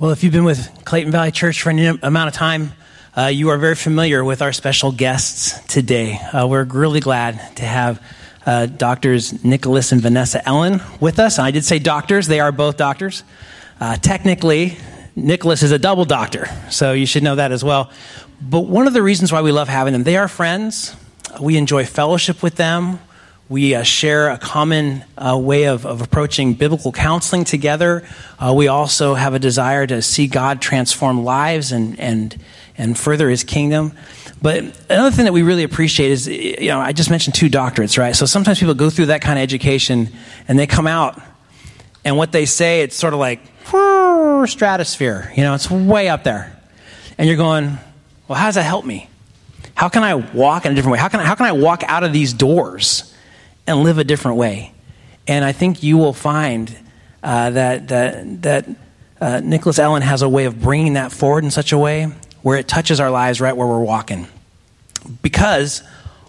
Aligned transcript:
Well, 0.00 0.12
if 0.12 0.24
you've 0.24 0.32
been 0.32 0.44
with 0.44 0.86
Clayton 0.86 1.12
Valley 1.12 1.30
Church 1.30 1.60
for 1.60 1.68
any 1.68 1.84
amount 1.84 2.28
of 2.28 2.32
time, 2.32 2.72
uh, 3.14 3.26
you 3.26 3.50
are 3.50 3.58
very 3.58 3.74
familiar 3.74 4.24
with 4.24 4.40
our 4.40 4.50
special 4.50 4.92
guests 4.92 5.60
today. 5.66 6.14
Uh, 6.32 6.46
we're 6.46 6.64
really 6.64 7.00
glad 7.00 7.54
to 7.56 7.66
have 7.66 8.02
uh, 8.46 8.64
doctors 8.64 9.44
Nicholas 9.44 9.92
and 9.92 10.00
Vanessa 10.00 10.42
Ellen 10.48 10.80
with 11.00 11.18
us. 11.18 11.38
I 11.38 11.50
did 11.50 11.66
say 11.66 11.78
doctors, 11.78 12.28
they 12.28 12.40
are 12.40 12.50
both 12.50 12.78
doctors. 12.78 13.24
Uh, 13.78 13.96
technically, 13.96 14.78
Nicholas 15.16 15.62
is 15.62 15.70
a 15.70 15.78
double 15.78 16.06
doctor, 16.06 16.48
so 16.70 16.94
you 16.94 17.04
should 17.04 17.22
know 17.22 17.34
that 17.34 17.52
as 17.52 17.62
well. 17.62 17.90
But 18.40 18.60
one 18.60 18.86
of 18.86 18.94
the 18.94 19.02
reasons 19.02 19.30
why 19.30 19.42
we 19.42 19.52
love 19.52 19.68
having 19.68 19.92
them, 19.92 20.04
they 20.04 20.16
are 20.16 20.28
friends. 20.28 20.96
We 21.38 21.58
enjoy 21.58 21.84
fellowship 21.84 22.42
with 22.42 22.56
them. 22.56 23.00
We 23.50 23.74
uh, 23.74 23.82
share 23.82 24.30
a 24.30 24.38
common 24.38 25.04
uh, 25.18 25.36
way 25.36 25.64
of, 25.64 25.84
of, 25.84 26.00
approaching 26.00 26.54
biblical 26.54 26.92
counseling 26.92 27.42
together. 27.42 28.06
Uh, 28.38 28.54
we 28.54 28.68
also 28.68 29.14
have 29.14 29.34
a 29.34 29.40
desire 29.40 29.88
to 29.88 30.02
see 30.02 30.28
God 30.28 30.62
transform 30.62 31.24
lives 31.24 31.72
and, 31.72 31.98
and, 31.98 32.40
and 32.78 32.96
further 32.96 33.28
his 33.28 33.42
kingdom. 33.42 33.90
But 34.40 34.58
another 34.88 35.10
thing 35.10 35.24
that 35.24 35.32
we 35.32 35.42
really 35.42 35.64
appreciate 35.64 36.12
is, 36.12 36.28
you 36.28 36.68
know, 36.68 36.78
I 36.78 36.92
just 36.92 37.10
mentioned 37.10 37.34
two 37.34 37.50
doctorates, 37.50 37.98
right? 37.98 38.14
So 38.14 38.24
sometimes 38.24 38.60
people 38.60 38.74
go 38.74 38.88
through 38.88 39.06
that 39.06 39.20
kind 39.20 39.36
of 39.36 39.42
education 39.42 40.10
and 40.46 40.56
they 40.56 40.68
come 40.68 40.86
out 40.86 41.20
and 42.04 42.16
what 42.16 42.30
they 42.30 42.46
say, 42.46 42.82
it's 42.82 42.94
sort 42.94 43.14
of 43.14 43.18
like 43.18 43.40
stratosphere. 44.46 45.32
You 45.36 45.42
know, 45.42 45.54
it's 45.54 45.68
way 45.68 46.08
up 46.08 46.22
there. 46.22 46.56
And 47.18 47.26
you're 47.26 47.36
going, 47.36 47.78
well, 48.28 48.38
how 48.38 48.46
does 48.46 48.54
that 48.54 48.62
help 48.62 48.84
me? 48.84 49.08
How 49.74 49.88
can 49.88 50.04
I 50.04 50.14
walk 50.14 50.66
in 50.66 50.72
a 50.72 50.74
different 50.76 50.92
way? 50.92 50.98
How 51.00 51.08
can 51.08 51.18
I, 51.18 51.24
how 51.24 51.34
can 51.34 51.46
I 51.46 51.52
walk 51.52 51.82
out 51.82 52.04
of 52.04 52.12
these 52.12 52.32
doors? 52.32 53.09
And 53.70 53.84
live 53.84 53.98
a 53.98 54.04
different 54.04 54.36
way. 54.36 54.72
And 55.28 55.44
I 55.44 55.52
think 55.52 55.84
you 55.84 55.96
will 55.96 56.12
find 56.12 56.76
uh, 57.22 57.50
that, 57.50 57.86
that, 57.86 58.42
that 58.42 58.68
uh, 59.20 59.40
Nicholas 59.44 59.78
Ellen 59.78 60.02
has 60.02 60.22
a 60.22 60.28
way 60.28 60.46
of 60.46 60.60
bringing 60.60 60.94
that 60.94 61.12
forward 61.12 61.44
in 61.44 61.52
such 61.52 61.70
a 61.70 61.78
way 61.78 62.06
where 62.42 62.58
it 62.58 62.66
touches 62.66 62.98
our 62.98 63.12
lives 63.12 63.40
right 63.40 63.56
where 63.56 63.68
we're 63.68 63.78
walking. 63.78 64.26
Because 65.22 65.84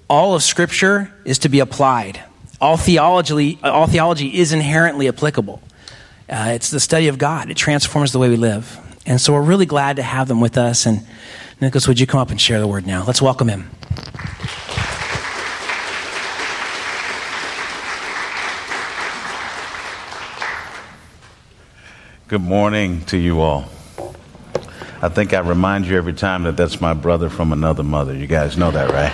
all 0.08 0.36
of 0.36 0.44
Scripture 0.44 1.12
is 1.26 1.40
to 1.40 1.50
be 1.50 1.62
applied. 1.62 2.24
All 2.62 2.78
theology, 2.78 3.58
all 3.64 3.88
theology 3.88 4.38
is 4.38 4.54
inherently 4.54 5.08
applicable. 5.08 5.64
Uh, 6.30 6.52
it's 6.54 6.70
the 6.70 6.80
study 6.80 7.08
of 7.08 7.18
God. 7.18 7.50
It 7.50 7.58
transforms 7.58 8.12
the 8.12 8.20
way 8.20 8.30
we 8.30 8.36
live. 8.36 8.78
And 9.08 9.20
so 9.20 9.34
we're 9.34 9.42
really 9.42 9.66
glad 9.66 9.96
to 9.96 10.04
have 10.04 10.28
them 10.28 10.42
with 10.42 10.60
us. 10.60 10.86
And 10.86 11.08
Nicholas, 11.60 11.88
would 11.88 12.00
you 12.00 12.06
come 12.06 12.20
up 12.20 12.30
and 12.30 12.40
share 12.40 12.60
the 12.60 12.68
word 12.68 12.86
now? 12.86 13.04
Let's 13.04 13.20
welcome 13.20 13.48
him. 13.48 13.72
Good 22.32 22.42
morning 22.42 23.04
to 23.08 23.18
you 23.18 23.42
all. 23.42 23.66
I 25.02 25.10
think 25.10 25.34
I 25.34 25.40
remind 25.40 25.86
you 25.86 25.98
every 25.98 26.14
time 26.14 26.44
that 26.44 26.56
that's 26.56 26.80
my 26.80 26.94
brother 26.94 27.30
from 27.30 27.52
another 27.52 27.84
mother. 27.84 28.16
You 28.16 28.26
guys 28.26 28.56
know 28.56 28.72
that, 28.72 28.90
right? 28.90 29.12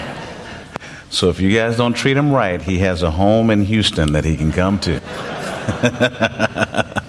So 1.09 1.30
if 1.30 1.40
you 1.40 1.52
guys 1.52 1.78
don't 1.78 1.96
treat 1.96 2.16
him 2.16 2.32
right, 2.32 2.62
he 2.62 2.78
has 2.78 3.02
a 3.02 3.09
home 3.09 3.50
in 3.50 3.64
Houston 3.64 4.12
that 4.12 4.24
he 4.24 4.38
can 4.38 4.52
come 4.52 4.78
to. 4.82 5.02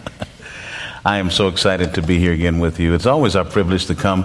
I 1.04 1.18
am 1.18 1.28
so 1.28 1.48
excited 1.48 1.92
to 1.96 2.00
be 2.00 2.18
here 2.18 2.32
again 2.32 2.58
with 2.58 2.80
you. 2.80 2.94
It's 2.94 3.04
always 3.04 3.36
our 3.36 3.44
privilege 3.44 3.84
to 3.88 3.94
come 3.94 4.24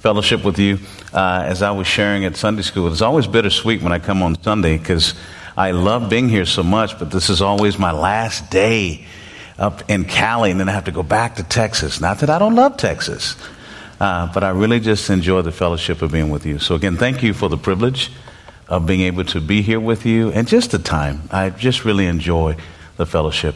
fellowship 0.00 0.44
with 0.44 0.58
you. 0.58 0.80
Uh, 1.14 1.44
as 1.46 1.62
I 1.62 1.70
was 1.70 1.86
sharing 1.86 2.26
at 2.26 2.36
Sunday 2.36 2.60
school, 2.60 2.92
it's 2.92 3.00
always 3.00 3.26
bittersweet 3.26 3.80
when 3.80 3.92
I 3.94 4.00
come 4.00 4.22
on 4.22 4.36
Sunday 4.42 4.76
because 4.76 5.14
I 5.56 5.70
love 5.70 6.10
being 6.10 6.28
here 6.28 6.44
so 6.44 6.62
much, 6.62 6.98
but 6.98 7.10
this 7.10 7.30
is 7.30 7.40
always 7.40 7.78
my 7.78 7.92
last 7.92 8.50
day 8.50 9.06
up 9.62 9.88
in 9.88 10.04
Cali, 10.04 10.50
and 10.50 10.58
then 10.58 10.68
I 10.68 10.72
have 10.72 10.84
to 10.84 10.90
go 10.90 11.04
back 11.04 11.36
to 11.36 11.44
Texas. 11.44 12.00
Not 12.00 12.18
that 12.18 12.28
I 12.28 12.40
don't 12.40 12.56
love 12.56 12.76
Texas, 12.76 13.36
uh, 14.00 14.30
but 14.34 14.42
I 14.42 14.50
really 14.50 14.80
just 14.80 15.08
enjoy 15.08 15.42
the 15.42 15.52
fellowship 15.52 16.02
of 16.02 16.10
being 16.10 16.30
with 16.30 16.44
you. 16.44 16.58
So, 16.58 16.74
again, 16.74 16.96
thank 16.96 17.22
you 17.22 17.32
for 17.32 17.48
the 17.48 17.56
privilege 17.56 18.10
of 18.68 18.86
being 18.86 19.02
able 19.02 19.24
to 19.26 19.40
be 19.40 19.62
here 19.62 19.78
with 19.78 20.04
you 20.04 20.32
and 20.32 20.48
just 20.48 20.72
the 20.72 20.80
time. 20.80 21.22
I 21.30 21.50
just 21.50 21.84
really 21.84 22.06
enjoy 22.06 22.56
the 22.96 23.06
fellowship. 23.06 23.54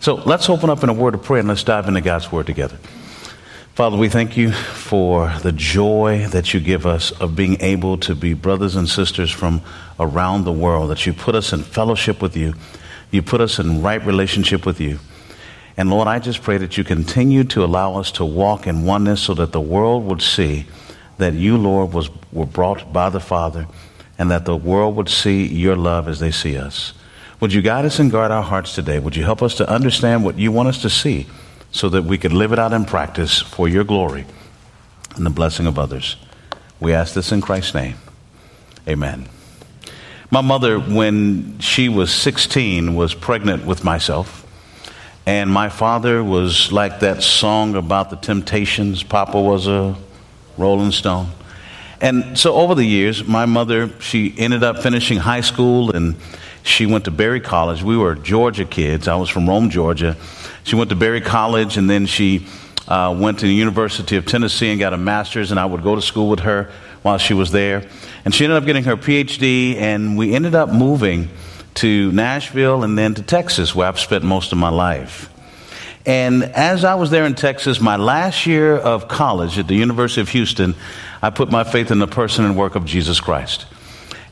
So, 0.00 0.14
let's 0.14 0.48
open 0.48 0.70
up 0.70 0.82
in 0.82 0.88
a 0.88 0.94
word 0.94 1.14
of 1.14 1.22
prayer 1.22 1.40
and 1.40 1.48
let's 1.48 1.64
dive 1.64 1.86
into 1.86 2.00
God's 2.00 2.32
word 2.32 2.46
together. 2.46 2.78
Father, 3.74 3.98
we 3.98 4.08
thank 4.08 4.38
you 4.38 4.52
for 4.52 5.32
the 5.42 5.52
joy 5.52 6.26
that 6.30 6.54
you 6.54 6.60
give 6.60 6.86
us 6.86 7.10
of 7.20 7.36
being 7.36 7.60
able 7.60 7.98
to 7.98 8.14
be 8.14 8.32
brothers 8.32 8.74
and 8.74 8.88
sisters 8.88 9.30
from 9.30 9.60
around 10.00 10.44
the 10.44 10.52
world, 10.52 10.90
that 10.90 11.06
you 11.06 11.12
put 11.12 11.34
us 11.34 11.52
in 11.52 11.62
fellowship 11.62 12.22
with 12.22 12.36
you, 12.36 12.54
you 13.10 13.22
put 13.22 13.42
us 13.42 13.58
in 13.58 13.82
right 13.82 14.04
relationship 14.06 14.64
with 14.64 14.80
you. 14.80 14.98
And 15.76 15.90
Lord, 15.90 16.06
I 16.08 16.18
just 16.18 16.42
pray 16.42 16.58
that 16.58 16.76
you 16.76 16.84
continue 16.84 17.44
to 17.44 17.64
allow 17.64 17.96
us 17.96 18.10
to 18.12 18.24
walk 18.24 18.66
in 18.66 18.84
oneness 18.84 19.22
so 19.22 19.34
that 19.34 19.52
the 19.52 19.60
world 19.60 20.04
would 20.04 20.22
see 20.22 20.66
that 21.18 21.34
you, 21.34 21.56
Lord, 21.56 21.92
was, 21.92 22.10
were 22.32 22.46
brought 22.46 22.92
by 22.92 23.08
the 23.08 23.20
Father 23.20 23.66
and 24.18 24.30
that 24.30 24.44
the 24.44 24.56
world 24.56 24.96
would 24.96 25.08
see 25.08 25.46
your 25.46 25.76
love 25.76 26.08
as 26.08 26.20
they 26.20 26.30
see 26.30 26.56
us. 26.56 26.92
Would 27.40 27.52
you 27.52 27.62
guide 27.62 27.84
us 27.84 27.98
and 27.98 28.10
guard 28.10 28.30
our 28.30 28.42
hearts 28.42 28.74
today? 28.74 28.98
Would 28.98 29.16
you 29.16 29.24
help 29.24 29.42
us 29.42 29.54
to 29.56 29.68
understand 29.68 30.24
what 30.24 30.38
you 30.38 30.52
want 30.52 30.68
us 30.68 30.82
to 30.82 30.90
see 30.90 31.26
so 31.70 31.88
that 31.88 32.04
we 32.04 32.18
could 32.18 32.32
live 32.32 32.52
it 32.52 32.58
out 32.58 32.72
in 32.72 32.84
practice 32.84 33.40
for 33.40 33.68
your 33.68 33.84
glory 33.84 34.26
and 35.16 35.26
the 35.26 35.30
blessing 35.30 35.66
of 35.66 35.78
others? 35.78 36.16
We 36.78 36.92
ask 36.92 37.14
this 37.14 37.32
in 37.32 37.40
Christ's 37.40 37.74
name. 37.74 37.96
Amen. 38.86 39.28
My 40.30 40.40
mother, 40.40 40.78
when 40.78 41.58
she 41.58 41.88
was 41.88 42.12
16, 42.12 42.94
was 42.94 43.14
pregnant 43.14 43.66
with 43.66 43.84
myself. 43.84 44.41
And 45.26 45.50
my 45.50 45.68
father 45.68 46.24
was 46.24 46.72
like 46.72 47.00
that 47.00 47.22
song 47.22 47.76
about 47.76 48.10
the 48.10 48.16
Temptations. 48.16 49.02
Papa 49.02 49.40
was 49.40 49.68
a 49.68 49.96
Rolling 50.58 50.90
Stone. 50.90 51.28
And 52.00 52.36
so 52.36 52.54
over 52.54 52.74
the 52.74 52.84
years, 52.84 53.24
my 53.24 53.46
mother, 53.46 53.90
she 54.00 54.34
ended 54.36 54.64
up 54.64 54.82
finishing 54.82 55.18
high 55.18 55.42
school 55.42 55.94
and 55.94 56.16
she 56.64 56.86
went 56.86 57.04
to 57.04 57.12
Berry 57.12 57.40
College. 57.40 57.84
We 57.84 57.96
were 57.96 58.16
Georgia 58.16 58.64
kids. 58.64 59.06
I 59.06 59.14
was 59.14 59.28
from 59.28 59.48
Rome, 59.48 59.70
Georgia. 59.70 60.16
She 60.64 60.74
went 60.74 60.90
to 60.90 60.96
Berry 60.96 61.20
College 61.20 61.76
and 61.76 61.88
then 61.88 62.06
she 62.06 62.46
uh, 62.88 63.14
went 63.16 63.38
to 63.38 63.46
the 63.46 63.54
University 63.54 64.16
of 64.16 64.26
Tennessee 64.26 64.70
and 64.70 64.80
got 64.80 64.92
a 64.92 64.98
master's, 64.98 65.50
and 65.50 65.60
I 65.60 65.64
would 65.64 65.82
go 65.82 65.94
to 65.94 66.02
school 66.02 66.28
with 66.28 66.40
her 66.40 66.70
while 67.02 67.18
she 67.18 67.34
was 67.34 67.50
there. 67.52 67.88
And 68.24 68.34
she 68.34 68.44
ended 68.44 68.58
up 68.58 68.66
getting 68.66 68.84
her 68.84 68.96
PhD, 68.96 69.76
and 69.76 70.16
we 70.16 70.34
ended 70.34 70.54
up 70.54 70.68
moving 70.68 71.28
to 71.74 72.12
Nashville 72.12 72.84
and 72.84 72.98
then 72.98 73.14
to 73.14 73.22
Texas, 73.22 73.74
where 73.74 73.88
I've 73.88 74.00
spent 74.00 74.24
most 74.24 74.52
of 74.52 74.58
my 74.58 74.68
life. 74.68 75.28
And 76.04 76.42
as 76.42 76.84
I 76.84 76.96
was 76.96 77.10
there 77.10 77.24
in 77.24 77.34
Texas, 77.34 77.80
my 77.80 77.96
last 77.96 78.44
year 78.44 78.76
of 78.76 79.06
college 79.06 79.58
at 79.58 79.68
the 79.68 79.76
University 79.76 80.20
of 80.20 80.28
Houston, 80.30 80.74
I 81.22 81.30
put 81.30 81.50
my 81.50 81.62
faith 81.62 81.90
in 81.90 82.00
the 82.00 82.08
person 82.08 82.44
and 82.44 82.56
work 82.56 82.74
of 82.74 82.84
Jesus 82.84 83.20
Christ. 83.20 83.66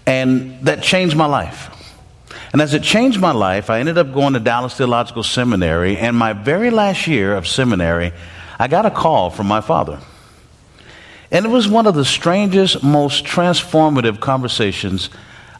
And 0.07 0.61
that 0.63 0.83
changed 0.83 1.17
my 1.17 1.27
life. 1.27 1.77
And 2.53 2.61
as 2.61 2.75
it 2.75 2.83
changed 2.83 3.21
my 3.21 3.31
life, 3.31 3.71
I 3.71 3.79
ended 3.79 3.99
up 3.99 4.13
going 4.13 4.33
to 4.33 4.41
Dallas 4.41 4.75
Theological 4.75 5.23
Seminary. 5.23 5.97
And 5.97 6.17
my 6.17 6.33
very 6.33 6.71
last 6.71 7.07
year 7.07 7.37
of 7.37 7.47
seminary, 7.47 8.13
I 8.59 8.67
got 8.67 8.87
a 8.87 8.91
call 8.91 9.31
from 9.31 9.47
my 9.47 9.61
father. 9.61 10.01
And 11.31 11.47
it 11.47 11.49
was 11.49 11.69
one 11.69 11.87
of 11.87 11.95
the 11.95 12.05
strangest, 12.05 12.83
most 12.83 13.25
transformative 13.25 14.19
conversations 14.19 15.11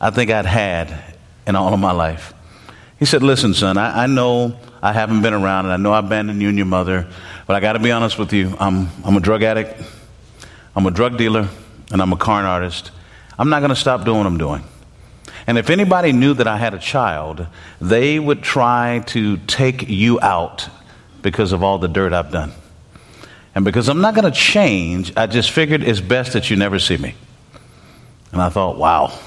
I 0.01 0.11
think 0.11 0.31
I'd 0.31 0.47
had 0.47 1.10
in 1.51 1.57
all 1.57 1.75
of 1.75 1.81
my 1.81 1.93
life. 1.93 2.33
He 2.99 3.05
said, 3.05 3.23
Listen, 3.23 3.53
son, 3.53 3.77
I, 3.77 4.05
I 4.05 4.07
know 4.07 4.57
I 4.83 4.93
haven't 4.93 5.21
been 5.21 5.35
around 5.35 5.67
and 5.67 5.75
I 5.75 5.77
know 5.77 5.93
I 5.93 5.99
abandoned 5.99 6.41
you 6.41 6.49
and 6.49 6.57
your 6.57 6.67
mother, 6.67 7.07
but 7.47 7.57
I 7.57 7.61
got 7.61 7.75
to 7.75 7.79
be 7.79 7.91
honest 7.91 8.19
with 8.19 8.33
you. 8.33 8.57
I'm, 8.59 8.89
I'm 9.05 9.17
a 9.17 9.21
drug 9.21 9.43
addict, 9.43 9.83
I'm 10.75 10.87
a 10.87 10.91
drug 10.91 11.19
dealer, 11.19 11.49
and 11.93 12.01
I'm 12.01 12.13
a 12.13 12.17
con 12.17 12.45
artist. 12.45 12.93
I'm 13.39 13.51
not 13.51 13.61
going 13.61 13.71
to 13.71 13.77
stop 13.77 14.05
doing 14.05 14.19
what 14.19 14.27
I'm 14.27 14.39
doing. 14.39 14.63
And 15.47 15.59
if 15.59 15.71
anybody 15.71 16.13
knew 16.13 16.35
that 16.35 16.47
I 16.47 16.57
had 16.57 16.75
a 16.75 16.79
child, 16.79 17.47
they 17.81 18.19
would 18.19 18.43
try 18.43 19.03
to 19.09 19.39
take 19.39 19.89
you 19.89 20.21
out 20.21 20.69
because 21.23 21.53
of 21.53 21.63
all 21.63 21.79
the 21.79 21.89
dirt 21.89 22.13
I've 22.13 22.31
done. 22.31 22.53
And 23.55 23.65
because 23.65 23.89
I'm 23.89 24.01
not 24.01 24.15
going 24.15 24.31
to 24.31 24.39
change, 24.39 25.13
I 25.17 25.27
just 25.27 25.51
figured 25.51 25.83
it's 25.83 26.01
best 26.01 26.35
that 26.35 26.51
you 26.51 26.57
never 26.57 26.79
see 26.79 26.97
me. 26.97 27.15
And 28.31 28.41
I 28.41 28.51
thought, 28.51 28.77
wow, 28.77 29.19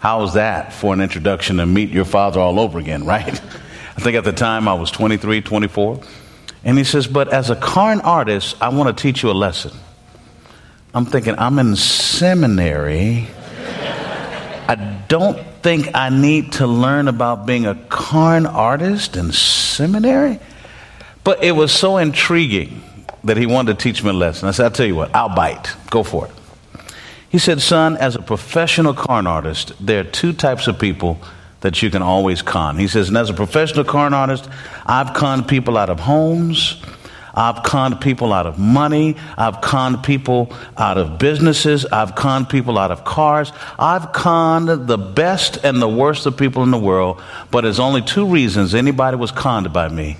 how 0.00 0.22
was 0.22 0.34
that 0.34 0.72
for 0.72 0.94
an 0.94 1.02
introduction 1.02 1.58
to 1.58 1.66
meet 1.66 1.90
your 1.90 2.06
father 2.06 2.40
all 2.40 2.58
over 2.58 2.78
again, 2.78 3.04
right? 3.04 3.28
I 3.96 4.00
think 4.00 4.16
at 4.16 4.24
the 4.24 4.32
time 4.32 4.66
I 4.66 4.72
was 4.72 4.90
23, 4.90 5.42
24. 5.42 6.00
And 6.64 6.78
he 6.78 6.84
says, 6.84 7.06
But 7.06 7.28
as 7.28 7.50
a 7.50 7.56
con 7.56 8.00
artist, 8.00 8.56
I 8.62 8.70
want 8.70 8.96
to 8.96 9.02
teach 9.02 9.22
you 9.22 9.30
a 9.30 9.32
lesson. 9.32 9.72
I'm 10.94 11.04
thinking, 11.04 11.34
I'm 11.38 11.58
in 11.58 11.76
seminary. 11.76 13.28
I 14.66 15.04
don't 15.08 15.38
think 15.62 15.90
I 15.94 16.08
need 16.08 16.52
to 16.52 16.66
learn 16.66 17.06
about 17.06 17.44
being 17.44 17.66
a 17.66 17.74
con 17.74 18.46
artist 18.46 19.16
in 19.16 19.32
seminary. 19.32 20.40
But 21.24 21.44
it 21.44 21.52
was 21.52 21.72
so 21.72 21.98
intriguing 21.98 22.82
that 23.24 23.36
he 23.36 23.44
wanted 23.44 23.78
to 23.78 23.82
teach 23.82 24.02
me 24.02 24.10
a 24.10 24.14
lesson. 24.14 24.48
I 24.48 24.52
said, 24.52 24.64
I'll 24.64 24.70
tell 24.70 24.86
you 24.86 24.96
what, 24.96 25.14
I'll 25.14 25.34
bite. 25.34 25.74
Go 25.90 26.02
for 26.02 26.26
it. 26.26 26.32
He 27.30 27.38
said, 27.38 27.62
Son, 27.62 27.96
as 27.96 28.16
a 28.16 28.22
professional 28.22 28.92
con 28.92 29.26
artist, 29.26 29.72
there 29.80 30.00
are 30.00 30.04
two 30.04 30.32
types 30.32 30.66
of 30.66 30.78
people 30.78 31.18
that 31.60 31.82
you 31.82 31.90
can 31.90 32.02
always 32.02 32.42
con. 32.42 32.76
He 32.76 32.88
says, 32.88 33.08
and 33.08 33.16
as 33.16 33.30
a 33.30 33.34
professional 33.34 33.84
con 33.84 34.12
artist, 34.12 34.48
I've 34.84 35.14
conned 35.14 35.46
people 35.46 35.78
out 35.78 35.90
of 35.90 36.00
homes, 36.00 36.82
I've 37.34 37.62
conned 37.62 38.00
people 38.00 38.32
out 38.32 38.46
of 38.46 38.58
money. 38.58 39.16
I've 39.36 39.60
conned 39.60 40.02
people 40.02 40.52
out 40.76 40.98
of 40.98 41.18
businesses. 41.18 41.86
I've 41.86 42.14
conned 42.14 42.48
people 42.48 42.78
out 42.78 42.90
of 42.90 43.04
cars. 43.04 43.52
I've 43.78 44.12
conned 44.12 44.88
the 44.88 44.98
best 44.98 45.58
and 45.64 45.80
the 45.80 45.88
worst 45.88 46.26
of 46.26 46.36
people 46.36 46.62
in 46.62 46.70
the 46.70 46.78
world. 46.78 47.22
But 47.50 47.62
there's 47.62 47.78
only 47.78 48.02
two 48.02 48.26
reasons 48.26 48.74
anybody 48.74 49.16
was 49.16 49.30
conned 49.30 49.72
by 49.72 49.88
me. 49.88 50.16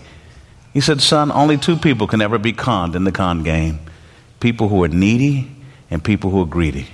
He 0.72 0.80
said, 0.80 1.00
Son, 1.00 1.32
only 1.32 1.56
two 1.56 1.76
people 1.76 2.06
can 2.06 2.22
ever 2.22 2.38
be 2.38 2.52
conned 2.52 2.94
in 2.94 3.04
the 3.04 3.12
con 3.12 3.42
game 3.42 3.80
people 4.38 4.68
who 4.68 4.82
are 4.82 4.88
needy 4.88 5.50
and 5.90 6.02
people 6.02 6.30
who 6.30 6.40
are 6.40 6.46
greedy. 6.46 6.86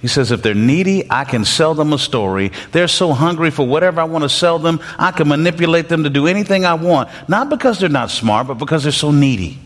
He 0.00 0.08
says, 0.08 0.32
if 0.32 0.42
they're 0.42 0.54
needy, 0.54 1.04
I 1.10 1.24
can 1.24 1.44
sell 1.44 1.74
them 1.74 1.92
a 1.92 1.98
story. 1.98 2.52
They're 2.72 2.88
so 2.88 3.12
hungry 3.12 3.50
for 3.50 3.66
whatever 3.66 4.00
I 4.00 4.04
want 4.04 4.22
to 4.22 4.30
sell 4.30 4.58
them, 4.58 4.80
I 4.98 5.10
can 5.10 5.28
manipulate 5.28 5.90
them 5.90 6.04
to 6.04 6.10
do 6.10 6.26
anything 6.26 6.64
I 6.64 6.74
want. 6.74 7.10
Not 7.28 7.50
because 7.50 7.78
they're 7.78 7.90
not 7.90 8.10
smart, 8.10 8.46
but 8.46 8.54
because 8.54 8.82
they're 8.82 8.92
so 8.92 9.10
needy. 9.10 9.58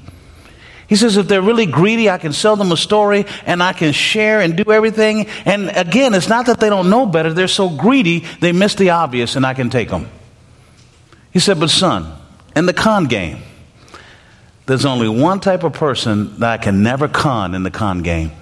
He 0.89 0.97
says, 0.97 1.17
if 1.17 1.29
they're 1.29 1.41
really 1.41 1.67
greedy, 1.67 2.11
I 2.11 2.19
can 2.19 2.33
sell 2.33 2.57
them 2.57 2.73
a 2.73 2.77
story 2.77 3.27
and 3.47 3.63
I 3.63 3.73
can 3.73 3.93
share 3.93 4.41
and 4.41 4.57
do 4.57 4.71
everything. 4.73 5.27
And 5.45 5.71
again, 5.71 6.15
it's 6.15 6.29
not 6.29 6.47
that 6.47 6.59
they 6.59 6.69
don't 6.69 6.91
know 6.91 7.07
better. 7.07 7.33
They're 7.33 7.49
so 7.49 7.69
greedy, 7.69 8.25
they 8.41 8.53
miss 8.53 8.75
the 8.75 8.91
obvious 8.91 9.37
and 9.37 9.47
I 9.47 9.55
can 9.55 9.71
take 9.71 9.89
them. 9.89 10.09
He 11.33 11.39
said, 11.39 11.59
but 11.59 11.71
son, 11.71 12.13
in 12.57 12.67
the 12.67 12.75
con 12.75 13.07
game, 13.07 13.39
there's 14.67 14.85
only 14.85 15.09
one 15.09 15.41
type 15.41 15.63
of 15.63 15.75
person 15.75 16.39
that 16.41 16.61
I 16.61 16.63
can 16.63 16.83
never 16.83 17.07
con 17.07 17.55
in 17.55 17.63
the 17.63 17.71
con 17.71 18.03
game 18.03 18.33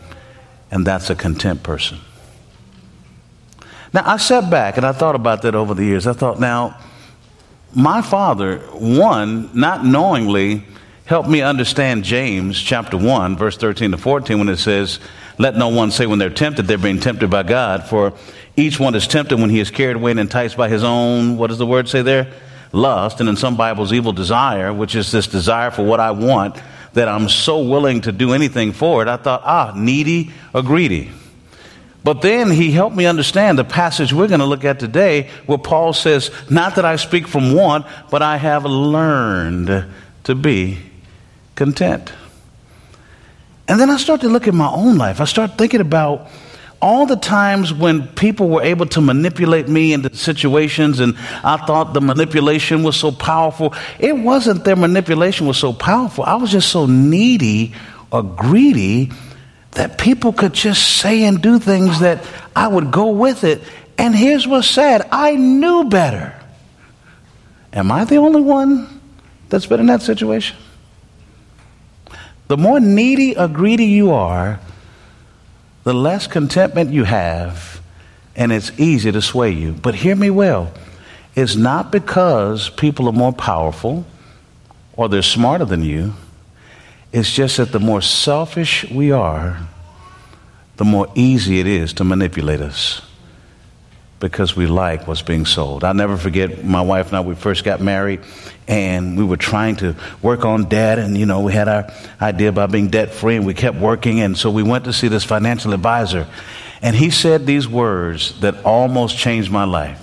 and 0.73 0.87
that's 0.87 1.11
a 1.11 1.15
content 1.15 1.63
person. 1.63 1.99
Now, 3.93 4.03
I 4.07 4.17
sat 4.17 4.51
back 4.51 4.79
and 4.79 4.87
I 4.87 4.93
thought 4.93 5.15
about 5.15 5.43
that 5.43 5.55
over 5.55 5.75
the 5.75 5.85
years. 5.85 6.07
I 6.07 6.15
thought, 6.15 6.41
now, 6.41 6.79
my 7.75 8.01
father, 8.01 8.59
one, 8.73 9.51
not 9.53 9.85
knowingly, 9.85 10.65
helped 11.05 11.29
me 11.29 11.43
understand 11.43 12.05
James 12.05 12.61
chapter 12.61 12.97
1, 12.97 13.37
verse 13.37 13.59
13 13.59 13.91
to 13.91 13.99
14, 13.99 14.39
when 14.39 14.49
it 14.49 14.57
says, 14.57 14.99
Let 15.39 15.57
no 15.57 15.69
one 15.69 15.91
say 15.91 16.07
when 16.07 16.19
they're 16.19 16.31
tempted, 16.31 16.63
they're 16.63 16.79
being 16.79 17.01
tempted 17.01 17.29
by 17.29 17.43
God, 17.43 17.85
for 17.85 18.15
each 18.57 18.81
one 18.81 18.95
is 18.95 19.07
tempted 19.07 19.39
when 19.39 19.51
he 19.51 19.61
is 19.61 19.71
carried 19.71 19.97
away 19.97 20.13
and 20.13 20.21
enticed 20.21 20.57
by 20.57 20.71
his 20.71 20.83
own, 20.83 21.37
what 21.37 21.49
does 21.49 21.59
the 21.59 21.67
word 21.67 21.87
say 21.87 22.01
there? 22.01 22.33
Lust, 22.73 23.21
and 23.21 23.29
in 23.29 23.37
some 23.37 23.59
Bibles, 23.59 23.93
evil 23.93 24.15
desire, 24.15 24.73
which 24.73 24.95
is 24.95 25.13
this 25.13 25.27
desire 25.27 25.71
for 25.71 25.85
what 25.85 26.01
I 26.01 26.13
want 26.13 26.57
that 26.95 27.09
I'm 27.09 27.29
so 27.29 27.63
willing 27.63 28.03
to 28.03 28.13
do 28.13 28.33
anything 28.33 28.73
for 28.73 29.03
it, 29.03 29.09
I 29.09 29.17
thought, 29.17 29.43
ah, 29.45 29.73
needy 29.77 30.31
or 30.53 30.63
greedy. 30.63 31.11
But 32.05 32.21
then 32.21 32.51
he 32.51 32.73
helped 32.73 32.97
me 32.97 33.07
understand 33.07 33.59
the 33.59 33.65
passage 33.65 34.13
we're 34.13 34.29
going 34.29 34.41
to 34.41 34.47
look 34.47 34.65
at 34.65 34.81
today, 34.81 35.31
where 35.47 35.59
Paul 35.59 35.93
says, 35.93 36.31
Not 36.51 36.75
that 36.77 36.85
I 36.85 36.97
speak 36.97 37.29
from 37.29 37.55
want, 37.55 37.87
but 38.11 38.23
I 38.23 38.37
have 38.37 38.65
learned 38.65 39.87
to 40.25 40.35
be 40.35 40.79
content. 41.55 42.13
And 43.69 43.81
then 43.81 43.89
I 43.89 43.97
start 43.97 44.23
to 44.23 44.29
look 44.29 44.49
at 44.49 44.55
my 44.55 44.69
own 44.69 44.99
life. 44.99 45.21
I 45.21 45.25
start 45.25 45.57
thinking 45.57 45.81
about 45.81 46.29
all 46.83 47.07
the 47.07 47.17
times 47.17 47.73
when 47.73 48.09
people 48.09 48.49
were 48.49 48.63
able 48.63 48.87
to 48.87 49.01
manipulate 49.01 49.69
me 49.69 49.93
into 49.93 50.15
situations 50.15 50.99
and 50.99 51.17
I 51.45 51.57
thought 51.57 51.95
the 51.95 52.01
manipulation 52.01 52.83
was 52.83 52.97
so 52.97 53.13
powerful, 53.13 53.73
it 54.01 54.19
wasn't 54.19 54.65
their 54.65 54.75
manipulation 54.75 55.47
was 55.47 55.57
so 55.57 55.73
powerful. 55.73 56.25
I 56.25 56.35
was 56.35 56.51
just 56.51 56.71
so 56.71 56.87
needy 56.87 57.73
or 58.11 58.25
greedy 58.25 59.13
that 59.71 59.97
people 59.97 60.33
could 60.33 60.53
just 60.53 60.97
say 60.99 61.23
and 61.23 61.41
do 61.41 61.61
things 61.61 62.01
that 62.01 62.27
I 62.55 62.67
would 62.67 62.91
go 62.91 63.11
with 63.11 63.45
it. 63.45 63.63
And 63.97 64.15
here's 64.15 64.47
what's 64.47 64.69
sad 64.69 65.09
I 65.13 65.37
knew 65.37 65.85
better. 65.85 66.35
Am 67.73 67.93
I 67.93 68.05
the 68.05 68.17
only 68.17 68.43
one 68.43 69.01
that's 69.49 69.67
been 69.67 69.79
in 69.79 69.87
that 69.87 70.03
situation? 70.03 70.57
The 72.49 72.57
more 72.57 72.81
needy 72.81 73.37
or 73.37 73.47
greedy 73.47 73.87
you 73.87 74.11
are, 74.11 74.61
the 75.85 75.95
less 75.95 76.27
contentment 76.27 76.91
you 76.91 77.05
have, 77.05 77.81
and 78.37 78.53
it's 78.53 78.73
easy 78.79 79.13
to 79.13 79.23
sway 79.23 79.51
you. 79.51 79.73
But 79.73 79.95
hear 79.95 80.17
me 80.17 80.31
well 80.31 80.73
it's 81.35 81.57
not 81.57 81.91
because 81.91 82.69
people 82.69 83.09
are 83.09 83.13
more 83.13 83.33
powerful 83.33 84.05
or 84.95 85.09
they're 85.09 85.23
smarter 85.23 85.65
than 85.65 85.83
you. 85.83 86.13
It's 87.11 87.33
just 87.33 87.57
that 87.57 87.73
the 87.73 87.81
more 87.81 88.03
selfish 88.03 88.85
we 88.91 89.13
are, 89.13 89.59
the 90.77 90.85
more 90.85 91.11
easy 91.15 91.59
it 91.59 91.67
is 91.67 91.95
to 91.95 92.05
manipulate 92.05 92.61
us 92.61 93.01
because 94.23 94.55
we 94.55 94.69
like 94.69 95.09
what's 95.09 95.21
being 95.21 95.45
sold. 95.45 95.83
I'll 95.83 95.93
never 95.93 96.17
forget 96.17 96.65
my 96.65 96.81
wife 96.81 97.09
and 97.09 97.17
I, 97.17 97.21
we 97.21 97.35
first 97.35 97.65
got 97.65 97.81
married 97.81 98.21
and 98.69 99.19
we 99.19 99.25
were 99.25 99.37
trying 99.37 99.75
to 99.77 99.97
work 100.23 100.45
on 100.45 100.69
debt 100.69 101.01
and, 101.01 101.19
you 101.19 101.27
know, 101.27 101.41
we 101.41 101.53
had 101.53 101.67
our 101.67 101.93
idea 102.21 102.49
about 102.49 102.71
being 102.71 102.89
debt 102.89 103.13
free 103.13 103.35
and 103.35 103.45
we 103.45 103.53
kept 103.53 103.77
working. 103.77 104.21
And 104.21 104.39
so 104.39 104.49
we 104.49 104.63
went 104.63 104.85
to 104.85 104.93
see 104.93 105.09
this 105.09 105.25
financial 105.25 105.73
advisor 105.73 106.29
and 106.81 106.95
he 106.95 107.11
said 107.11 107.47
these 107.47 107.67
words 107.67 108.41
that 108.41 108.65
almost 108.65 109.19
changed 109.19 109.51
my 109.51 109.65
life. 109.65 110.01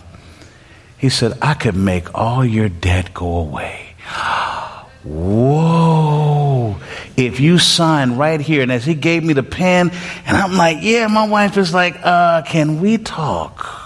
He 0.98 1.07
said, 1.07 1.38
I 1.42 1.54
could 1.54 1.77
make 1.77 2.13
all 2.13 2.44
your 2.44 2.68
debt 2.68 3.13
go 3.13 3.38
away. 3.38 3.95
Whoa. 5.06 6.75
If 7.15 7.39
you 7.39 7.57
sign 7.57 8.18
right 8.18 8.42
here, 8.42 8.63
and 8.63 8.72
as 8.72 8.83
he 8.83 8.95
gave 8.95 9.24
me 9.24 9.31
the 9.31 9.44
pen, 9.44 9.92
and 10.25 10.38
I'm 10.38 10.57
like, 10.57 10.80
yeah, 10.81 11.07
my 11.07 11.25
wife 11.25 11.56
is 11.56 11.74
like, 11.74 11.98
uh, 12.04 12.42
can 12.42 12.81
we 12.81 12.98
talk? 12.98 13.79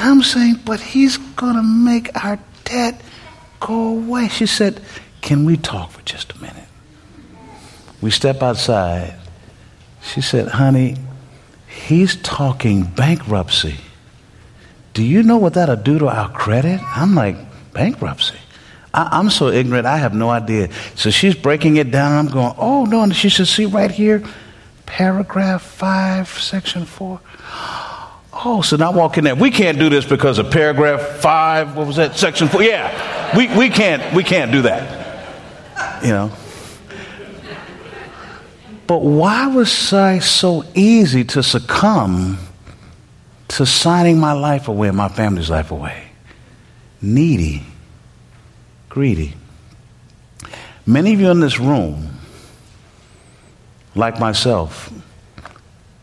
And 0.00 0.08
I'm 0.08 0.22
saying, 0.22 0.60
but 0.64 0.80
he's 0.80 1.18
going 1.18 1.56
to 1.56 1.62
make 1.62 2.24
our 2.24 2.38
debt 2.64 2.98
go 3.60 3.88
away. 3.88 4.28
She 4.28 4.46
said, 4.46 4.80
Can 5.20 5.44
we 5.44 5.58
talk 5.58 5.90
for 5.90 6.00
just 6.02 6.32
a 6.32 6.38
minute? 6.40 6.68
We 8.00 8.10
step 8.10 8.42
outside. 8.42 9.14
She 10.00 10.22
said, 10.22 10.48
Honey, 10.48 10.96
he's 11.68 12.16
talking 12.16 12.84
bankruptcy. 12.84 13.76
Do 14.94 15.04
you 15.04 15.22
know 15.22 15.36
what 15.36 15.52
that'll 15.52 15.76
do 15.76 15.98
to 15.98 16.08
our 16.08 16.30
credit? 16.30 16.80
I'm 16.82 17.14
like, 17.14 17.36
Bankruptcy? 17.74 18.38
I, 18.94 19.18
am 19.20 19.28
so 19.28 19.48
ignorant, 19.48 19.86
I 19.86 19.98
have 19.98 20.14
no 20.14 20.30
idea. 20.30 20.70
So 20.94 21.10
she's 21.10 21.34
breaking 21.34 21.76
it 21.76 21.90
down. 21.90 22.12
I'm 22.12 22.32
going, 22.32 22.54
Oh, 22.56 22.86
no. 22.86 23.02
And 23.02 23.14
she 23.14 23.28
said, 23.28 23.48
See 23.48 23.66
right 23.66 23.90
here, 23.90 24.24
paragraph 24.86 25.60
5, 25.60 26.26
section 26.26 26.86
4. 26.86 27.20
Oh, 28.42 28.62
so 28.62 28.76
now 28.76 28.92
walk 28.92 29.18
in 29.18 29.24
there. 29.24 29.34
We 29.34 29.50
can't 29.50 29.78
do 29.78 29.90
this 29.90 30.06
because 30.06 30.38
of 30.38 30.50
paragraph 30.50 31.20
five. 31.20 31.76
What 31.76 31.86
was 31.86 31.96
that? 31.96 32.16
Section 32.16 32.48
four. 32.48 32.62
Yeah, 32.62 33.36
we, 33.36 33.54
we 33.54 33.68
can't 33.68 34.14
we 34.14 34.24
can't 34.24 34.50
do 34.50 34.62
that. 34.62 36.02
You 36.02 36.10
know. 36.10 36.32
But 38.86 39.02
why 39.02 39.46
was 39.46 39.92
I 39.92 40.18
so 40.18 40.64
easy 40.74 41.22
to 41.24 41.42
succumb 41.42 42.38
to 43.48 43.66
signing 43.66 44.18
my 44.18 44.32
life 44.32 44.68
away 44.68 44.90
my 44.90 45.08
family's 45.08 45.50
life 45.50 45.70
away? 45.70 46.10
Needy, 47.02 47.62
greedy. 48.88 49.34
Many 50.86 51.12
of 51.12 51.20
you 51.20 51.30
in 51.30 51.40
this 51.40 51.60
room, 51.60 52.18
like 53.94 54.18
myself, 54.18 54.92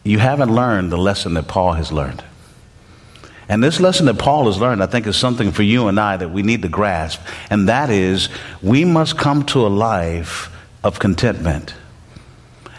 you 0.03 0.20
haven't 0.20 0.53
learned 0.53 0.91
the 0.91 0.98
lesson 0.98 1.34
that 1.34 1.48
Paul 1.48 1.74
has 1.74 1.91
learned. 1.91 2.24
And 3.50 3.63
this 3.63 3.80
lesson 3.80 4.08
that 4.08 4.20
Paul 4.20 4.46
has 4.48 4.60
learned, 4.60 4.84
I 4.84 4.88
think, 4.88 5.08
is 5.08 5.16
something 5.16 5.51
for 5.51 5.63
you 5.63 5.88
and 5.88 6.00
I 6.00 6.18
that 6.18 6.30
we 6.30 6.44
need 6.44 6.62
to 6.63 6.68
grasp. 6.68 7.22
And 7.50 7.70
that 7.70 7.89
is, 7.89 8.30
we 8.62 8.84
must 8.84 9.18
come 9.18 9.46
to 9.48 9.66
a 9.66 9.70
life 9.70 10.54
of 10.84 11.00
contentment. 11.00 11.74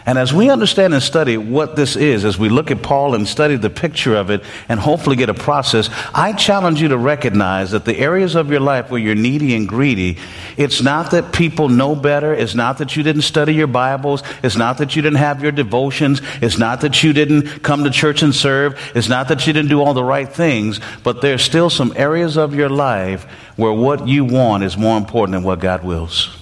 And 0.09 0.17
as 0.17 0.33
we 0.33 0.49
understand 0.49 0.95
and 0.95 1.03
study 1.03 1.37
what 1.37 1.75
this 1.75 1.95
is, 1.95 2.25
as 2.25 2.35
we 2.35 2.49
look 2.49 2.71
at 2.71 2.81
Paul 2.81 3.13
and 3.13 3.27
study 3.27 3.57
the 3.57 3.69
picture 3.69 4.15
of 4.15 4.31
it 4.31 4.41
and 4.67 4.79
hopefully 4.79 5.15
get 5.15 5.29
a 5.29 5.35
process, 5.35 5.87
I 6.15 6.33
challenge 6.33 6.81
you 6.81 6.87
to 6.87 6.97
recognize 6.97 7.69
that 7.69 7.85
the 7.85 7.95
areas 7.95 8.33
of 8.33 8.49
your 8.49 8.59
life 8.59 8.89
where 8.89 8.99
you're 8.99 9.13
needy 9.13 9.53
and 9.53 9.69
greedy, 9.69 10.17
it's 10.57 10.81
not 10.81 11.11
that 11.11 11.31
people 11.31 11.69
know 11.69 11.93
better. 11.95 12.33
It's 12.33 12.55
not 12.55 12.79
that 12.79 12.95
you 12.95 13.03
didn't 13.03 13.21
study 13.21 13.53
your 13.53 13.67
Bibles. 13.67 14.23
It's 14.41 14.57
not 14.57 14.79
that 14.79 14.95
you 14.95 15.03
didn't 15.03 15.19
have 15.19 15.43
your 15.43 15.51
devotions. 15.51 16.23
It's 16.41 16.57
not 16.57 16.81
that 16.81 17.03
you 17.03 17.13
didn't 17.13 17.61
come 17.61 17.83
to 17.83 17.91
church 17.91 18.23
and 18.23 18.33
serve. 18.33 18.81
It's 18.95 19.09
not 19.09 19.27
that 19.27 19.45
you 19.45 19.53
didn't 19.53 19.69
do 19.69 19.79
all 19.79 19.93
the 19.93 20.03
right 20.03 20.27
things, 20.27 20.79
but 21.03 21.21
there's 21.21 21.43
still 21.43 21.69
some 21.69 21.93
areas 21.95 22.35
of 22.35 22.55
your 22.55 22.69
life 22.69 23.25
where 23.57 23.73
what 23.73 24.07
you 24.07 24.25
want 24.25 24.63
is 24.63 24.75
more 24.75 24.97
important 24.97 25.35
than 25.35 25.43
what 25.43 25.59
God 25.59 25.83
wills. 25.83 26.38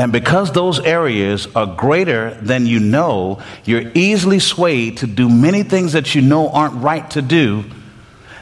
And 0.00 0.12
because 0.12 0.50
those 0.52 0.80
areas 0.80 1.46
are 1.54 1.66
greater 1.66 2.30
than 2.40 2.64
you 2.64 2.80
know, 2.80 3.38
you're 3.66 3.92
easily 3.94 4.38
swayed 4.38 4.96
to 4.98 5.06
do 5.06 5.28
many 5.28 5.62
things 5.62 5.92
that 5.92 6.14
you 6.14 6.22
know 6.22 6.48
aren't 6.48 6.82
right 6.82 7.08
to 7.10 7.20
do. 7.20 7.66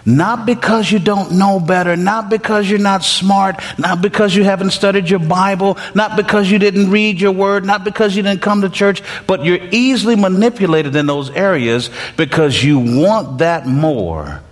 Not 0.06 0.46
because 0.46 0.92
you 0.92 1.00
don't 1.00 1.32
know 1.32 1.58
better, 1.58 1.96
not 1.96 2.30
because 2.30 2.70
you're 2.70 2.78
not 2.78 3.02
smart, 3.02 3.60
not 3.76 4.00
because 4.00 4.36
you 4.36 4.44
haven't 4.44 4.70
studied 4.70 5.10
your 5.10 5.18
Bible, 5.18 5.78
not 5.96 6.14
because 6.16 6.48
you 6.48 6.60
didn't 6.60 6.92
read 6.92 7.20
your 7.20 7.32
word, 7.32 7.64
not 7.64 7.82
because 7.82 8.14
you 8.14 8.22
didn't 8.22 8.40
come 8.40 8.60
to 8.60 8.68
church, 8.68 9.02
but 9.26 9.44
you're 9.44 9.58
easily 9.72 10.14
manipulated 10.14 10.94
in 10.94 11.06
those 11.06 11.28
areas 11.30 11.90
because 12.16 12.62
you 12.62 12.78
want 12.78 13.38
that 13.38 13.66
more 13.66 14.42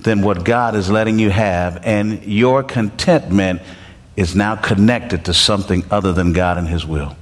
than 0.00 0.20
what 0.20 0.44
God 0.44 0.74
is 0.74 0.90
letting 0.90 1.18
you 1.18 1.30
have, 1.30 1.80
and 1.86 2.22
your 2.24 2.62
contentment 2.62 3.62
is 4.16 4.34
now 4.34 4.56
connected 4.56 5.24
to 5.24 5.34
something 5.34 5.84
other 5.90 6.12
than 6.12 6.32
God 6.32 6.58
and 6.58 6.68
His 6.68 6.84
will. 6.84 7.16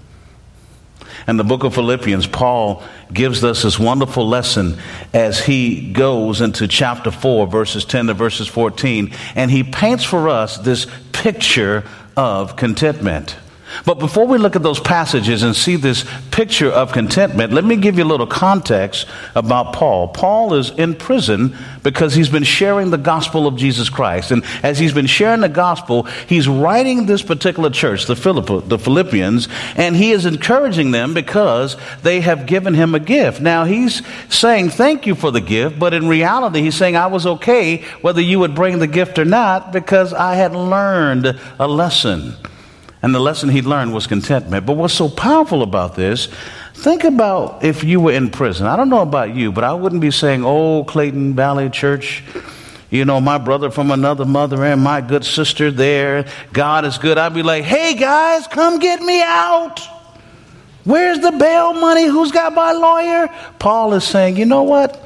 In 1.29 1.37
the 1.37 1.45
book 1.45 1.65
of 1.65 1.75
Philippians, 1.75 2.27
Paul 2.27 2.83
gives 3.13 3.45
us 3.45 3.63
this 3.63 3.79
wonderful 3.79 4.27
lesson 4.27 4.79
as 5.13 5.45
he 5.45 5.93
goes 5.93 6.41
into 6.41 6.67
chapter 6.67 7.11
4, 7.11 7.47
verses 7.47 7.85
10 7.85 8.07
to 8.07 8.15
verses 8.15 8.49
14, 8.49 9.13
and 9.35 9.51
he 9.51 9.63
paints 9.63 10.05
for 10.05 10.29
us 10.29 10.59
this 10.59 10.87
picture 11.13 11.85
of 12.17 12.57
contentment. 12.57 13.37
But 13.85 13.99
before 13.99 14.27
we 14.27 14.39
look 14.39 14.57
at 14.57 14.63
those 14.63 14.81
passages 14.81 15.43
and 15.43 15.55
see 15.55 15.77
this 15.77 16.05
picture 16.31 16.71
of 16.71 16.93
contentment, 16.93 17.53
let 17.53 17.65
me 17.65 17.77
give 17.77 17.99
you 17.99 18.05
a 18.05 18.07
little 18.07 18.27
context 18.27 19.07
about 19.35 19.73
Paul. 19.73 20.09
Paul 20.09 20.55
is 20.55 20.71
in 20.71 20.95
prison 20.95 21.57
because 21.83 22.15
he's 22.15 22.29
been 22.29 22.45
sharing 22.45 22.91
the 22.91 22.99
gospel 22.99 23.47
of 23.47 23.57
Jesus 23.57 23.89
Christ. 23.89 24.31
And 24.31 24.45
as 24.63 24.79
he's 24.79 24.93
been 24.93 25.07
sharing 25.07 25.41
the 25.41 25.49
gospel, 25.49 26.05
he's 26.29 26.49
writing 26.49 27.07
this 27.07 27.23
particular 27.23 27.71
church, 27.71 28.07
the, 28.07 28.17
Philippians, 28.17 29.49
and 29.77 29.97
he 29.97 30.13
is 30.13 30.27
encouraging 30.27 30.91
them 30.91 31.15
because 31.15 31.77
they 32.03 32.21
have 32.21 32.47
given 32.47 32.75
him 32.75 32.95
a 32.95 33.01
gift. 33.01 33.41
Now, 33.41 33.65
he's 33.65 34.03
saying 34.29 34.71
thank 34.71 35.07
you 35.07 35.15
for 35.15 35.31
the 35.31 35.41
gift, 35.41 35.79
but 35.79 35.95
in 35.95 36.09
reality, 36.09 36.61
he's 36.63 36.77
saying 36.77 36.97
I 36.97 37.07
was 37.07 37.27
okay 37.27 37.79
whether 38.01 38.21
you 38.21 38.39
would 38.41 38.55
bring 38.55 38.79
the 38.79 38.87
gift 38.87 39.19
or 39.19 39.25
not 39.25 39.73
because 39.73 40.13
I 40.13 40.35
had 40.35 40.55
learned 40.55 41.39
a 41.59 41.69
lesson. 41.69 42.35
And 43.03 43.15
the 43.15 43.21
lesson 43.21 43.49
he 43.49 43.63
learned 43.63 43.95
was 43.95 44.07
contentment. 44.07 44.67
But 44.67 44.75
what's 44.75 44.95
so 44.95 45.09
powerful 45.09 45.63
about 45.63 45.95
this, 45.95 46.29
think 46.75 47.05
about 47.05 47.65
if 47.65 47.83
you 47.83 48.01
were 48.01 48.13
in 48.13 48.31
prison. 48.31 48.67
I 48.67 48.77
don't 48.77 48.91
know 48.91 49.01
about 49.01 49.35
you, 49.35 49.53
but 49.53 49.65
I 49.65 49.73
wouldn't 49.73 50.03
be 50.03 50.11
saying, 50.11 50.45
Oh, 50.45 50.85
Clayton 50.85 51.35
Valley 51.35 51.71
Church, 51.71 52.23
you 52.91 53.05
know, 53.05 53.21
my 53.21 53.39
brother 53.39 53.71
from 53.71 53.91
another 53.91 54.27
mother 54.27 54.63
and 54.65 54.83
my 54.83 55.01
good 55.01 55.25
sister 55.25 55.71
there, 55.71 56.27
God 56.53 56.85
is 56.85 56.99
good. 56.99 57.17
I'd 57.17 57.35
be 57.35 57.43
like, 57.43 57.65
Hey 57.65 57.95
guys, 57.95 58.47
come 58.47 58.79
get 58.79 59.01
me 59.01 59.23
out. 59.23 59.81
Where's 60.85 61.21
the 61.21 61.33
bail 61.33 61.73
money? 61.73 62.07
Who's 62.07 62.33
got 62.33 62.55
my 62.55 62.73
lawyer? 62.73 63.29
Paul 63.59 63.95
is 63.95 64.05
saying, 64.05 64.37
You 64.37 64.45
know 64.45 64.63
what? 64.63 64.97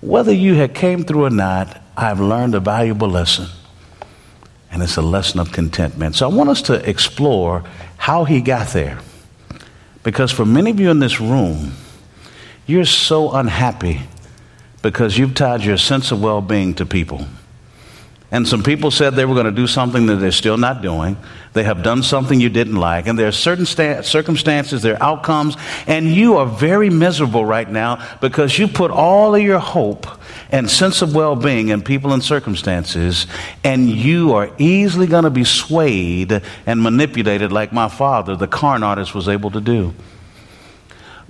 Whether 0.00 0.32
you 0.32 0.54
had 0.54 0.74
came 0.74 1.04
through 1.04 1.24
or 1.24 1.30
not, 1.30 1.82
I've 1.96 2.20
learned 2.20 2.54
a 2.54 2.60
valuable 2.60 3.08
lesson 3.08 3.48
and 4.74 4.82
it's 4.82 4.96
a 4.96 5.02
lesson 5.02 5.38
of 5.38 5.52
contentment. 5.52 6.16
So 6.16 6.28
I 6.28 6.34
want 6.34 6.50
us 6.50 6.60
to 6.62 6.74
explore 6.88 7.62
how 7.96 8.24
he 8.24 8.40
got 8.40 8.72
there. 8.72 8.98
Because 10.02 10.32
for 10.32 10.44
many 10.44 10.72
of 10.72 10.80
you 10.80 10.90
in 10.90 10.98
this 10.98 11.20
room, 11.20 11.74
you're 12.66 12.84
so 12.84 13.30
unhappy 13.32 14.02
because 14.82 15.16
you've 15.16 15.34
tied 15.34 15.64
your 15.64 15.76
sense 15.76 16.10
of 16.10 16.20
well 16.20 16.40
being 16.40 16.74
to 16.74 16.84
people. 16.84 17.24
And 18.30 18.48
some 18.48 18.62
people 18.62 18.90
said 18.90 19.14
they 19.14 19.26
were 19.26 19.34
going 19.34 19.46
to 19.46 19.52
do 19.52 19.66
something 19.66 20.06
that 20.06 20.16
they're 20.16 20.32
still 20.32 20.56
not 20.56 20.82
doing. 20.82 21.16
They 21.52 21.62
have 21.62 21.82
done 21.84 22.02
something 22.02 22.40
you 22.40 22.48
didn't 22.48 22.76
like. 22.76 23.06
And 23.06 23.16
there 23.16 23.28
are 23.28 23.32
certain 23.32 23.66
sta- 23.66 24.02
circumstances, 24.02 24.82
there 24.82 25.00
are 25.00 25.02
outcomes, 25.02 25.56
and 25.86 26.06
you 26.06 26.36
are 26.38 26.46
very 26.46 26.90
miserable 26.90 27.44
right 27.44 27.70
now 27.70 28.04
because 28.20 28.58
you 28.58 28.66
put 28.66 28.90
all 28.90 29.34
of 29.34 29.42
your 29.42 29.60
hope 29.60 30.06
and 30.50 30.68
sense 30.68 31.00
of 31.00 31.14
well 31.14 31.36
being 31.36 31.68
in 31.68 31.82
people 31.82 32.12
and 32.12 32.24
circumstances, 32.24 33.26
and 33.62 33.88
you 33.88 34.34
are 34.34 34.50
easily 34.58 35.06
going 35.06 35.24
to 35.24 35.30
be 35.30 35.44
swayed 35.44 36.42
and 36.66 36.82
manipulated 36.82 37.52
like 37.52 37.72
my 37.72 37.88
father, 37.88 38.34
the 38.34 38.48
carn 38.48 38.82
artist, 38.82 39.14
was 39.14 39.28
able 39.28 39.50
to 39.52 39.60
do. 39.60 39.94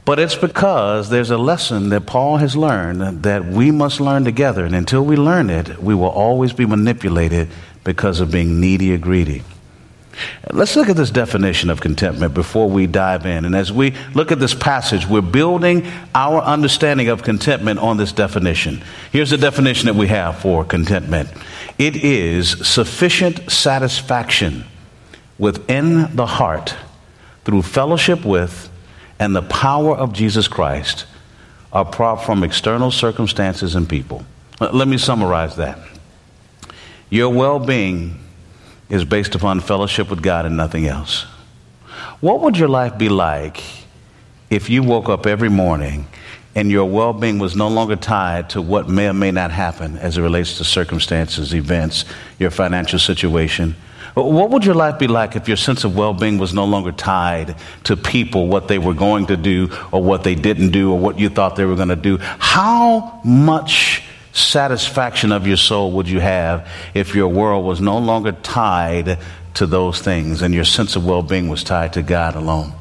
But 0.04 0.18
it's 0.18 0.34
because 0.34 1.08
there's 1.08 1.30
a 1.30 1.38
lesson 1.38 1.88
that 1.88 2.02
Paul 2.02 2.36
has 2.36 2.54
learned 2.56 3.22
that 3.22 3.46
we 3.46 3.70
must 3.70 4.00
learn 4.00 4.24
together. 4.24 4.64
And 4.64 4.74
until 4.74 5.02
we 5.04 5.16
learn 5.16 5.48
it, 5.48 5.78
we 5.82 5.94
will 5.94 6.10
always 6.10 6.52
be 6.52 6.66
manipulated 6.66 7.48
because 7.84 8.20
of 8.20 8.30
being 8.30 8.60
needy 8.60 8.92
or 8.94 8.98
greedy. 8.98 9.42
Let's 10.52 10.76
look 10.76 10.88
at 10.88 10.96
this 10.96 11.10
definition 11.10 11.70
of 11.70 11.80
contentment 11.80 12.34
before 12.34 12.68
we 12.68 12.86
dive 12.86 13.26
in. 13.26 13.44
And 13.44 13.54
as 13.54 13.72
we 13.72 13.94
look 14.14 14.30
at 14.30 14.38
this 14.38 14.54
passage, 14.54 15.06
we're 15.06 15.22
building 15.22 15.86
our 16.14 16.40
understanding 16.40 17.08
of 17.08 17.22
contentment 17.22 17.80
on 17.80 17.96
this 17.96 18.12
definition. 18.12 18.82
Here's 19.10 19.30
the 19.30 19.38
definition 19.38 19.86
that 19.86 19.94
we 19.94 20.08
have 20.08 20.38
for 20.38 20.64
contentment 20.64 21.30
it 21.78 21.96
is 21.96 22.50
sufficient 22.66 23.50
satisfaction 23.50 24.64
within 25.38 26.14
the 26.14 26.26
heart 26.26 26.76
through 27.44 27.62
fellowship 27.62 28.24
with 28.24 28.70
and 29.18 29.34
the 29.34 29.42
power 29.42 29.96
of 29.96 30.12
Jesus 30.12 30.48
Christ 30.48 31.06
apart 31.72 32.24
from 32.24 32.44
external 32.44 32.90
circumstances 32.90 33.74
and 33.74 33.88
people. 33.88 34.24
Let 34.60 34.86
me 34.86 34.98
summarize 34.98 35.56
that. 35.56 35.78
Your 37.10 37.28
well 37.30 37.58
being 37.58 38.20
is 38.88 39.04
based 39.04 39.34
upon 39.34 39.60
fellowship 39.60 40.10
with 40.10 40.22
God 40.22 40.46
and 40.46 40.56
nothing 40.56 40.86
else. 40.86 41.26
What 42.20 42.40
would 42.40 42.56
your 42.56 42.68
life 42.68 42.96
be 42.96 43.08
like 43.08 43.62
if 44.50 44.70
you 44.70 44.82
woke 44.82 45.08
up 45.08 45.26
every 45.26 45.48
morning 45.48 46.06
and 46.54 46.70
your 46.70 46.84
well 46.84 47.12
being 47.12 47.38
was 47.38 47.56
no 47.56 47.68
longer 47.68 47.96
tied 47.96 48.50
to 48.50 48.62
what 48.62 48.88
may 48.88 49.08
or 49.08 49.12
may 49.12 49.32
not 49.32 49.50
happen 49.50 49.98
as 49.98 50.16
it 50.16 50.22
relates 50.22 50.58
to 50.58 50.64
circumstances, 50.64 51.54
events, 51.54 52.04
your 52.38 52.50
financial 52.50 52.98
situation? 52.98 53.74
What 54.14 54.50
would 54.50 54.64
your 54.64 54.76
life 54.76 55.00
be 55.00 55.08
like 55.08 55.34
if 55.34 55.48
your 55.48 55.56
sense 55.56 55.82
of 55.82 55.96
well 55.96 56.14
being 56.14 56.38
was 56.38 56.54
no 56.54 56.64
longer 56.64 56.92
tied 56.92 57.56
to 57.84 57.96
people, 57.96 58.46
what 58.46 58.68
they 58.68 58.78
were 58.78 58.94
going 58.94 59.26
to 59.26 59.36
do, 59.36 59.70
or 59.90 60.02
what 60.02 60.22
they 60.22 60.36
didn't 60.36 60.70
do, 60.70 60.92
or 60.92 60.98
what 60.98 61.18
you 61.18 61.28
thought 61.28 61.56
they 61.56 61.64
were 61.64 61.74
going 61.74 61.88
to 61.88 61.96
do? 61.96 62.18
How 62.20 63.20
much 63.24 64.04
satisfaction 64.32 65.32
of 65.32 65.46
your 65.46 65.56
soul 65.56 65.92
would 65.92 66.08
you 66.08 66.20
have 66.20 66.68
if 66.94 67.14
your 67.14 67.28
world 67.28 67.64
was 67.64 67.80
no 67.80 67.98
longer 67.98 68.32
tied 68.32 69.18
to 69.54 69.66
those 69.66 70.00
things 70.00 70.42
and 70.42 70.54
your 70.54 70.64
sense 70.64 70.96
of 70.96 71.04
well 71.04 71.22
being 71.22 71.48
was 71.48 71.64
tied 71.64 71.92
to 71.94 72.02
God 72.02 72.36
alone? 72.36 72.72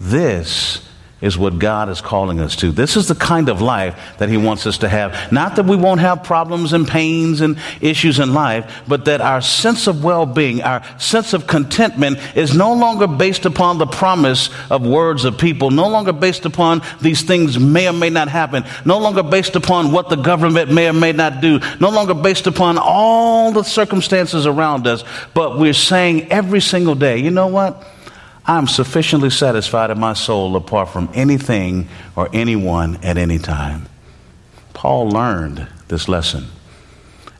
This 0.00 0.84
is 1.20 1.36
what 1.36 1.58
God 1.58 1.88
is 1.88 2.00
calling 2.00 2.40
us 2.40 2.56
to. 2.56 2.70
This 2.72 2.96
is 2.96 3.08
the 3.08 3.14
kind 3.14 3.48
of 3.48 3.60
life 3.60 4.16
that 4.18 4.28
He 4.28 4.36
wants 4.36 4.66
us 4.66 4.78
to 4.78 4.88
have. 4.88 5.32
Not 5.32 5.56
that 5.56 5.66
we 5.66 5.76
won't 5.76 6.00
have 6.00 6.24
problems 6.24 6.72
and 6.72 6.88
pains 6.88 7.40
and 7.40 7.58
issues 7.80 8.18
in 8.18 8.32
life, 8.32 8.82
but 8.88 9.04
that 9.04 9.20
our 9.20 9.40
sense 9.40 9.86
of 9.86 10.02
well 10.02 10.26
being, 10.26 10.62
our 10.62 10.82
sense 10.98 11.32
of 11.32 11.46
contentment 11.46 12.18
is 12.34 12.54
no 12.54 12.72
longer 12.74 13.06
based 13.06 13.44
upon 13.44 13.78
the 13.78 13.86
promise 13.86 14.50
of 14.70 14.86
words 14.86 15.24
of 15.24 15.36
people, 15.36 15.70
no 15.70 15.88
longer 15.88 16.12
based 16.12 16.46
upon 16.46 16.82
these 17.00 17.22
things 17.22 17.58
may 17.58 17.88
or 17.88 17.92
may 17.92 18.10
not 18.10 18.28
happen, 18.28 18.64
no 18.84 18.98
longer 18.98 19.22
based 19.22 19.56
upon 19.56 19.92
what 19.92 20.08
the 20.08 20.16
government 20.16 20.72
may 20.72 20.88
or 20.88 20.92
may 20.92 21.12
not 21.12 21.40
do, 21.40 21.60
no 21.80 21.90
longer 21.90 22.14
based 22.14 22.46
upon 22.46 22.78
all 22.78 23.52
the 23.52 23.62
circumstances 23.62 24.46
around 24.46 24.86
us, 24.86 25.04
but 25.34 25.58
we're 25.58 25.72
saying 25.72 26.30
every 26.30 26.60
single 26.60 26.94
day, 26.94 27.18
you 27.18 27.30
know 27.30 27.48
what? 27.48 27.84
I'm 28.46 28.66
sufficiently 28.66 29.30
satisfied 29.30 29.90
in 29.90 29.98
my 29.98 30.14
soul 30.14 30.56
apart 30.56 30.88
from 30.88 31.10
anything 31.14 31.88
or 32.16 32.28
anyone 32.32 32.96
at 33.04 33.18
any 33.18 33.38
time. 33.38 33.86
Paul 34.72 35.10
learned 35.10 35.66
this 35.88 36.08
lesson. 36.08 36.46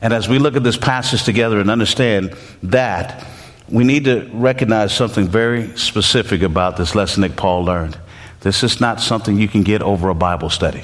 And 0.01 0.13
as 0.13 0.27
we 0.27 0.39
look 0.39 0.55
at 0.55 0.63
this 0.63 0.77
passage 0.77 1.23
together 1.23 1.59
and 1.59 1.69
understand 1.69 2.35
that, 2.63 3.25
we 3.69 3.83
need 3.83 4.05
to 4.05 4.29
recognize 4.33 4.93
something 4.93 5.27
very 5.27 5.75
specific 5.77 6.41
about 6.41 6.77
this 6.77 6.95
lesson 6.95 7.21
that 7.21 7.35
Paul 7.35 7.63
learned. 7.63 7.97
This 8.41 8.63
is 8.63 8.81
not 8.81 8.99
something 8.99 9.37
you 9.37 9.47
can 9.47 9.63
get 9.63 9.81
over 9.81 10.09
a 10.09 10.15
Bible 10.15 10.49
study. 10.49 10.83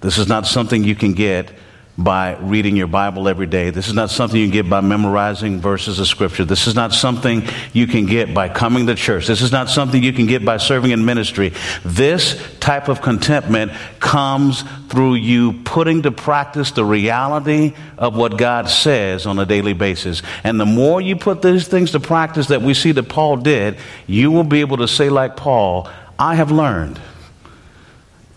This 0.00 0.18
is 0.18 0.28
not 0.28 0.46
something 0.46 0.84
you 0.84 0.94
can 0.94 1.14
get 1.14 1.50
by 1.98 2.36
reading 2.36 2.76
your 2.76 2.86
Bible 2.86 3.26
every 3.26 3.46
day. 3.46 3.70
This 3.70 3.88
is 3.88 3.94
not 3.94 4.08
something 4.08 4.40
you 4.40 4.48
get 4.52 4.70
by 4.70 4.80
memorizing 4.80 5.60
verses 5.60 5.98
of 5.98 6.06
Scripture. 6.06 6.44
This 6.44 6.68
is 6.68 6.76
not 6.76 6.92
something 6.92 7.42
you 7.72 7.88
can 7.88 8.06
get 8.06 8.32
by 8.32 8.48
coming 8.48 8.86
to 8.86 8.94
church. 8.94 9.26
This 9.26 9.42
is 9.42 9.50
not 9.50 9.68
something 9.68 10.00
you 10.00 10.12
can 10.12 10.26
get 10.26 10.44
by 10.44 10.58
serving 10.58 10.92
in 10.92 11.04
ministry. 11.04 11.52
This 11.84 12.40
type 12.60 12.86
of 12.86 13.02
contentment 13.02 13.72
comes 13.98 14.62
through 14.88 15.16
you 15.16 15.54
putting 15.64 16.02
to 16.02 16.12
practice 16.12 16.70
the 16.70 16.84
reality 16.84 17.74
of 17.98 18.16
what 18.16 18.38
God 18.38 18.68
says 18.68 19.26
on 19.26 19.40
a 19.40 19.44
daily 19.44 19.72
basis. 19.72 20.22
And 20.44 20.60
the 20.60 20.66
more 20.66 21.00
you 21.00 21.16
put 21.16 21.42
these 21.42 21.66
things 21.66 21.90
to 21.90 22.00
practice 22.00 22.46
that 22.46 22.62
we 22.62 22.74
see 22.74 22.92
that 22.92 23.08
Paul 23.08 23.38
did, 23.38 23.76
you 24.06 24.30
will 24.30 24.44
be 24.44 24.60
able 24.60 24.76
to 24.76 24.86
say, 24.86 25.08
like 25.08 25.36
Paul, 25.36 25.90
I 26.16 26.36
have 26.36 26.52
learned 26.52 27.00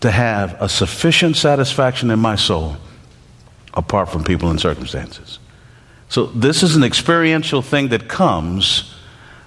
to 0.00 0.10
have 0.10 0.60
a 0.60 0.68
sufficient 0.68 1.36
satisfaction 1.36 2.10
in 2.10 2.18
my 2.18 2.34
soul 2.34 2.76
apart 3.74 4.10
from 4.10 4.24
people 4.24 4.50
and 4.50 4.60
circumstances. 4.60 5.38
So, 6.08 6.26
this 6.26 6.62
is 6.62 6.76
an 6.76 6.84
experiential 6.84 7.62
thing 7.62 7.88
that 7.88 8.08
comes 8.08 8.94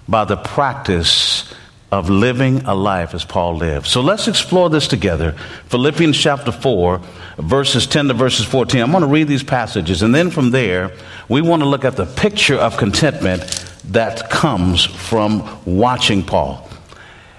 by 0.07 0.25
the 0.25 0.37
practice 0.37 1.53
of 1.91 2.09
living 2.09 2.65
a 2.65 2.73
life 2.73 3.13
as 3.13 3.23
Paul 3.23 3.57
lived. 3.57 3.85
So, 3.85 4.01
let's 4.01 4.27
explore 4.27 4.69
this 4.69 4.87
together. 4.87 5.33
Philippians 5.67 6.17
chapter 6.17 6.51
4, 6.51 7.01
verses 7.37 7.85
10 7.85 8.07
to 8.07 8.13
verses 8.15 8.45
14. 8.45 8.81
I'm 8.81 8.91
going 8.91 9.01
to 9.01 9.07
read 9.07 9.27
these 9.27 9.43
passages, 9.43 10.01
and 10.01 10.13
then 10.13 10.31
from 10.31 10.49
there, 10.49 10.91
we 11.29 11.41
want 11.41 11.61
to 11.61 11.69
look 11.69 11.85
at 11.85 11.95
the 11.95 12.05
picture 12.07 12.55
of 12.55 12.77
contentment 12.77 13.65
that 13.89 14.29
comes 14.31 14.83
from 14.83 15.47
watching 15.65 16.23
Paul. 16.23 16.67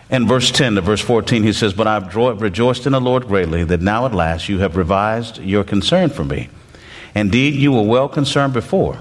In 0.09 0.29
verse 0.29 0.53
10 0.53 0.77
to 0.77 0.81
verse 0.81 1.01
14, 1.01 1.43
he 1.43 1.53
says, 1.53 1.73
But 1.75 1.89
I've 1.89 2.15
rejoiced 2.15 2.87
in 2.87 2.93
the 2.93 3.01
Lord 3.01 3.27
greatly 3.27 3.65
that 3.65 3.81
now 3.81 4.07
at 4.07 4.15
last 4.15 4.49
you 4.49 4.61
have 4.61 4.77
revised 4.77 5.39
your 5.39 5.65
concern 5.65 6.11
for 6.11 6.25
me. 6.25 6.49
Indeed, 7.17 7.55
you 7.55 7.73
were 7.73 7.83
well 7.83 8.11
concerned 8.11 8.53
before, 8.53 8.99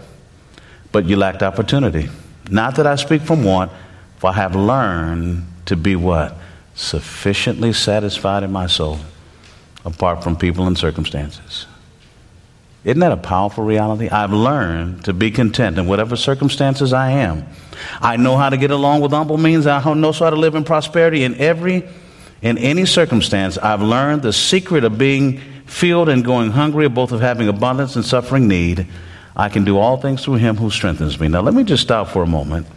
but 0.93 1.03
you 1.03 1.17
lacked 1.17 1.43
opportunity. 1.43 2.07
Not 2.49 2.75
that 2.75 2.87
I 2.87 2.95
speak 2.95 3.21
from 3.21 3.43
want, 3.43 3.73
for 4.19 4.29
I 4.29 4.33
have 4.33 4.55
learned 4.55 5.45
to 5.65 5.75
be 5.75 5.97
what? 5.97 6.33
Sufficiently 6.75 7.73
satisfied 7.73 8.43
in 8.43 8.53
my 8.53 8.67
soul, 8.67 8.99
apart 9.83 10.23
from 10.23 10.37
people 10.37 10.65
and 10.65 10.77
circumstances. 10.77 11.65
Isn't 12.85 13.01
that 13.01 13.11
a 13.11 13.17
powerful 13.17 13.65
reality? 13.65 14.07
I've 14.07 14.31
learned 14.31 15.03
to 15.05 15.13
be 15.13 15.29
content 15.29 15.77
in 15.77 15.85
whatever 15.85 16.15
circumstances 16.15 16.93
I 16.93 17.11
am. 17.11 17.45
I 17.99 18.15
know 18.15 18.37
how 18.37 18.49
to 18.49 18.55
get 18.55 18.71
along 18.71 19.01
with 19.01 19.11
humble 19.11 19.37
means. 19.37 19.67
I 19.67 19.93
know 19.93 20.13
how 20.13 20.29
to 20.29 20.37
live 20.37 20.55
in 20.55 20.63
prosperity 20.63 21.25
in 21.25 21.35
every, 21.35 21.83
in 22.41 22.57
any 22.59 22.85
circumstance. 22.85 23.57
I've 23.57 23.81
learned 23.81 24.21
the 24.21 24.31
secret 24.31 24.85
of 24.85 24.97
being 24.97 25.41
filled 25.65 26.09
and 26.09 26.23
going 26.23 26.51
hungry, 26.51 26.87
both 26.87 27.11
of 27.11 27.21
having 27.21 27.47
abundance 27.47 27.95
and 27.95 28.05
suffering 28.05 28.47
need. 28.47 28.87
I 29.35 29.49
can 29.49 29.65
do 29.65 29.77
all 29.77 29.97
things 29.97 30.23
through 30.23 30.35
him 30.35 30.55
who 30.57 30.69
strengthens 30.69 31.19
me. 31.19 31.27
Now, 31.27 31.41
let 31.41 31.53
me 31.53 31.63
just 31.63 31.83
stop 31.83 32.07
for 32.09 32.23
a 32.23 32.27
moment. 32.27 32.67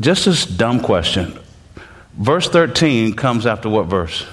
Just 0.00 0.24
this 0.24 0.46
dumb 0.46 0.80
question. 0.80 1.38
Verse 2.14 2.48
13 2.48 3.14
comes 3.14 3.46
after 3.46 3.68
what 3.68 3.86
verse? 3.86 4.26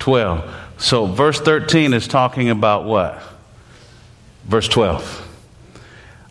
12. 0.00 0.54
So, 0.78 1.06
verse 1.06 1.40
13 1.40 1.92
is 1.92 2.06
talking 2.08 2.50
about 2.50 2.84
what? 2.84 3.22
Verse 4.44 4.68
12. 4.68 5.26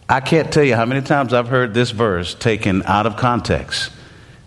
I 0.10 0.22
can't 0.22 0.52
tell 0.52 0.64
you 0.64 0.76
how 0.76 0.86
many 0.86 1.02
times 1.02 1.34
I've 1.34 1.50
heard 1.50 1.74
this 1.74 1.92
verse 1.92 2.34
taken 2.34 2.82
out 2.84 3.06
of 3.06 3.18
context. 3.18 3.92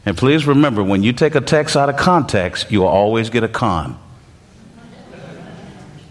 And 0.06 0.16
please 0.16 0.46
remember, 0.46 0.82
when 0.82 1.02
you 1.02 1.12
take 1.12 1.34
a 1.34 1.40
text 1.40 1.76
out 1.76 1.90
of 1.90 1.96
context, 1.96 2.70
you 2.70 2.80
will 2.80 2.88
always 2.88 3.28
get 3.28 3.44
a 3.44 3.48
con. 3.48 3.98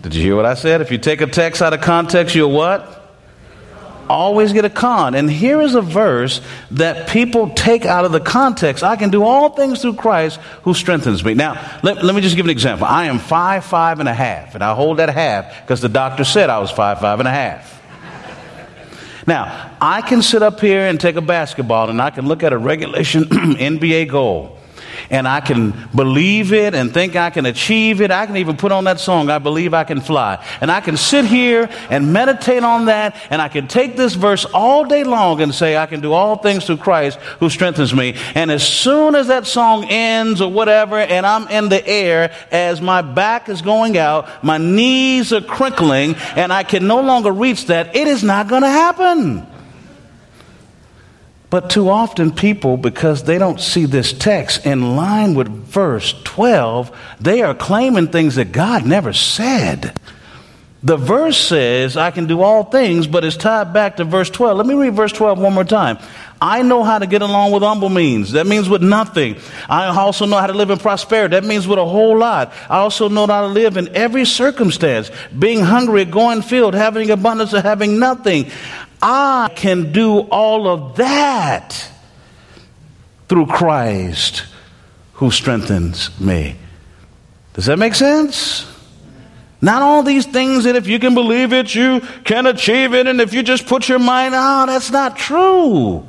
Did 0.01 0.15
you 0.15 0.21
hear 0.21 0.35
what 0.35 0.45
I 0.45 0.53
said? 0.53 0.81
If 0.81 0.91
you 0.91 0.97
take 0.97 1.21
a 1.21 1.27
text 1.27 1.61
out 1.61 1.73
of 1.73 1.81
context, 1.81 2.33
you'll 2.33 2.51
what? 2.51 2.95
Always 4.09 4.53
get 4.53 4.65
a 4.65 4.69
con. 4.69 5.13
And 5.13 5.29
here 5.29 5.61
is 5.61 5.75
a 5.75 5.81
verse 5.81 6.41
that 6.71 7.09
people 7.09 7.51
take 7.51 7.85
out 7.85 8.05
of 8.05 8.11
the 8.11 8.19
context. 8.19 8.83
I 8.83 8.95
can 8.95 9.09
do 9.11 9.23
all 9.23 9.49
things 9.49 9.81
through 9.81 9.95
Christ 9.95 10.39
who 10.63 10.73
strengthens 10.73 11.23
me. 11.23 11.33
Now, 11.33 11.79
let, 11.83 12.03
let 12.03 12.15
me 12.15 12.21
just 12.21 12.35
give 12.35 12.45
an 12.45 12.49
example. 12.49 12.87
I 12.87 13.05
am 13.05 13.19
five, 13.19 13.65
five 13.65 13.99
and 13.99 14.09
a 14.09 14.13
half, 14.13 14.55
and 14.55 14.63
I 14.63 14.73
hold 14.73 14.97
that 14.97 15.09
half 15.09 15.61
because 15.61 15.81
the 15.81 15.89
doctor 15.89 16.23
said 16.23 16.49
I 16.49 16.59
was 16.59 16.71
five, 16.71 17.01
five 17.01 17.19
and 17.19 17.27
a 17.27 17.31
half. 17.31 17.75
Now, 19.27 19.75
I 19.79 20.01
can 20.01 20.23
sit 20.23 20.41
up 20.41 20.59
here 20.59 20.87
and 20.87 20.99
take 20.99 21.17
a 21.17 21.21
basketball 21.21 21.89
and 21.89 22.01
I 22.01 22.09
can 22.09 22.25
look 22.25 22.41
at 22.41 22.51
a 22.51 22.57
regulation 22.57 23.23
NBA 23.25 24.09
goal 24.09 24.58
and 25.09 25.27
I 25.27 25.41
can 25.41 25.73
believe 25.95 26.53
it 26.53 26.73
and 26.73 26.93
think 26.93 27.15
I 27.15 27.29
can 27.29 27.45
achieve 27.45 28.01
it. 28.01 28.11
I 28.11 28.25
can 28.25 28.37
even 28.37 28.57
put 28.57 28.71
on 28.71 28.85
that 28.85 28.99
song, 28.99 29.29
I 29.29 29.39
Believe 29.39 29.73
I 29.73 29.83
Can 29.83 30.01
Fly. 30.01 30.43
And 30.61 30.71
I 30.71 30.81
can 30.81 30.97
sit 30.97 31.25
here 31.25 31.69
and 31.89 32.13
meditate 32.13 32.63
on 32.63 32.85
that, 32.85 33.15
and 33.29 33.41
I 33.41 33.47
can 33.47 33.67
take 33.67 33.97
this 33.97 34.15
verse 34.15 34.45
all 34.45 34.85
day 34.85 35.03
long 35.03 35.41
and 35.41 35.53
say, 35.53 35.77
I 35.77 35.85
can 35.85 36.01
do 36.01 36.13
all 36.13 36.37
things 36.37 36.65
through 36.65 36.77
Christ 36.77 37.19
who 37.39 37.49
strengthens 37.49 37.93
me. 37.93 38.15
And 38.35 38.51
as 38.51 38.67
soon 38.67 39.15
as 39.15 39.27
that 39.27 39.47
song 39.47 39.85
ends 39.85 40.41
or 40.41 40.51
whatever, 40.51 40.97
and 40.97 41.25
I'm 41.25 41.47
in 41.47 41.69
the 41.69 41.85
air, 41.87 42.33
as 42.51 42.81
my 42.81 43.01
back 43.01 43.49
is 43.49 43.61
going 43.61 43.97
out, 43.97 44.43
my 44.43 44.57
knees 44.57 45.33
are 45.33 45.41
crinkling, 45.41 46.15
and 46.35 46.53
I 46.53 46.63
can 46.63 46.87
no 46.87 47.01
longer 47.01 47.31
reach 47.31 47.67
that, 47.67 47.95
it 47.95 48.07
is 48.07 48.23
not 48.23 48.47
going 48.47 48.63
to 48.63 48.69
happen. 48.69 49.48
But 51.49 51.71
too 51.71 51.89
often, 51.89 52.31
people, 52.31 52.77
because 52.77 53.23
they 53.23 53.39
don't 53.39 53.59
see 53.59 53.85
this 53.85 54.13
text 54.13 54.65
in 54.65 54.95
line 54.95 55.33
with 55.33 55.47
verse 55.47 56.13
12, 56.23 56.95
they 57.19 57.41
are 57.41 57.55
claiming 57.55 58.07
things 58.07 58.35
that 58.35 58.51
God 58.51 58.85
never 58.85 59.13
said. 59.13 59.99
The 60.81 60.95
verse 60.95 61.37
says, 61.37 61.97
I 61.97 62.11
can 62.11 62.27
do 62.27 62.41
all 62.41 62.63
things, 62.63 63.05
but 63.05 63.25
it's 63.25 63.35
tied 63.35 63.73
back 63.73 63.97
to 63.97 64.05
verse 64.05 64.29
12. 64.29 64.55
Let 64.55 64.65
me 64.65 64.75
read 64.75 64.93
verse 64.93 65.11
12 65.11 65.37
one 65.37 65.53
more 65.53 65.65
time. 65.65 65.97
I 66.41 66.61
know 66.61 66.83
how 66.83 66.99
to 66.99 67.05
get 67.05 67.21
along 67.21 67.51
with 67.51 67.63
humble 67.63 67.89
means. 67.89 68.31
That 68.31 68.47
means 68.47 68.69
with 68.69 68.81
nothing. 68.81 69.35
I 69.67 69.87
also 69.87 70.25
know 70.25 70.37
how 70.37 70.47
to 70.47 70.53
live 70.53 70.69
in 70.69 70.77
prosperity. 70.77 71.35
That 71.35 71.43
means 71.43 71.67
with 71.67 71.79
a 71.79 71.85
whole 71.85 72.17
lot. 72.17 72.53
I 72.69 72.77
also 72.77 73.09
know 73.09 73.27
how 73.27 73.41
to 73.41 73.47
live 73.47 73.75
in 73.75 73.93
every 73.93 74.23
circumstance. 74.23 75.11
Being 75.37 75.59
hungry, 75.59 76.05
going 76.05 76.43
filled, 76.43 76.75
having 76.75 77.11
abundance, 77.11 77.53
or 77.53 77.59
having 77.59 77.99
nothing. 77.99 78.49
I 79.01 79.49
can 79.55 79.91
do 79.91 80.19
all 80.19 80.67
of 80.67 80.97
that 80.97 81.89
through 83.27 83.45
Christ 83.45 84.45
who 85.13 85.31
strengthens 85.31 86.17
me. 86.19 86.55
Does 87.53 87.65
that 87.65 87.77
make 87.77 87.95
sense? 87.95 88.65
Not 89.61 89.81
all 89.81 90.03
these 90.03 90.25
things 90.25 90.63
that 90.63 90.75
if 90.75 90.87
you 90.87 90.99
can 90.99 91.13
believe 91.13 91.51
it, 91.51 91.75
you 91.75 92.01
can 92.23 92.45
achieve 92.45 92.93
it, 92.93 93.07
and 93.07 93.19
if 93.19 93.33
you 93.33 93.43
just 93.43 93.67
put 93.67 93.89
your 93.89 93.99
mind, 93.99 94.33
oh, 94.35 94.65
that's 94.65 94.91
not 94.91 95.17
true. 95.17 96.07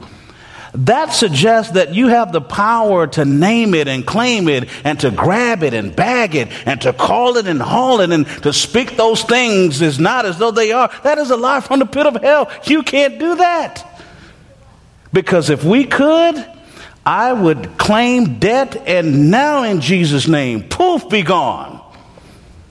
That 0.72 1.12
suggests 1.12 1.72
that 1.72 1.94
you 1.94 2.08
have 2.08 2.30
the 2.30 2.40
power 2.40 3.08
to 3.08 3.24
name 3.24 3.74
it 3.74 3.88
and 3.88 4.06
claim 4.06 4.48
it 4.48 4.68
and 4.84 5.00
to 5.00 5.10
grab 5.10 5.64
it 5.64 5.74
and 5.74 5.94
bag 5.94 6.36
it 6.36 6.48
and 6.64 6.80
to 6.82 6.92
call 6.92 7.36
it 7.38 7.46
and 7.46 7.60
haul 7.60 8.00
it 8.00 8.10
and 8.10 8.24
to 8.42 8.52
speak 8.52 8.96
those 8.96 9.22
things 9.22 9.82
is 9.82 9.98
not 9.98 10.26
as 10.26 10.38
though 10.38 10.52
they 10.52 10.70
are. 10.70 10.88
That 11.02 11.18
is 11.18 11.30
a 11.30 11.36
lie 11.36 11.60
from 11.60 11.80
the 11.80 11.86
pit 11.86 12.06
of 12.06 12.22
hell. 12.22 12.50
You 12.64 12.84
can't 12.84 13.18
do 13.18 13.36
that. 13.36 13.84
Because 15.12 15.50
if 15.50 15.64
we 15.64 15.84
could, 15.86 16.36
I 17.04 17.32
would 17.32 17.76
claim 17.76 18.38
debt 18.38 18.76
and 18.86 19.28
now 19.28 19.64
in 19.64 19.80
Jesus' 19.80 20.28
name, 20.28 20.68
poof, 20.68 21.08
be 21.08 21.22
gone. 21.22 21.80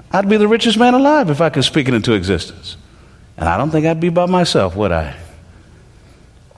I'd 0.10 0.30
be 0.30 0.38
the 0.38 0.48
richest 0.48 0.78
man 0.78 0.94
alive 0.94 1.30
if 1.30 1.42
I 1.42 1.50
could 1.50 1.66
speak 1.66 1.90
it 1.90 1.94
into 1.94 2.14
existence. 2.14 2.78
And 3.36 3.50
I 3.50 3.58
don't 3.58 3.72
think 3.72 3.86
I'd 3.86 4.00
be 4.00 4.08
by 4.08 4.26
myself, 4.26 4.74
would 4.78 4.94
I? 4.94 5.18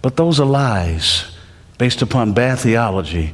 But 0.03 0.17
those 0.17 0.39
are 0.39 0.45
lies 0.45 1.30
based 1.81 2.03
upon 2.03 2.31
bad 2.31 2.59
theology 2.59 3.33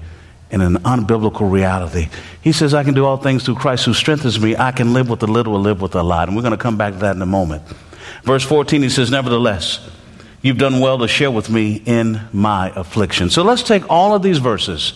and 0.52 0.62
an 0.62 0.76
unbiblical 0.76 1.52
reality. 1.52 2.08
He 2.42 2.54
says, 2.54 2.74
I 2.74 2.86
can 2.86 2.94
do 2.94 3.04
all 3.04 3.18
things 3.18 3.44
through 3.44 3.56
Christ 3.56 3.84
who 3.84 3.94
strengthens 3.94 4.40
me. 4.40 4.56
I 4.56 4.72
can 4.72 4.94
live 4.94 5.10
with 5.10 5.22
a 5.22 5.28
little 5.28 5.56
or 5.56 5.60
live 5.60 5.82
with 5.82 5.96
a 5.96 6.02
lot. 6.02 6.30
And 6.30 6.38
we're 6.38 6.44
going 6.44 6.54
to 6.54 6.58
come 6.58 6.78
back 6.78 6.94
to 6.94 7.00
that 7.00 7.18
in 7.18 7.22
a 7.22 7.26
moment. 7.26 7.64
Verse 8.24 8.46
14, 8.46 8.82
he 8.84 8.88
says, 8.88 9.12
Nevertheless, 9.12 9.90
you've 10.42 10.58
done 10.58 10.80
well 10.80 10.98
to 11.00 11.10
share 11.10 11.30
with 11.30 11.50
me 11.50 11.84
in 11.86 12.22
my 12.32 12.72
affliction. 12.74 13.30
So 13.30 13.44
let's 13.44 13.64
take 13.64 13.90
all 13.90 14.16
of 14.16 14.22
these 14.22 14.38
verses 14.38 14.94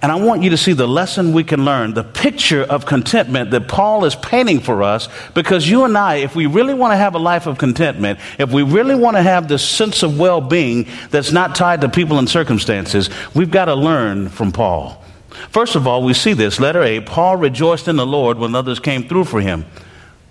and 0.00 0.12
I 0.12 0.14
want 0.16 0.42
you 0.42 0.50
to 0.50 0.56
see 0.56 0.74
the 0.74 0.86
lesson 0.86 1.32
we 1.32 1.42
can 1.42 1.64
learn, 1.64 1.94
the 1.94 2.04
picture 2.04 2.62
of 2.62 2.86
contentment 2.86 3.50
that 3.50 3.66
Paul 3.66 4.04
is 4.04 4.14
painting 4.14 4.60
for 4.60 4.82
us, 4.82 5.08
because 5.34 5.68
you 5.68 5.84
and 5.84 5.98
I, 5.98 6.16
if 6.16 6.36
we 6.36 6.46
really 6.46 6.74
want 6.74 6.92
to 6.92 6.96
have 6.96 7.14
a 7.14 7.18
life 7.18 7.46
of 7.46 7.58
contentment, 7.58 8.20
if 8.38 8.52
we 8.52 8.62
really 8.62 8.94
want 8.94 9.16
to 9.16 9.22
have 9.22 9.48
this 9.48 9.68
sense 9.68 10.02
of 10.04 10.18
well 10.18 10.40
being 10.40 10.86
that's 11.10 11.32
not 11.32 11.56
tied 11.56 11.80
to 11.80 11.88
people 11.88 12.18
and 12.18 12.28
circumstances, 12.28 13.10
we've 13.34 13.50
got 13.50 13.64
to 13.64 13.74
learn 13.74 14.28
from 14.28 14.52
Paul. 14.52 15.02
First 15.50 15.74
of 15.74 15.86
all, 15.86 16.04
we 16.04 16.14
see 16.14 16.32
this. 16.32 16.60
Letter 16.60 16.82
A 16.82 17.00
Paul 17.00 17.36
rejoiced 17.36 17.88
in 17.88 17.96
the 17.96 18.06
Lord 18.06 18.38
when 18.38 18.54
others 18.54 18.78
came 18.78 19.08
through 19.08 19.24
for 19.24 19.40
him. 19.40 19.64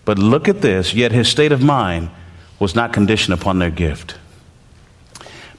But 0.06 0.18
look 0.18 0.48
at 0.48 0.62
this, 0.62 0.94
yet 0.94 1.12
his 1.12 1.28
state 1.28 1.52
of 1.52 1.62
mind 1.62 2.10
was 2.60 2.74
not 2.74 2.94
conditioned 2.94 3.40
upon 3.40 3.60
their 3.60 3.70
gift. 3.70 4.16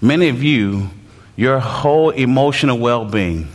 Many 0.01 0.29
of 0.29 0.43
you, 0.43 0.91
your 1.37 1.59
whole 1.59 2.11
emotional 2.11 2.79
well 2.79 3.05
being, 3.05 3.49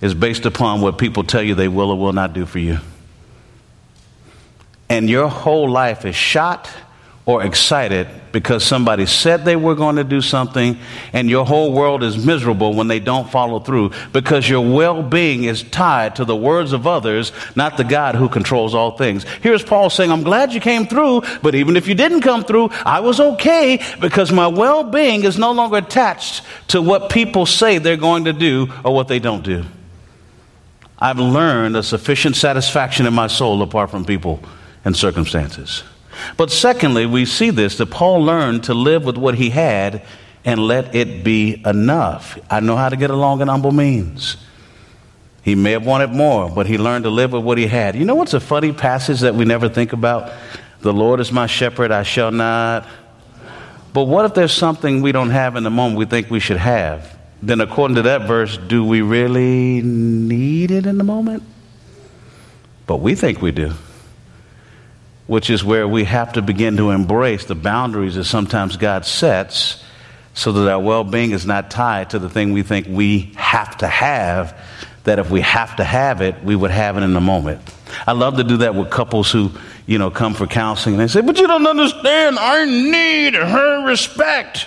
is 0.00 0.14
based 0.14 0.46
upon 0.46 0.80
what 0.80 0.98
people 0.98 1.24
tell 1.24 1.42
you 1.42 1.54
they 1.54 1.68
will 1.68 1.90
or 1.90 1.98
will 1.98 2.12
not 2.12 2.32
do 2.32 2.46
for 2.46 2.58
you. 2.58 2.78
And 4.88 5.08
your 5.08 5.28
whole 5.28 5.68
life 5.68 6.04
is 6.04 6.14
shot 6.14 6.68
or 7.26 7.42
excited 7.42 8.06
because 8.32 8.62
somebody 8.62 9.06
said 9.06 9.44
they 9.44 9.56
were 9.56 9.74
going 9.74 9.96
to 9.96 10.04
do 10.04 10.20
something, 10.20 10.76
and 11.14 11.30
your 11.30 11.46
whole 11.46 11.72
world 11.72 12.02
is 12.02 12.22
miserable 12.22 12.74
when 12.74 12.86
they 12.86 13.00
don't 13.00 13.30
follow 13.30 13.60
through 13.60 13.92
because 14.12 14.46
your 14.46 14.60
well 14.60 15.02
being 15.02 15.44
is 15.44 15.62
tied 15.62 16.16
to 16.16 16.24
the 16.26 16.36
words 16.36 16.72
of 16.72 16.86
others, 16.86 17.32
not 17.56 17.78
the 17.78 17.84
God 17.84 18.14
who 18.14 18.28
controls 18.28 18.74
all 18.74 18.98
things. 18.98 19.24
Here's 19.40 19.62
Paul 19.62 19.88
saying, 19.88 20.12
I'm 20.12 20.22
glad 20.22 20.52
you 20.52 20.60
came 20.60 20.86
through, 20.86 21.22
but 21.40 21.54
even 21.54 21.76
if 21.76 21.88
you 21.88 21.94
didn't 21.94 22.20
come 22.20 22.44
through, 22.44 22.70
I 22.84 23.00
was 23.00 23.20
okay 23.20 23.82
because 24.00 24.30
my 24.30 24.48
well 24.48 24.84
being 24.84 25.24
is 25.24 25.38
no 25.38 25.52
longer 25.52 25.78
attached 25.78 26.42
to 26.68 26.82
what 26.82 27.10
people 27.10 27.46
say 27.46 27.78
they're 27.78 27.96
going 27.96 28.24
to 28.24 28.34
do 28.34 28.70
or 28.84 28.94
what 28.94 29.08
they 29.08 29.18
don't 29.18 29.42
do. 29.42 29.64
I've 31.04 31.18
learned 31.18 31.76
a 31.76 31.82
sufficient 31.82 32.34
satisfaction 32.34 33.04
in 33.04 33.12
my 33.12 33.26
soul 33.26 33.60
apart 33.60 33.90
from 33.90 34.06
people 34.06 34.40
and 34.86 34.96
circumstances. 34.96 35.84
But 36.38 36.50
secondly, 36.50 37.04
we 37.04 37.26
see 37.26 37.50
this 37.50 37.76
that 37.76 37.90
Paul 37.90 38.24
learned 38.24 38.64
to 38.64 38.74
live 38.74 39.04
with 39.04 39.18
what 39.18 39.34
he 39.34 39.50
had 39.50 40.02
and 40.46 40.58
let 40.58 40.94
it 40.94 41.22
be 41.22 41.60
enough. 41.66 42.38
I 42.48 42.60
know 42.60 42.74
how 42.74 42.88
to 42.88 42.96
get 42.96 43.10
along 43.10 43.42
in 43.42 43.48
humble 43.48 43.70
means. 43.70 44.38
He 45.42 45.54
may 45.54 45.72
have 45.72 45.84
wanted 45.84 46.08
more, 46.08 46.48
but 46.48 46.66
he 46.66 46.78
learned 46.78 47.04
to 47.04 47.10
live 47.10 47.32
with 47.32 47.44
what 47.44 47.58
he 47.58 47.66
had. 47.66 47.96
You 47.96 48.06
know 48.06 48.14
what's 48.14 48.32
a 48.32 48.40
funny 48.40 48.72
passage 48.72 49.20
that 49.20 49.34
we 49.34 49.44
never 49.44 49.68
think 49.68 49.92
about? 49.92 50.32
The 50.80 50.94
Lord 50.94 51.20
is 51.20 51.30
my 51.30 51.46
shepherd, 51.46 51.92
I 51.92 52.04
shall 52.04 52.30
not. 52.30 52.88
But 53.92 54.04
what 54.04 54.24
if 54.24 54.32
there's 54.32 54.54
something 54.54 55.02
we 55.02 55.12
don't 55.12 55.28
have 55.28 55.56
in 55.56 55.64
the 55.64 55.70
moment 55.70 55.98
we 55.98 56.06
think 56.06 56.30
we 56.30 56.40
should 56.40 56.56
have? 56.56 57.13
Then 57.48 57.60
according 57.60 57.96
to 57.96 58.02
that 58.02 58.26
verse, 58.26 58.56
do 58.56 58.84
we 58.84 59.00
really 59.02 59.82
need 59.82 60.70
it 60.70 60.86
in 60.86 60.98
the 60.98 61.04
moment? 61.04 61.42
But 62.86 62.96
we 62.98 63.14
think 63.14 63.40
we 63.42 63.52
do. 63.52 63.72
which 65.26 65.48
is 65.48 65.64
where 65.64 65.88
we 65.88 66.04
have 66.04 66.34
to 66.34 66.42
begin 66.42 66.76
to 66.76 66.90
embrace 66.90 67.46
the 67.46 67.54
boundaries 67.54 68.14
that 68.16 68.24
sometimes 68.24 68.76
God 68.76 69.06
sets 69.06 69.82
so 70.34 70.52
that 70.52 70.70
our 70.70 70.80
well 70.80 71.04
being 71.04 71.30
is 71.30 71.46
not 71.46 71.70
tied 71.70 72.10
to 72.10 72.18
the 72.18 72.28
thing 72.28 72.52
we 72.52 72.62
think 72.62 72.86
we 72.88 73.32
have 73.36 73.76
to 73.78 73.86
have, 73.86 74.54
that 75.04 75.18
if 75.18 75.30
we 75.30 75.40
have 75.40 75.76
to 75.76 75.84
have 75.84 76.20
it, 76.20 76.42
we 76.44 76.54
would 76.54 76.70
have 76.70 76.96
it 76.98 77.02
in 77.02 77.14
the 77.14 77.20
moment. 77.20 77.60
I 78.06 78.12
love 78.12 78.36
to 78.36 78.44
do 78.44 78.58
that 78.58 78.74
with 78.74 78.90
couples 78.90 79.30
who, 79.30 79.52
you 79.86 79.98
know, 79.98 80.10
come 80.10 80.34
for 80.34 80.46
counseling 80.46 80.96
and 80.96 81.02
they 81.02 81.12
say, 81.12 81.20
But 81.20 81.38
you 81.38 81.46
don't 81.46 81.66
understand, 81.66 82.38
I 82.38 82.64
need 82.66 83.34
her 83.34 83.86
respect. 83.86 84.66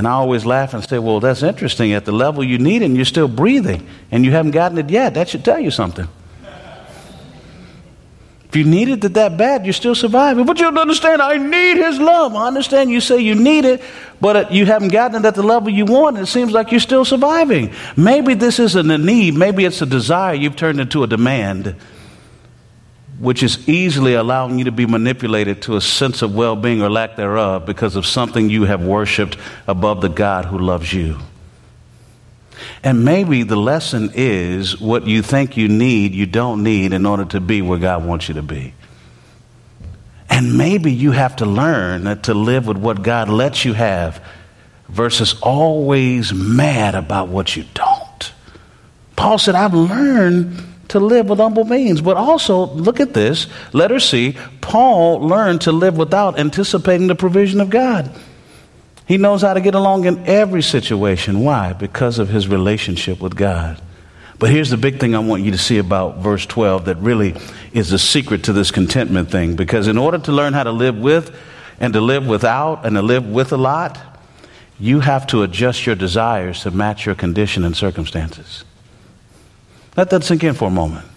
And 0.00 0.08
I 0.08 0.12
always 0.12 0.46
laugh 0.46 0.72
and 0.72 0.82
say, 0.82 0.98
Well, 0.98 1.20
that's 1.20 1.42
interesting. 1.42 1.92
At 1.92 2.06
the 2.06 2.12
level 2.12 2.42
you 2.42 2.56
need 2.56 2.80
it, 2.80 2.86
and 2.86 2.96
you're 2.96 3.04
still 3.04 3.28
breathing, 3.28 3.86
and 4.10 4.24
you 4.24 4.30
haven't 4.30 4.52
gotten 4.52 4.78
it 4.78 4.88
yet. 4.88 5.12
That 5.12 5.28
should 5.28 5.44
tell 5.44 5.60
you 5.60 5.70
something. 5.70 6.08
If 8.48 8.56
you 8.56 8.64
needed 8.64 9.04
it 9.04 9.12
that 9.12 9.36
bad, 9.36 9.66
you're 9.66 9.74
still 9.74 9.94
surviving. 9.94 10.46
But 10.46 10.58
you 10.58 10.64
don't 10.64 10.78
understand, 10.78 11.20
I 11.20 11.36
need 11.36 11.76
his 11.76 11.98
love. 11.98 12.34
I 12.34 12.46
understand 12.46 12.88
you 12.88 13.02
say 13.02 13.18
you 13.18 13.34
need 13.34 13.66
it, 13.66 13.82
but 14.22 14.50
you 14.50 14.64
haven't 14.64 14.88
gotten 14.88 15.22
it 15.22 15.28
at 15.28 15.34
the 15.34 15.42
level 15.42 15.68
you 15.68 15.84
want, 15.84 16.16
and 16.16 16.26
it 16.26 16.30
seems 16.30 16.50
like 16.50 16.70
you're 16.70 16.80
still 16.80 17.04
surviving. 17.04 17.70
Maybe 17.94 18.32
this 18.32 18.58
isn't 18.58 18.90
a 18.90 18.96
need, 18.96 19.34
maybe 19.34 19.66
it's 19.66 19.82
a 19.82 19.86
desire 19.86 20.32
you've 20.32 20.56
turned 20.56 20.80
into 20.80 21.02
a 21.02 21.06
demand, 21.06 21.76
which 23.20 23.42
is 23.42 23.68
easily 23.68 24.14
allowing 24.14 24.58
you 24.58 24.64
to 24.64 24.72
be 24.72 24.86
manipulated 24.86 25.60
to 25.62 25.76
a 25.76 25.80
sense 25.80 26.22
of 26.22 26.34
well 26.34 26.56
being 26.56 26.82
or 26.82 26.88
lack 26.88 27.16
thereof 27.16 27.66
because 27.66 27.94
of 27.94 28.06
something 28.06 28.48
you 28.48 28.64
have 28.64 28.82
worshiped 28.82 29.36
above 29.68 30.00
the 30.00 30.08
God 30.08 30.46
who 30.46 30.58
loves 30.58 30.92
you. 30.92 31.18
And 32.82 33.04
maybe 33.04 33.42
the 33.42 33.56
lesson 33.56 34.10
is 34.14 34.80
what 34.80 35.06
you 35.06 35.20
think 35.20 35.56
you 35.56 35.68
need, 35.68 36.14
you 36.14 36.24
don't 36.24 36.62
need 36.62 36.94
in 36.94 37.04
order 37.04 37.26
to 37.26 37.40
be 37.40 37.60
where 37.60 37.78
God 37.78 38.06
wants 38.06 38.28
you 38.28 38.34
to 38.34 38.42
be. 38.42 38.72
And 40.30 40.56
maybe 40.56 40.90
you 40.90 41.10
have 41.10 41.36
to 41.36 41.46
learn 41.46 42.22
to 42.22 42.34
live 42.34 42.66
with 42.66 42.78
what 42.78 43.02
God 43.02 43.28
lets 43.28 43.66
you 43.66 43.74
have 43.74 44.24
versus 44.88 45.38
always 45.42 46.32
mad 46.32 46.94
about 46.94 47.28
what 47.28 47.54
you 47.54 47.64
don't. 47.74 48.32
Paul 49.16 49.36
said, 49.36 49.54
I've 49.54 49.74
learned 49.74 50.69
to 50.90 51.00
live 51.00 51.28
with 51.28 51.38
humble 51.38 51.64
means. 51.64 52.00
But 52.00 52.16
also, 52.16 52.66
look 52.66 53.00
at 53.00 53.14
this. 53.14 53.46
Letter 53.72 53.98
C, 53.98 54.36
Paul 54.60 55.20
learned 55.20 55.62
to 55.62 55.72
live 55.72 55.96
without 55.96 56.38
anticipating 56.38 57.06
the 57.06 57.14
provision 57.14 57.60
of 57.60 57.70
God. 57.70 58.10
He 59.06 59.18
knows 59.18 59.42
how 59.42 59.54
to 59.54 59.60
get 59.60 59.74
along 59.74 60.04
in 60.04 60.26
every 60.26 60.62
situation. 60.62 61.40
Why? 61.40 61.72
Because 61.72 62.18
of 62.18 62.28
his 62.28 62.46
relationship 62.46 63.20
with 63.20 63.34
God. 63.34 63.80
But 64.38 64.50
here's 64.50 64.70
the 64.70 64.76
big 64.76 65.00
thing 65.00 65.14
I 65.14 65.18
want 65.18 65.42
you 65.42 65.50
to 65.50 65.58
see 65.58 65.78
about 65.78 66.18
verse 66.18 66.46
12 66.46 66.86
that 66.86 66.96
really 66.98 67.34
is 67.72 67.90
the 67.90 67.98
secret 67.98 68.44
to 68.44 68.52
this 68.52 68.70
contentment 68.70 69.30
thing. 69.30 69.56
Because 69.56 69.86
in 69.86 69.98
order 69.98 70.18
to 70.18 70.32
learn 70.32 70.52
how 70.52 70.62
to 70.62 70.72
live 70.72 70.96
with 70.96 71.36
and 71.78 71.92
to 71.92 72.00
live 72.00 72.26
without 72.26 72.86
and 72.86 72.96
to 72.96 73.02
live 73.02 73.26
with 73.26 73.52
a 73.52 73.56
lot, 73.56 73.98
you 74.78 75.00
have 75.00 75.26
to 75.28 75.42
adjust 75.42 75.86
your 75.86 75.96
desires 75.96 76.62
to 76.62 76.70
match 76.70 77.04
your 77.04 77.14
condition 77.14 77.64
and 77.64 77.76
circumstances. 77.76 78.64
Let 80.00 80.08
that 80.08 80.24
sink 80.24 80.44
in 80.44 80.54
for 80.54 80.66
a 80.66 80.70
moment. 80.70 81.09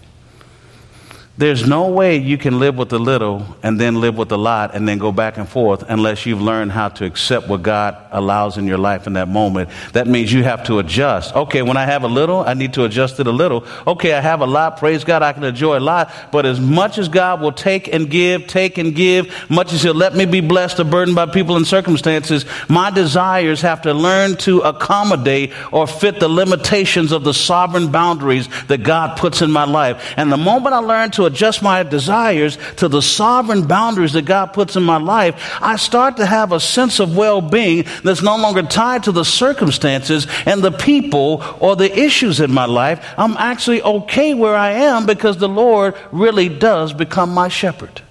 There's 1.36 1.66
no 1.66 1.88
way 1.88 2.18
you 2.18 2.38
can 2.38 2.60
live 2.60 2.76
with 2.76 2.92
a 2.92 2.98
little 2.98 3.44
and 3.60 3.80
then 3.80 4.00
live 4.00 4.16
with 4.16 4.30
a 4.30 4.36
lot 4.36 4.76
and 4.76 4.86
then 4.86 4.98
go 4.98 5.10
back 5.10 5.36
and 5.36 5.48
forth 5.48 5.82
unless 5.88 6.26
you've 6.26 6.40
learned 6.40 6.70
how 6.70 6.90
to 6.90 7.04
accept 7.04 7.48
what 7.48 7.60
God 7.60 7.96
allows 8.12 8.56
in 8.56 8.68
your 8.68 8.78
life 8.78 9.08
in 9.08 9.14
that 9.14 9.26
moment. 9.26 9.68
That 9.94 10.06
means 10.06 10.32
you 10.32 10.44
have 10.44 10.62
to 10.66 10.78
adjust. 10.78 11.34
Okay, 11.34 11.62
when 11.62 11.76
I 11.76 11.86
have 11.86 12.04
a 12.04 12.08
little, 12.08 12.44
I 12.44 12.54
need 12.54 12.74
to 12.74 12.84
adjust 12.84 13.18
it 13.18 13.26
a 13.26 13.32
little. 13.32 13.66
Okay, 13.84 14.14
I 14.14 14.20
have 14.20 14.42
a 14.42 14.46
lot. 14.46 14.76
Praise 14.76 15.02
God, 15.02 15.24
I 15.24 15.32
can 15.32 15.42
enjoy 15.42 15.76
a 15.76 15.80
lot. 15.80 16.12
But 16.30 16.46
as 16.46 16.60
much 16.60 16.98
as 16.98 17.08
God 17.08 17.40
will 17.40 17.50
take 17.50 17.92
and 17.92 18.08
give, 18.08 18.46
take 18.46 18.78
and 18.78 18.94
give, 18.94 19.50
much 19.50 19.72
as 19.72 19.82
He'll 19.82 19.92
let 19.92 20.14
me 20.14 20.26
be 20.26 20.40
blessed 20.40 20.78
or 20.78 20.84
burdened 20.84 21.16
by 21.16 21.26
people 21.26 21.56
and 21.56 21.66
circumstances, 21.66 22.44
my 22.68 22.92
desires 22.92 23.60
have 23.62 23.82
to 23.82 23.92
learn 23.92 24.36
to 24.36 24.60
accommodate 24.60 25.52
or 25.72 25.88
fit 25.88 26.20
the 26.20 26.28
limitations 26.28 27.10
of 27.10 27.24
the 27.24 27.34
sovereign 27.34 27.90
boundaries 27.90 28.48
that 28.68 28.84
God 28.84 29.18
puts 29.18 29.42
in 29.42 29.50
my 29.50 29.64
life. 29.64 30.14
And 30.16 30.30
the 30.30 30.36
moment 30.36 30.76
I 30.76 30.78
learn 30.78 31.10
adjust 31.24 31.62
my 31.62 31.82
desires 31.82 32.58
to 32.76 32.88
the 32.88 33.02
sovereign 33.02 33.66
boundaries 33.66 34.12
that 34.12 34.24
God 34.24 34.46
puts 34.46 34.76
in 34.76 34.82
my 34.82 34.98
life, 34.98 35.58
I 35.60 35.76
start 35.76 36.16
to 36.18 36.26
have 36.26 36.52
a 36.52 36.60
sense 36.60 37.00
of 37.00 37.16
well 37.16 37.40
being 37.40 37.86
that's 38.02 38.22
no 38.22 38.36
longer 38.36 38.62
tied 38.62 39.04
to 39.04 39.12
the 39.12 39.24
circumstances 39.24 40.26
and 40.46 40.62
the 40.62 40.72
people 40.72 41.42
or 41.60 41.76
the 41.76 41.98
issues 41.98 42.40
in 42.40 42.52
my 42.52 42.66
life. 42.66 43.04
I'm 43.16 43.36
actually 43.36 43.82
okay 43.82 44.34
where 44.34 44.56
I 44.56 44.72
am 44.72 45.06
because 45.06 45.36
the 45.36 45.48
Lord 45.48 45.94
really 46.12 46.48
does 46.48 46.92
become 46.92 47.30
my 47.30 47.48
shepherd. 47.48 48.02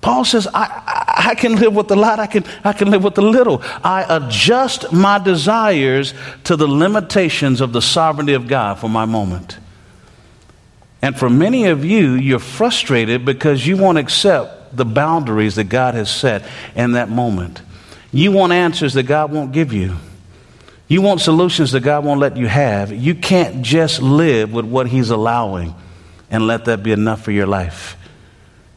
Paul 0.00 0.24
says, 0.24 0.46
I, 0.54 1.12
I, 1.30 1.34
can 1.34 1.56
live 1.56 1.74
with 1.74 1.90
a 1.90 1.96
lot, 1.96 2.20
I 2.20 2.26
can, 2.26 2.44
I 2.62 2.72
can 2.72 2.90
live 2.90 3.02
with 3.02 3.18
a 3.18 3.22
little. 3.22 3.60
I 3.82 4.06
adjust 4.08 4.92
my 4.92 5.18
desires 5.18 6.14
to 6.44 6.56
the 6.56 6.68
limitations 6.68 7.60
of 7.60 7.72
the 7.72 7.82
sovereignty 7.82 8.34
of 8.34 8.46
God 8.46 8.78
for 8.78 8.88
my 8.88 9.04
moment. 9.04 9.58
And 11.00 11.16
for 11.16 11.30
many 11.30 11.66
of 11.66 11.84
you, 11.84 12.14
you're 12.14 12.38
frustrated 12.38 13.24
because 13.24 13.66
you 13.66 13.76
won't 13.76 13.98
accept 13.98 14.76
the 14.76 14.84
boundaries 14.84 15.54
that 15.54 15.64
God 15.64 15.94
has 15.94 16.10
set 16.10 16.44
in 16.74 16.92
that 16.92 17.08
moment. 17.08 17.62
You 18.12 18.32
want 18.32 18.52
answers 18.52 18.94
that 18.94 19.04
God 19.04 19.30
won't 19.30 19.52
give 19.52 19.72
you. 19.72 19.96
You 20.88 21.02
want 21.02 21.20
solutions 21.20 21.72
that 21.72 21.80
God 21.80 22.04
won't 22.04 22.18
let 22.18 22.36
you 22.36 22.46
have. 22.46 22.90
You 22.90 23.14
can't 23.14 23.62
just 23.62 24.00
live 24.00 24.52
with 24.52 24.64
what 24.64 24.88
He's 24.88 25.10
allowing 25.10 25.74
and 26.30 26.46
let 26.46 26.64
that 26.64 26.82
be 26.82 26.92
enough 26.92 27.22
for 27.22 27.30
your 27.30 27.46
life. 27.46 27.97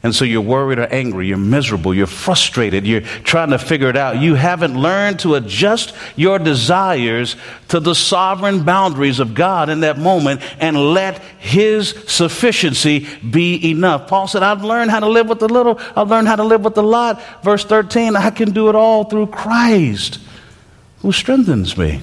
And 0.03 0.15
so 0.15 0.25
you're 0.25 0.41
worried 0.41 0.79
or 0.79 0.87
angry, 0.87 1.27
you're 1.27 1.37
miserable, 1.37 1.93
you're 1.93 2.07
frustrated, 2.07 2.87
you're 2.87 3.01
trying 3.01 3.51
to 3.51 3.59
figure 3.59 3.87
it 3.87 3.95
out. 3.95 4.19
You 4.19 4.33
haven't 4.33 4.75
learned 4.75 5.19
to 5.19 5.35
adjust 5.35 5.93
your 6.15 6.39
desires 6.39 7.35
to 7.67 7.79
the 7.79 7.93
sovereign 7.93 8.63
boundaries 8.63 9.19
of 9.19 9.35
God 9.35 9.69
in 9.69 9.81
that 9.81 9.99
moment 9.99 10.41
and 10.59 10.93
let 10.93 11.19
His 11.37 11.89
sufficiency 12.07 13.07
be 13.29 13.69
enough. 13.69 14.07
Paul 14.07 14.27
said, 14.27 14.41
I've 14.41 14.63
learned 14.63 14.89
how 14.89 15.01
to 15.01 15.07
live 15.07 15.29
with 15.29 15.39
the 15.39 15.47
little, 15.47 15.79
I've 15.95 16.09
learned 16.09 16.27
how 16.27 16.37
to 16.37 16.43
live 16.43 16.63
with 16.63 16.73
the 16.73 16.83
lot. 16.83 17.21
Verse 17.43 17.63
13, 17.63 18.15
I 18.15 18.31
can 18.31 18.51
do 18.51 18.69
it 18.69 18.75
all 18.75 19.03
through 19.03 19.27
Christ 19.27 20.19
who 21.01 21.11
strengthens 21.11 21.77
me. 21.77 22.01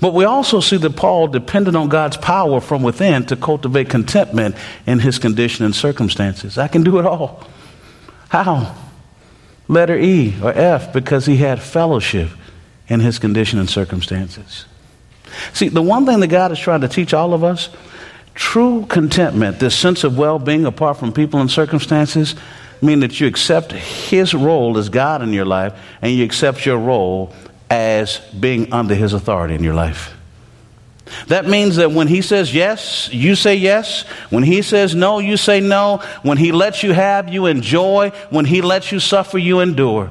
But 0.00 0.12
we 0.12 0.24
also 0.24 0.60
see 0.60 0.76
that 0.78 0.96
Paul 0.96 1.28
depended 1.28 1.74
on 1.74 1.88
God's 1.88 2.16
power 2.16 2.60
from 2.60 2.82
within 2.82 3.24
to 3.26 3.36
cultivate 3.36 3.88
contentment 3.88 4.54
in 4.86 4.98
his 4.98 5.18
condition 5.18 5.64
and 5.64 5.74
circumstances. 5.74 6.58
I 6.58 6.68
can 6.68 6.82
do 6.82 6.98
it 6.98 7.06
all. 7.06 7.46
How? 8.28 8.74
Letter 9.68 9.96
E 9.96 10.34
or 10.42 10.52
F, 10.52 10.92
because 10.92 11.26
he 11.26 11.36
had 11.38 11.60
fellowship 11.62 12.30
in 12.88 13.00
his 13.00 13.18
condition 13.18 13.58
and 13.58 13.68
circumstances. 13.68 14.66
See, 15.52 15.68
the 15.68 15.82
one 15.82 16.06
thing 16.06 16.20
that 16.20 16.28
God 16.28 16.52
is 16.52 16.58
trying 16.58 16.82
to 16.82 16.88
teach 16.88 17.12
all 17.12 17.34
of 17.34 17.42
us 17.42 17.70
true 18.34 18.84
contentment, 18.86 19.58
this 19.58 19.74
sense 19.74 20.04
of 20.04 20.18
well 20.18 20.38
being 20.38 20.66
apart 20.66 20.98
from 20.98 21.12
people 21.12 21.40
and 21.40 21.50
circumstances, 21.50 22.34
mean 22.82 23.00
that 23.00 23.18
you 23.18 23.26
accept 23.26 23.72
his 23.72 24.34
role 24.34 24.76
as 24.76 24.88
God 24.88 25.22
in 25.22 25.32
your 25.32 25.46
life 25.46 25.72
and 26.02 26.12
you 26.12 26.24
accept 26.24 26.66
your 26.66 26.78
role 26.78 27.32
as 27.70 28.18
being 28.38 28.72
under 28.72 28.94
his 28.94 29.12
authority 29.12 29.54
in 29.54 29.62
your 29.62 29.74
life. 29.74 30.16
That 31.28 31.46
means 31.46 31.76
that 31.76 31.92
when 31.92 32.08
he 32.08 32.20
says 32.20 32.52
yes, 32.52 33.08
you 33.12 33.36
say 33.36 33.54
yes. 33.54 34.02
When 34.30 34.42
he 34.42 34.62
says 34.62 34.94
no, 34.94 35.18
you 35.18 35.36
say 35.36 35.60
no. 35.60 36.02
When 36.22 36.36
he 36.36 36.52
lets 36.52 36.82
you 36.82 36.92
have, 36.92 37.32
you 37.32 37.46
enjoy. 37.46 38.10
When 38.30 38.44
he 38.44 38.60
lets 38.60 38.90
you 38.90 38.98
suffer, 38.98 39.38
you 39.38 39.60
endure. 39.60 40.10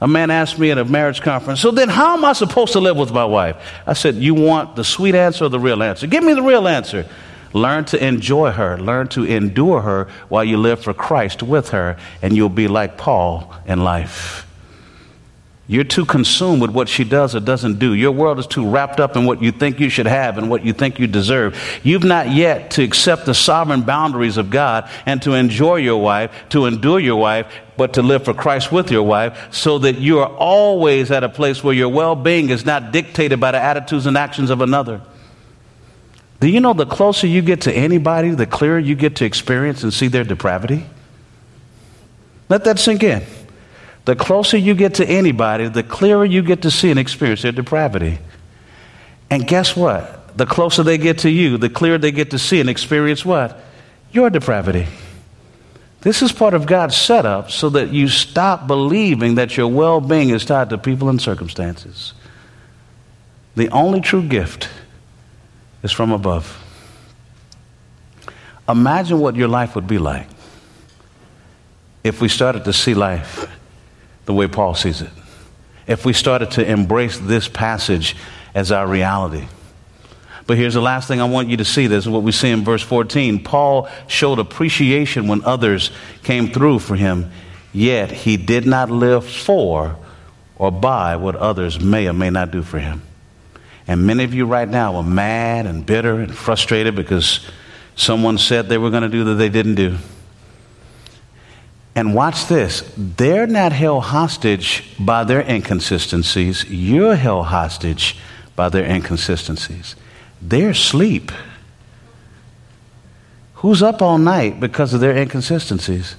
A 0.00 0.06
man 0.08 0.30
asked 0.30 0.58
me 0.58 0.70
at 0.70 0.78
a 0.78 0.84
marriage 0.84 1.22
conference, 1.22 1.60
So 1.60 1.70
then, 1.70 1.88
how 1.88 2.16
am 2.16 2.24
I 2.24 2.34
supposed 2.34 2.74
to 2.74 2.80
live 2.80 2.96
with 2.96 3.12
my 3.12 3.24
wife? 3.24 3.56
I 3.86 3.94
said, 3.94 4.16
You 4.16 4.34
want 4.34 4.76
the 4.76 4.84
sweet 4.84 5.14
answer 5.14 5.46
or 5.46 5.48
the 5.48 5.60
real 5.60 5.82
answer? 5.82 6.06
Give 6.06 6.22
me 6.22 6.34
the 6.34 6.42
real 6.42 6.68
answer. 6.68 7.08
Learn 7.52 7.84
to 7.86 8.04
enjoy 8.04 8.50
her, 8.50 8.76
learn 8.78 9.06
to 9.08 9.24
endure 9.24 9.80
her 9.80 10.08
while 10.28 10.42
you 10.42 10.56
live 10.58 10.82
for 10.82 10.92
Christ 10.92 11.40
with 11.42 11.70
her, 11.70 11.96
and 12.20 12.36
you'll 12.36 12.48
be 12.48 12.66
like 12.66 12.98
Paul 12.98 13.54
in 13.64 13.84
life. 13.84 14.44
You're 15.66 15.84
too 15.84 16.04
consumed 16.04 16.60
with 16.60 16.72
what 16.72 16.90
she 16.90 17.04
does 17.04 17.34
or 17.34 17.40
doesn't 17.40 17.78
do. 17.78 17.94
Your 17.94 18.12
world 18.12 18.38
is 18.38 18.46
too 18.46 18.68
wrapped 18.68 19.00
up 19.00 19.16
in 19.16 19.24
what 19.24 19.40
you 19.40 19.50
think 19.50 19.80
you 19.80 19.88
should 19.88 20.06
have 20.06 20.36
and 20.36 20.50
what 20.50 20.62
you 20.62 20.74
think 20.74 20.98
you 20.98 21.06
deserve. 21.06 21.58
You've 21.82 22.04
not 22.04 22.30
yet 22.30 22.72
to 22.72 22.82
accept 22.82 23.24
the 23.24 23.32
sovereign 23.32 23.80
boundaries 23.80 24.36
of 24.36 24.50
God 24.50 24.90
and 25.06 25.22
to 25.22 25.32
enjoy 25.32 25.76
your 25.76 26.02
wife, 26.02 26.30
to 26.50 26.66
endure 26.66 27.00
your 27.00 27.16
wife, 27.16 27.46
but 27.78 27.94
to 27.94 28.02
live 28.02 28.26
for 28.26 28.34
Christ 28.34 28.72
with 28.72 28.90
your 28.90 29.04
wife 29.04 29.54
so 29.54 29.78
that 29.78 29.96
you 29.96 30.18
are 30.18 30.28
always 30.28 31.10
at 31.10 31.24
a 31.24 31.30
place 31.30 31.64
where 31.64 31.74
your 31.74 31.88
well 31.88 32.14
being 32.14 32.50
is 32.50 32.66
not 32.66 32.92
dictated 32.92 33.40
by 33.40 33.52
the 33.52 33.60
attitudes 33.60 34.04
and 34.04 34.18
actions 34.18 34.50
of 34.50 34.60
another. 34.60 35.00
Do 36.40 36.48
you 36.50 36.60
know 36.60 36.74
the 36.74 36.84
closer 36.84 37.26
you 37.26 37.40
get 37.40 37.62
to 37.62 37.72
anybody, 37.72 38.30
the 38.30 38.44
clearer 38.44 38.78
you 38.78 38.94
get 38.94 39.16
to 39.16 39.24
experience 39.24 39.82
and 39.82 39.94
see 39.94 40.08
their 40.08 40.24
depravity? 40.24 40.84
Let 42.50 42.64
that 42.64 42.78
sink 42.78 43.02
in. 43.02 43.22
The 44.04 44.14
closer 44.14 44.56
you 44.56 44.74
get 44.74 44.94
to 44.94 45.06
anybody, 45.06 45.68
the 45.68 45.82
clearer 45.82 46.24
you 46.24 46.42
get 46.42 46.62
to 46.62 46.70
see 46.70 46.90
and 46.90 46.98
experience 46.98 47.42
their 47.42 47.52
depravity. 47.52 48.18
And 49.30 49.46
guess 49.46 49.74
what? 49.74 50.36
The 50.36 50.46
closer 50.46 50.82
they 50.82 50.98
get 50.98 51.18
to 51.18 51.30
you, 51.30 51.56
the 51.56 51.70
clearer 51.70 51.96
they 51.96 52.12
get 52.12 52.30
to 52.32 52.38
see 52.38 52.60
and 52.60 52.68
experience 52.68 53.24
what? 53.24 53.58
Your 54.12 54.28
depravity. 54.28 54.86
This 56.02 56.20
is 56.20 56.32
part 56.32 56.52
of 56.52 56.66
God's 56.66 56.96
setup 56.96 57.50
so 57.50 57.70
that 57.70 57.90
you 57.90 58.08
stop 58.08 58.66
believing 58.66 59.36
that 59.36 59.56
your 59.56 59.68
well 59.68 60.02
being 60.02 60.30
is 60.30 60.44
tied 60.44 60.68
to 60.70 60.76
people 60.76 61.08
and 61.08 61.20
circumstances. 61.20 62.12
The 63.56 63.70
only 63.70 64.02
true 64.02 64.22
gift 64.22 64.68
is 65.82 65.92
from 65.92 66.12
above. 66.12 66.60
Imagine 68.68 69.20
what 69.20 69.36
your 69.36 69.48
life 69.48 69.74
would 69.74 69.86
be 69.86 69.98
like 69.98 70.26
if 72.02 72.20
we 72.20 72.28
started 72.28 72.64
to 72.64 72.72
see 72.72 72.92
life 72.92 73.48
the 74.26 74.34
way 74.34 74.48
Paul 74.48 74.74
sees 74.74 75.00
it. 75.00 75.10
If 75.86 76.04
we 76.04 76.12
started 76.12 76.52
to 76.52 76.68
embrace 76.68 77.18
this 77.18 77.48
passage 77.48 78.16
as 78.54 78.72
our 78.72 78.86
reality. 78.86 79.46
But 80.46 80.58
here's 80.58 80.74
the 80.74 80.82
last 80.82 81.08
thing 81.08 81.20
I 81.20 81.24
want 81.24 81.48
you 81.48 81.56
to 81.58 81.64
see. 81.64 81.86
This 81.86 82.04
is 82.04 82.10
what 82.10 82.22
we 82.22 82.32
see 82.32 82.50
in 82.50 82.64
verse 82.64 82.82
14. 82.82 83.42
Paul 83.42 83.88
showed 84.06 84.38
appreciation 84.38 85.26
when 85.26 85.42
others 85.44 85.90
came 86.22 86.48
through 86.48 86.80
for 86.80 86.96
him, 86.96 87.30
yet 87.72 88.10
he 88.10 88.36
did 88.36 88.66
not 88.66 88.90
live 88.90 89.26
for 89.26 89.96
or 90.56 90.70
by 90.70 91.16
what 91.16 91.34
others 91.36 91.80
may 91.80 92.06
or 92.08 92.12
may 92.12 92.30
not 92.30 92.50
do 92.50 92.62
for 92.62 92.78
him. 92.78 93.02
And 93.86 94.06
many 94.06 94.24
of 94.24 94.32
you 94.32 94.46
right 94.46 94.68
now 94.68 94.96
are 94.96 95.02
mad 95.02 95.66
and 95.66 95.84
bitter 95.84 96.20
and 96.20 96.34
frustrated 96.34 96.94
because 96.94 97.40
someone 97.96 98.38
said 98.38 98.68
they 98.68 98.78
were 98.78 98.90
going 98.90 99.02
to 99.02 99.08
do 99.08 99.24
that 99.24 99.34
they 99.34 99.48
didn't 99.48 99.74
do. 99.74 99.98
And 101.96 102.14
watch 102.14 102.46
this 102.46 102.82
they're 102.96 103.46
not 103.46 103.72
held 103.72 104.04
hostage 104.04 104.84
by 104.98 105.24
their 105.24 105.40
inconsistencies, 105.42 106.64
you're 106.68 107.16
held 107.16 107.46
hostage 107.46 108.16
by 108.56 108.68
their 108.68 108.84
inconsistencies. 108.84 109.96
They're 110.40 110.70
asleep. 110.70 111.32
Who's 113.54 113.82
up 113.82 114.02
all 114.02 114.18
night 114.18 114.60
because 114.60 114.92
of 114.92 115.00
their 115.00 115.16
inconsistencies? 115.16 116.16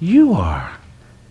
You 0.00 0.32
are. 0.32 0.78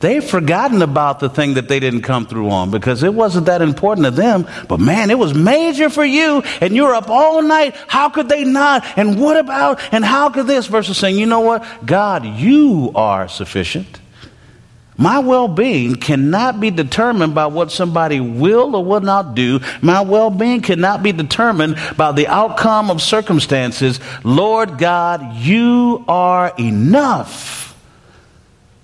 They've 0.01 0.23
forgotten 0.23 0.81
about 0.81 1.19
the 1.19 1.29
thing 1.29 1.53
that 1.53 1.67
they 1.67 1.79
didn't 1.79 2.01
come 2.01 2.25
through 2.25 2.49
on 2.49 2.71
because 2.71 3.03
it 3.03 3.13
wasn't 3.13 3.45
that 3.45 3.61
important 3.61 4.05
to 4.05 4.11
them. 4.11 4.47
But 4.67 4.79
man, 4.79 5.11
it 5.11 5.17
was 5.17 5.33
major 5.33 5.89
for 5.89 6.03
you 6.03 6.41
and 6.59 6.75
you're 6.75 6.95
up 6.95 7.09
all 7.09 7.41
night. 7.41 7.75
How 7.87 8.09
could 8.09 8.27
they 8.27 8.43
not? 8.43 8.83
And 8.97 9.21
what 9.21 9.37
about? 9.37 9.79
And 9.93 10.03
how 10.03 10.29
could 10.29 10.47
this? 10.47 10.65
Versus 10.67 10.97
saying, 10.97 11.17
you 11.17 11.27
know 11.27 11.41
what? 11.41 11.63
God, 11.85 12.25
you 12.25 12.91
are 12.95 13.27
sufficient. 13.27 14.01
My 14.97 15.19
well 15.19 15.47
being 15.47 15.95
cannot 15.95 16.59
be 16.59 16.69
determined 16.69 17.33
by 17.33 17.47
what 17.47 17.71
somebody 17.71 18.19
will 18.19 18.75
or 18.75 18.85
will 18.85 19.01
not 19.01 19.33
do. 19.33 19.59
My 19.81 20.01
well 20.01 20.29
being 20.29 20.61
cannot 20.61 21.01
be 21.01 21.11
determined 21.11 21.77
by 21.97 22.11
the 22.11 22.27
outcome 22.27 22.91
of 22.91 23.01
circumstances. 23.01 23.99
Lord 24.23 24.77
God, 24.77 25.35
you 25.35 26.05
are 26.07 26.53
enough. 26.59 27.70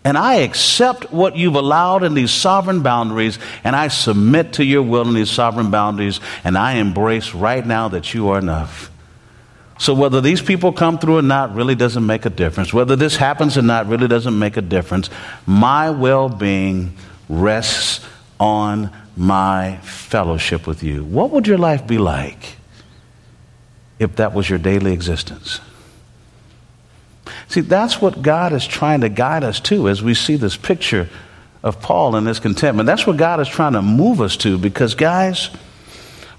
And 0.04 0.18
I 0.18 0.36
accept 0.36 1.12
what 1.12 1.36
you've 1.36 1.56
allowed 1.56 2.04
in 2.04 2.14
these 2.14 2.32
sovereign 2.32 2.82
boundaries, 2.82 3.40
and 3.64 3.76
I 3.76 3.90
submit 3.90 4.54
to 4.54 4.64
your 4.64 4.82
will 4.82 5.08
in 5.08 5.14
these 5.14 5.30
sovereign 5.30 5.70
boundaries, 5.70 6.22
and 6.44 6.58
I 6.58 6.76
embrace 6.76 7.34
right 7.34 7.66
now 7.66 7.90
that 7.90 8.14
you 8.14 8.30
are 8.30 8.40
enough. 8.40 8.90
So, 9.80 9.94
whether 9.94 10.22
these 10.22 10.42
people 10.42 10.72
come 10.72 10.98
through 10.98 11.18
or 11.18 11.22
not 11.22 11.54
really 11.54 11.76
doesn't 11.76 12.06
make 12.06 12.26
a 12.26 12.30
difference. 12.30 12.74
Whether 12.74 12.96
this 12.96 13.16
happens 13.16 13.58
or 13.58 13.62
not 13.62 13.88
really 13.88 14.08
doesn't 14.08 14.38
make 14.38 14.58
a 14.58 14.62
difference. 14.62 15.10
My 15.46 15.92
well 15.92 16.30
being 16.30 16.96
rests 17.30 18.06
on 18.40 18.92
my 19.16 19.78
fellowship 19.78 20.68
with 20.68 20.84
you. 20.84 21.04
What 21.04 21.32
would 21.32 21.48
your 21.48 21.58
life 21.58 21.86
be 21.86 21.98
like 21.98 22.58
if 24.00 24.16
that 24.16 24.34
was 24.34 24.50
your 24.50 24.60
daily 24.60 24.94
existence? 24.94 25.60
See, 27.48 27.62
that's 27.62 28.02
what 28.02 28.22
God 28.22 28.54
is 28.54 28.66
trying 28.68 29.02
to 29.02 29.10
guide 29.10 29.44
us 29.44 29.60
to 29.62 29.88
as 29.88 30.04
we 30.04 30.14
see 30.14 30.36
this 30.36 30.58
picture 30.58 31.10
of 31.64 31.82
Paul 31.82 32.16
and 32.16 32.28
his 32.28 32.40
contentment. 32.40 32.88
That's 32.88 33.08
what 33.08 33.18
God 33.18 33.40
is 33.40 33.48
trying 33.48 33.74
to 33.74 33.82
move 33.82 34.22
us 34.22 34.38
to 34.38 34.58
because, 34.58 34.96
guys, 34.96 35.50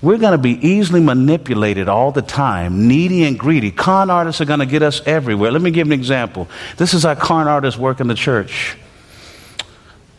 we're 0.01 0.19
going 0.19 0.33
to 0.33 0.39
be 0.39 0.53
easily 0.67 1.01
manipulated 1.01 1.89
all 1.89 2.13
the 2.13 2.23
time, 2.23 2.87
needy 2.87 3.25
and 3.25 3.39
greedy. 3.39 3.71
Con 3.71 4.11
artists 4.11 4.41
are 4.41 4.45
going 4.45 4.61
to 4.61 4.67
get 4.67 4.83
us 4.83 5.01
everywhere. 5.07 5.51
Let 5.51 5.63
me 5.63 5.71
give 5.71 5.87
an 5.87 5.93
example. 5.93 6.49
This 6.77 6.95
is 6.95 7.03
how 7.03 7.15
con 7.15 7.49
artists 7.49 7.81
work 7.81 8.01
in 8.01 8.07
the 8.07 8.15
church. 8.15 8.77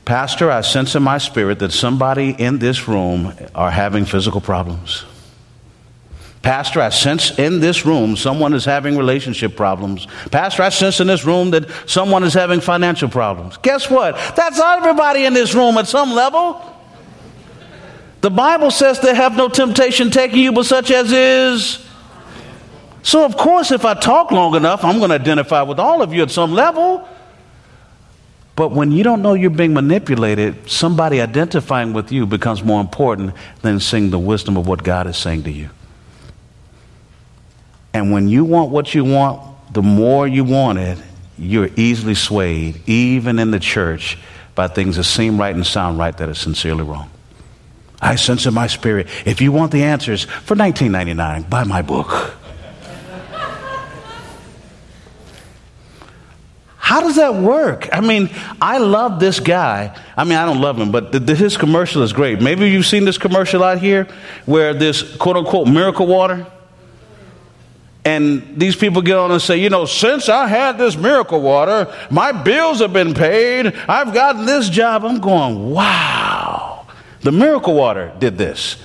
Pastor, 0.04 0.52
I 0.52 0.62
sense 0.62 0.96
in 0.96 1.04
my 1.04 1.20
spirit 1.20 1.60
that 1.60 1.72
somebody 1.72 2.32
in 2.32 2.58
this 2.58 2.88
room 2.88 3.32
are 3.54 3.70
having 3.70 4.06
physical 4.06 4.42
problems. 4.42 5.06
Pastor, 6.42 6.80
I 6.80 6.90
sense 6.90 7.38
in 7.38 7.60
this 7.60 7.86
room 7.86 8.16
someone 8.16 8.54
is 8.54 8.64
having 8.64 8.98
relationship 8.98 9.58
problems. 9.58 10.08
Pastor, 10.32 10.64
I 10.64 10.70
sense 10.70 11.00
in 11.02 11.08
this 11.08 11.26
room 11.26 11.52
that 11.52 11.70
someone 11.86 12.24
is 12.24 12.34
having 12.34 12.62
financial 12.62 13.10
problems. 13.10 13.58
Guess 13.58 13.90
what? 13.90 14.16
That's 14.36 14.60
everybody 14.60 15.26
in 15.26 15.34
this 15.34 15.54
room 15.54 15.78
at 15.78 15.88
some 15.88 16.12
level. 16.12 16.62
The 18.22 18.30
Bible 18.30 18.72
says 18.72 19.00
they 19.00 19.16
have 19.16 19.36
no 19.36 19.50
temptation 19.50 20.12
taking 20.12 20.40
you 20.40 20.52
but 20.52 20.66
such 20.66 20.92
as 20.92 21.12
is. 21.12 21.86
So, 23.02 23.26
of 23.26 23.38
course, 23.38 23.72
if 23.72 23.86
I 23.86 23.94
talk 23.94 24.32
long 24.32 24.56
enough, 24.56 24.84
I'm 24.84 24.98
going 24.98 25.10
to 25.10 25.16
identify 25.16 25.62
with 25.62 25.80
all 25.80 26.02
of 26.02 26.14
you 26.14 26.22
at 26.22 26.32
some 26.32 26.54
level. 26.54 27.08
But 28.56 28.72
when 28.72 28.92
you 28.92 29.04
don't 29.04 29.22
know 29.22 29.36
you're 29.36 29.50
being 29.50 29.74
manipulated, 29.74 30.70
somebody 30.70 31.22
identifying 31.22 31.94
with 31.94 32.12
you 32.12 32.26
becomes 32.26 32.62
more 32.62 32.82
important 32.82 33.34
than 33.62 33.80
seeing 33.80 34.10
the 34.10 34.20
wisdom 34.20 34.58
of 34.58 34.68
what 34.68 34.84
God 34.84 35.08
is 35.08 35.16
saying 35.16 35.44
to 35.44 35.52
you. 35.52 35.70
And 37.94 38.12
when 38.12 38.28
you 38.28 38.46
want 38.46 38.72
what 38.72 38.94
you 38.94 39.04
want, 39.04 39.74
the 39.74 39.82
more 39.82 40.28
you 40.28 40.44
want 40.44 40.80
it, 40.80 40.98
you're 41.38 41.70
easily 41.76 42.16
swayed, 42.16 42.82
even 42.88 43.40
in 43.40 43.52
the 43.52 43.60
church, 43.60 44.18
by 44.56 44.68
things 44.68 44.98
that 44.98 45.06
seem 45.06 45.40
right 45.40 45.56
and 45.56 45.66
sound 45.66 45.98
right 45.98 46.16
that 46.18 46.30
are 46.30 46.36
sincerely 46.36 46.84
wrong. 46.84 47.10
I 48.02 48.16
sense 48.16 48.46
in 48.46 48.54
my 48.54 48.68
spirit, 48.68 49.08
if 49.26 49.42
you 49.42 49.52
want 49.52 49.72
the 49.72 49.84
answers 49.84 50.24
for 50.24 50.56
19.99, 50.56 51.50
buy 51.50 51.64
my 51.64 51.82
book. 51.82 52.36
How 56.78 57.02
does 57.02 57.18
that 57.18 57.36
work? 57.36 57.88
I 57.94 58.02
mean, 58.02 58.32
I 58.60 58.80
love 58.80 59.20
this 59.20 59.40
guy. 59.40 59.96
I 60.18 60.24
mean, 60.24 60.38
I 60.38 60.46
don't 60.46 60.60
love 60.60 60.80
him, 60.80 60.92
but 60.92 61.12
the, 61.12 61.20
the, 61.20 61.36
his 61.36 61.56
commercial 61.56 62.02
is 62.02 62.14
great. 62.14 62.42
Maybe 62.42 62.68
you've 62.70 62.88
seen 62.88 63.06
this 63.06 63.20
commercial 63.20 63.64
out 63.64 63.78
here 63.78 64.08
where 64.48 64.74
this 64.74 65.16
quote 65.18 65.38
unquote 65.38 65.68
miracle 65.68 66.08
water 66.08 66.48
and 68.06 68.58
these 68.58 68.76
people 68.76 69.02
get 69.02 69.18
on 69.18 69.32
and 69.32 69.42
say, 69.42 69.58
you 69.58 69.70
know, 69.70 69.86
since 69.86 70.30
I 70.30 70.48
had 70.48 70.78
this 70.78 70.96
miracle 70.96 71.42
water, 71.42 71.94
my 72.10 72.32
bills 72.32 72.80
have 72.80 72.94
been 72.94 73.14
paid. 73.14 73.68
I've 73.88 74.14
gotten 74.14 74.46
this 74.46 74.70
job. 74.70 75.04
I'm 75.04 75.20
going, 75.20 75.72
wow. 75.72 76.88
The 77.22 77.32
miracle 77.32 77.74
water 77.74 78.14
did 78.20 78.38
this. 78.38 78.78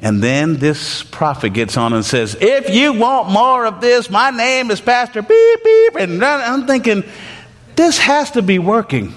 And 0.00 0.22
then 0.22 0.56
this 0.56 1.02
prophet 1.02 1.50
gets 1.50 1.76
on 1.76 1.92
and 1.92 2.04
says, 2.04 2.36
if 2.40 2.70
you 2.70 2.92
want 2.92 3.30
more 3.30 3.66
of 3.66 3.80
this, 3.80 4.10
my 4.10 4.30
name 4.30 4.70
is 4.70 4.80
Pastor 4.80 5.22
Beep 5.22 5.64
Beep. 5.64 5.96
And 5.96 6.24
I'm 6.24 6.66
thinking, 6.66 7.04
this 7.76 7.98
has 7.98 8.32
to 8.32 8.42
be 8.42 8.58
working. 8.58 9.14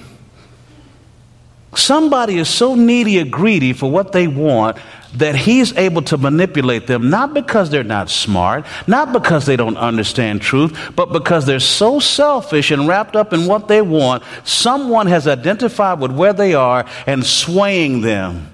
Somebody 1.73 2.37
is 2.37 2.49
so 2.49 2.75
needy 2.75 3.19
or 3.21 3.25
greedy 3.25 3.71
for 3.71 3.89
what 3.89 4.11
they 4.11 4.27
want 4.27 4.77
that 5.15 5.35
he's 5.35 5.75
able 5.77 6.01
to 6.03 6.17
manipulate 6.17 6.87
them, 6.87 7.09
not 7.09 7.33
because 7.33 7.69
they're 7.69 7.83
not 7.83 8.09
smart, 8.09 8.65
not 8.87 9.13
because 9.13 9.45
they 9.45 9.55
don't 9.55 9.77
understand 9.77 10.41
truth, 10.41 10.93
but 10.95 11.11
because 11.11 11.45
they're 11.45 11.59
so 11.59 11.99
selfish 11.99 12.71
and 12.71 12.87
wrapped 12.87 13.15
up 13.15 13.33
in 13.33 13.45
what 13.45 13.67
they 13.67 13.81
want. 13.81 14.23
Someone 14.43 15.07
has 15.07 15.27
identified 15.27 15.99
with 15.99 16.11
where 16.11 16.33
they 16.33 16.53
are 16.53 16.85
and 17.07 17.25
swaying 17.25 18.01
them. 18.01 18.53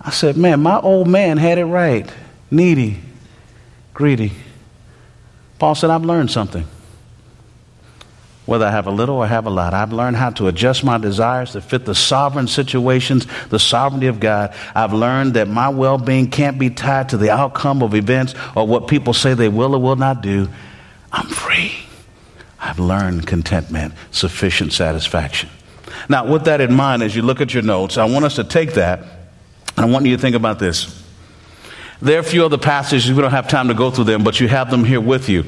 I 0.00 0.10
said, 0.10 0.36
Man, 0.36 0.62
my 0.62 0.80
old 0.80 1.08
man 1.08 1.36
had 1.36 1.58
it 1.58 1.64
right. 1.64 2.12
Needy, 2.50 3.00
greedy. 3.94 4.32
Paul 5.58 5.76
said, 5.76 5.90
I've 5.90 6.04
learned 6.04 6.30
something 6.30 6.66
whether 8.46 8.66
I 8.66 8.70
have 8.70 8.86
a 8.86 8.90
little 8.90 9.16
or 9.16 9.26
have 9.26 9.46
a 9.46 9.50
lot. 9.50 9.74
I've 9.74 9.92
learned 9.92 10.16
how 10.16 10.30
to 10.30 10.48
adjust 10.48 10.84
my 10.84 10.98
desires 10.98 11.52
to 11.52 11.60
fit 11.60 11.84
the 11.84 11.94
sovereign 11.94 12.48
situations, 12.48 13.26
the 13.50 13.58
sovereignty 13.58 14.08
of 14.08 14.20
God. 14.20 14.54
I've 14.74 14.92
learned 14.92 15.34
that 15.34 15.48
my 15.48 15.68
well 15.68 15.98
being 15.98 16.30
can't 16.30 16.58
be 16.58 16.70
tied 16.70 17.10
to 17.10 17.16
the 17.16 17.30
outcome 17.30 17.82
of 17.82 17.94
events 17.94 18.34
or 18.56 18.66
what 18.66 18.88
people 18.88 19.14
say 19.14 19.34
they 19.34 19.48
will 19.48 19.74
or 19.74 19.78
will 19.80 19.96
not 19.96 20.22
do. 20.22 20.48
I'm 21.12 21.28
free. 21.28 21.72
I've 22.58 22.78
learned 22.78 23.26
contentment, 23.26 23.94
sufficient 24.10 24.72
satisfaction. 24.72 25.48
Now, 26.08 26.26
with 26.26 26.44
that 26.44 26.60
in 26.60 26.72
mind, 26.74 27.02
as 27.02 27.14
you 27.14 27.22
look 27.22 27.40
at 27.40 27.54
your 27.54 27.62
notes, 27.62 27.98
I 27.98 28.04
want 28.04 28.24
us 28.24 28.36
to 28.36 28.44
take 28.44 28.74
that 28.74 29.04
I 29.76 29.86
want 29.86 30.06
you 30.06 30.16
to 30.16 30.20
think 30.20 30.36
about 30.36 30.58
this. 30.58 31.02
There 32.00 32.16
are 32.16 32.20
a 32.20 32.24
few 32.24 32.44
other 32.44 32.58
passages, 32.58 33.12
we 33.12 33.22
don't 33.22 33.30
have 33.30 33.48
time 33.48 33.68
to 33.68 33.74
go 33.74 33.90
through 33.90 34.04
them, 34.04 34.24
but 34.24 34.40
you 34.40 34.48
have 34.48 34.70
them 34.70 34.84
here 34.84 35.00
with 35.00 35.28
you. 35.28 35.44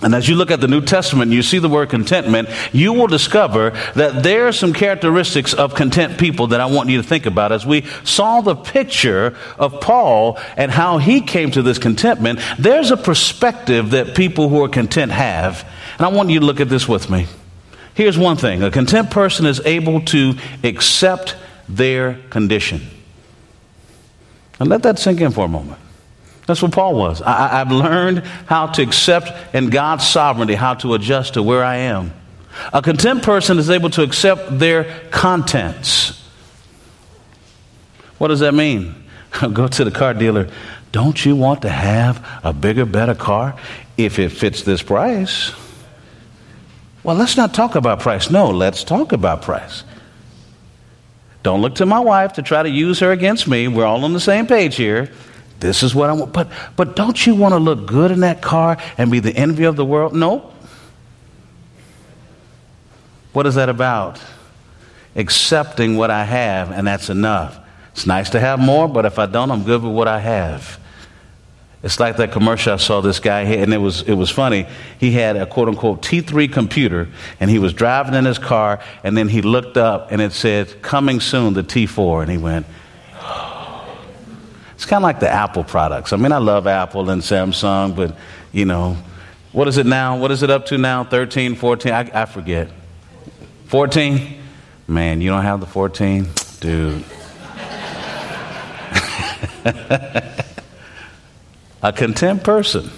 And 0.00 0.14
as 0.14 0.28
you 0.28 0.36
look 0.36 0.52
at 0.52 0.60
the 0.60 0.68
New 0.68 0.80
Testament 0.80 1.32
you 1.32 1.42
see 1.42 1.58
the 1.58 1.68
word 1.68 1.90
contentment, 1.90 2.48
you 2.72 2.92
will 2.92 3.08
discover 3.08 3.70
that 3.94 4.22
there 4.22 4.46
are 4.46 4.52
some 4.52 4.72
characteristics 4.72 5.54
of 5.54 5.74
content 5.74 6.18
people 6.18 6.48
that 6.48 6.60
I 6.60 6.66
want 6.66 6.88
you 6.88 7.02
to 7.02 7.02
think 7.02 7.26
about. 7.26 7.50
As 7.50 7.66
we 7.66 7.84
saw 8.04 8.40
the 8.40 8.54
picture 8.54 9.36
of 9.58 9.80
Paul 9.80 10.38
and 10.56 10.70
how 10.70 10.98
he 10.98 11.20
came 11.20 11.50
to 11.50 11.62
this 11.62 11.78
contentment, 11.78 12.38
there's 12.58 12.92
a 12.92 12.96
perspective 12.96 13.90
that 13.90 14.14
people 14.14 14.48
who 14.48 14.62
are 14.62 14.68
content 14.68 15.10
have. 15.10 15.68
And 15.98 16.06
I 16.06 16.08
want 16.10 16.30
you 16.30 16.40
to 16.40 16.46
look 16.46 16.60
at 16.60 16.68
this 16.68 16.88
with 16.88 17.10
me. 17.10 17.26
Here's 17.94 18.16
one 18.16 18.36
thing 18.36 18.62
a 18.62 18.70
content 18.70 19.10
person 19.10 19.46
is 19.46 19.60
able 19.64 20.02
to 20.02 20.34
accept 20.62 21.36
their 21.68 22.14
condition. 22.30 22.82
And 24.60 24.68
let 24.68 24.84
that 24.84 25.00
sink 25.00 25.20
in 25.20 25.32
for 25.32 25.44
a 25.44 25.48
moment. 25.48 25.80
That's 26.48 26.62
what 26.62 26.72
Paul 26.72 26.94
was. 26.94 27.20
I, 27.20 27.48
have 27.58 27.70
learned 27.70 28.20
how 28.46 28.68
to 28.68 28.82
accept 28.82 29.54
in 29.54 29.68
God's 29.68 30.06
sovereignty, 30.06 30.54
how 30.54 30.72
to 30.76 30.94
adjust 30.94 31.34
to 31.34 31.42
where 31.42 31.62
I 31.62 31.76
am. 31.76 32.10
A 32.72 32.80
content 32.80 33.22
person 33.22 33.58
is 33.58 33.68
able 33.68 33.90
to 33.90 34.02
accept 34.02 34.58
their 34.58 34.84
contents. 35.10 36.26
What 38.16 38.28
does 38.28 38.40
that 38.40 38.54
mean? 38.54 38.94
Go 39.52 39.68
to 39.68 39.84
the 39.84 39.90
car 39.90 40.14
dealer. 40.14 40.48
Don't 40.90 41.22
you 41.22 41.36
want 41.36 41.60
to 41.62 41.68
have 41.68 42.26
a 42.42 42.54
bigger, 42.54 42.86
better 42.86 43.14
car 43.14 43.54
if 43.98 44.18
it 44.18 44.30
fits 44.30 44.62
this 44.62 44.80
price? 44.82 45.52
Well, 47.02 47.16
let's 47.16 47.36
not 47.36 47.52
talk 47.52 47.74
about 47.74 48.00
price. 48.00 48.30
No, 48.30 48.48
let's 48.48 48.84
talk 48.84 49.12
about 49.12 49.42
price. 49.42 49.84
Don't 51.42 51.60
look 51.60 51.74
to 51.74 51.84
my 51.84 52.00
wife 52.00 52.32
to 52.32 52.42
try 52.42 52.62
to 52.62 52.70
use 52.70 53.00
her 53.00 53.12
against 53.12 53.46
me. 53.46 53.68
We're 53.68 53.84
all 53.84 54.02
on 54.06 54.14
the 54.14 54.20
same 54.20 54.46
page 54.46 54.76
here. 54.76 55.10
This 55.60 55.82
is 55.82 55.94
what 55.94 56.10
I 56.10 56.12
want. 56.12 56.32
But, 56.32 56.48
but 56.76 56.94
don't 56.94 57.26
you 57.26 57.34
want 57.34 57.52
to 57.52 57.58
look 57.58 57.86
good 57.86 58.10
in 58.10 58.20
that 58.20 58.42
car 58.42 58.76
and 58.96 59.10
be 59.10 59.20
the 59.20 59.34
envy 59.34 59.64
of 59.64 59.76
the 59.76 59.84
world? 59.84 60.14
No. 60.14 60.52
What 63.32 63.46
is 63.46 63.56
that 63.56 63.68
about? 63.68 64.20
Accepting 65.16 65.96
what 65.96 66.10
I 66.10 66.24
have, 66.24 66.70
and 66.70 66.86
that's 66.86 67.10
enough. 67.10 67.58
It's 67.92 68.06
nice 68.06 68.30
to 68.30 68.40
have 68.40 68.60
more, 68.60 68.88
but 68.88 69.04
if 69.04 69.18
I 69.18 69.26
don't, 69.26 69.50
I'm 69.50 69.64
good 69.64 69.82
with 69.82 69.92
what 69.92 70.06
I 70.06 70.20
have. 70.20 70.78
It's 71.82 72.00
like 72.00 72.16
that 72.16 72.32
commercial 72.32 72.72
I 72.72 72.76
saw 72.76 73.00
this 73.00 73.20
guy, 73.20 73.42
and 73.42 73.72
it 73.72 73.78
was, 73.78 74.02
it 74.02 74.14
was 74.14 74.30
funny. 74.30 74.66
He 74.98 75.12
had 75.12 75.36
a 75.36 75.46
quote 75.46 75.68
unquote 75.68 76.02
T3 76.02 76.52
computer, 76.52 77.08
and 77.38 77.48
he 77.48 77.58
was 77.58 77.72
driving 77.72 78.14
in 78.14 78.24
his 78.24 78.38
car, 78.38 78.80
and 79.04 79.16
then 79.16 79.28
he 79.28 79.42
looked 79.42 79.76
up 79.76 80.10
and 80.10 80.20
it 80.20 80.32
said, 80.32 80.82
Coming 80.82 81.20
soon, 81.20 81.54
the 81.54 81.62
T4. 81.62 82.22
And 82.22 82.30
he 82.30 82.38
went, 82.38 82.66
It's 84.78 84.86
kind 84.86 84.98
of 84.98 85.02
like 85.02 85.18
the 85.18 85.28
Apple 85.28 85.64
products. 85.64 86.12
I 86.12 86.16
mean, 86.18 86.30
I 86.30 86.38
love 86.38 86.68
Apple 86.68 87.10
and 87.10 87.20
Samsung, 87.20 87.96
but, 87.96 88.16
you 88.52 88.64
know, 88.64 88.96
what 89.50 89.66
is 89.66 89.76
it 89.76 89.86
now? 89.86 90.16
What 90.16 90.30
is 90.30 90.44
it 90.44 90.50
up 90.50 90.66
to 90.66 90.78
now? 90.78 91.02
13, 91.02 91.56
14? 91.56 91.92
I, 91.92 92.22
I 92.22 92.26
forget. 92.26 92.70
14? 93.66 94.40
Man, 94.86 95.20
you 95.20 95.30
don't 95.30 95.42
have 95.42 95.58
the 95.58 95.66
14? 95.66 96.28
Dude. 96.60 97.04
A 101.82 101.92
content 101.92 102.44
person 102.44 102.88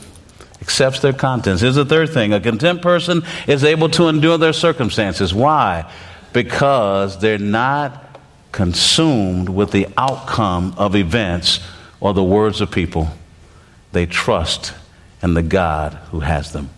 accepts 0.61 1.01
their 1.01 1.15
contents. 1.15 1.63
Here's 1.63 1.77
the 1.77 1.87
third 1.87 2.11
thing 2.11 2.35
a 2.35 2.41
content 2.41 2.83
person 2.83 3.23
is 3.47 3.65
able 3.65 3.89
to 3.89 4.09
endure 4.09 4.37
their 4.37 4.53
circumstances. 4.53 5.33
Why? 5.33 5.91
Because 6.35 7.19
they're 7.21 7.39
not 7.39 8.10
consumed 8.53 9.49
with 9.49 9.71
the 9.71 9.87
outcome 9.97 10.75
of 10.77 10.97
events 10.97 11.61
or 12.01 12.15
the 12.15 12.25
words 12.25 12.61
of 12.61 12.71
people. 12.71 13.09
They 13.93 14.07
trust 14.07 14.75
in 15.23 15.35
the 15.35 15.43
God 15.43 15.95
who 16.11 16.21
has 16.21 16.53
them. 16.53 16.71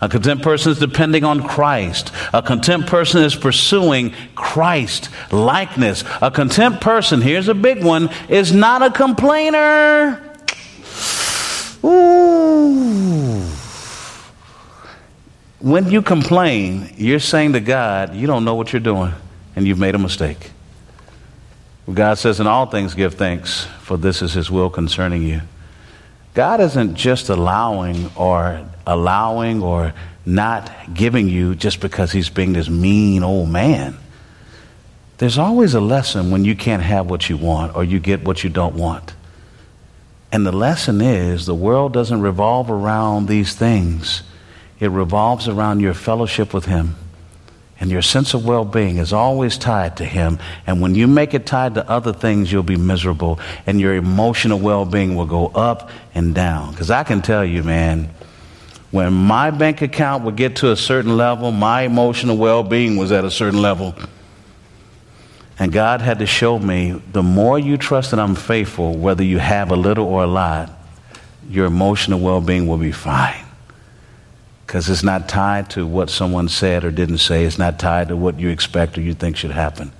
A 0.00 0.08
content 0.08 0.42
person 0.42 0.72
is 0.72 0.78
depending 0.78 1.24
on 1.24 1.42
Christ. 1.42 2.12
A 2.32 2.42
content 2.42 2.86
person 2.86 3.22
is 3.22 3.34
pursuing 3.34 4.14
Christ 4.34 5.08
likeness. 5.32 6.04
A 6.22 6.30
content 6.30 6.80
person, 6.80 7.20
here's 7.20 7.48
a 7.48 7.54
big 7.54 7.82
one, 7.82 8.08
is 8.28 8.52
not 8.52 8.82
a 8.82 8.90
complainer. 8.90 10.22
Ooh. 11.82 13.42
When 15.60 15.90
you 15.90 16.02
complain, 16.02 16.94
you're 16.96 17.18
saying 17.18 17.52
to 17.54 17.60
God, 17.60 18.14
you 18.14 18.26
don't 18.26 18.44
know 18.44 18.54
what 18.54 18.72
you're 18.72 18.80
doing 18.80 19.12
and 19.56 19.66
you've 19.66 19.78
made 19.78 19.94
a 19.94 19.98
mistake. 19.98 20.52
God 21.94 22.18
says, 22.18 22.40
In 22.40 22.46
all 22.46 22.66
things 22.66 22.94
give 22.94 23.14
thanks, 23.14 23.64
for 23.80 23.96
this 23.96 24.22
is 24.22 24.32
His 24.32 24.50
will 24.50 24.70
concerning 24.70 25.22
you. 25.22 25.42
God 26.34 26.60
isn't 26.60 26.94
just 26.94 27.28
allowing 27.28 28.10
or 28.16 28.64
allowing 28.86 29.62
or 29.62 29.92
not 30.24 30.70
giving 30.94 31.28
you 31.28 31.54
just 31.54 31.80
because 31.80 32.12
He's 32.12 32.28
being 32.28 32.52
this 32.52 32.68
mean 32.68 33.22
old 33.22 33.48
man. 33.48 33.96
There's 35.18 35.38
always 35.38 35.74
a 35.74 35.80
lesson 35.80 36.30
when 36.30 36.44
you 36.44 36.56
can't 36.56 36.82
have 36.82 37.10
what 37.10 37.28
you 37.28 37.36
want 37.36 37.76
or 37.76 37.84
you 37.84 38.00
get 38.00 38.24
what 38.24 38.42
you 38.42 38.50
don't 38.50 38.74
want. 38.74 39.12
And 40.32 40.46
the 40.46 40.52
lesson 40.52 41.00
is 41.00 41.44
the 41.44 41.54
world 41.54 41.92
doesn't 41.92 42.20
revolve 42.20 42.70
around 42.70 43.26
these 43.26 43.54
things, 43.54 44.22
it 44.78 44.88
revolves 44.88 45.48
around 45.48 45.80
your 45.80 45.94
fellowship 45.94 46.54
with 46.54 46.66
Him. 46.66 46.96
And 47.80 47.90
your 47.90 48.02
sense 48.02 48.34
of 48.34 48.44
well 48.44 48.66
being 48.66 48.98
is 48.98 49.12
always 49.12 49.56
tied 49.56 49.96
to 49.96 50.04
Him. 50.04 50.38
And 50.66 50.82
when 50.82 50.94
you 50.94 51.08
make 51.08 51.32
it 51.32 51.46
tied 51.46 51.74
to 51.74 51.88
other 51.88 52.12
things, 52.12 52.52
you'll 52.52 52.62
be 52.62 52.76
miserable. 52.76 53.40
And 53.66 53.80
your 53.80 53.94
emotional 53.94 54.58
well 54.58 54.84
being 54.84 55.16
will 55.16 55.26
go 55.26 55.46
up 55.46 55.90
and 56.14 56.34
down. 56.34 56.72
Because 56.72 56.90
I 56.90 57.04
can 57.04 57.22
tell 57.22 57.44
you, 57.44 57.62
man, 57.62 58.10
when 58.90 59.14
my 59.14 59.50
bank 59.50 59.80
account 59.80 60.24
would 60.24 60.36
get 60.36 60.56
to 60.56 60.72
a 60.72 60.76
certain 60.76 61.16
level, 61.16 61.52
my 61.52 61.82
emotional 61.82 62.36
well 62.36 62.62
being 62.62 62.96
was 62.96 63.12
at 63.12 63.24
a 63.24 63.30
certain 63.30 63.62
level. 63.62 63.94
And 65.58 65.72
God 65.72 66.00
had 66.00 66.18
to 66.18 66.26
show 66.26 66.58
me 66.58 67.02
the 67.12 67.22
more 67.22 67.58
you 67.58 67.78
trust 67.78 68.10
that 68.10 68.20
I'm 68.20 68.34
faithful, 68.34 68.96
whether 68.96 69.22
you 69.22 69.38
have 69.38 69.70
a 69.70 69.76
little 69.76 70.06
or 70.06 70.22
a 70.24 70.26
lot, 70.26 70.70
your 71.48 71.66
emotional 71.66 72.20
well 72.20 72.40
being 72.42 72.66
will 72.66 72.78
be 72.78 72.92
fine. 72.92 73.44
Because 74.70 74.88
it's 74.88 75.02
not 75.02 75.28
tied 75.28 75.68
to 75.70 75.84
what 75.84 76.10
someone 76.10 76.48
said 76.48 76.84
or 76.84 76.92
didn't 76.92 77.18
say, 77.18 77.44
it's 77.44 77.58
not 77.58 77.80
tied 77.80 78.06
to 78.06 78.16
what 78.16 78.38
you 78.38 78.50
expect 78.50 78.96
or 78.96 79.00
you 79.00 79.14
think 79.14 79.36
should 79.36 79.50
happen. 79.50 79.90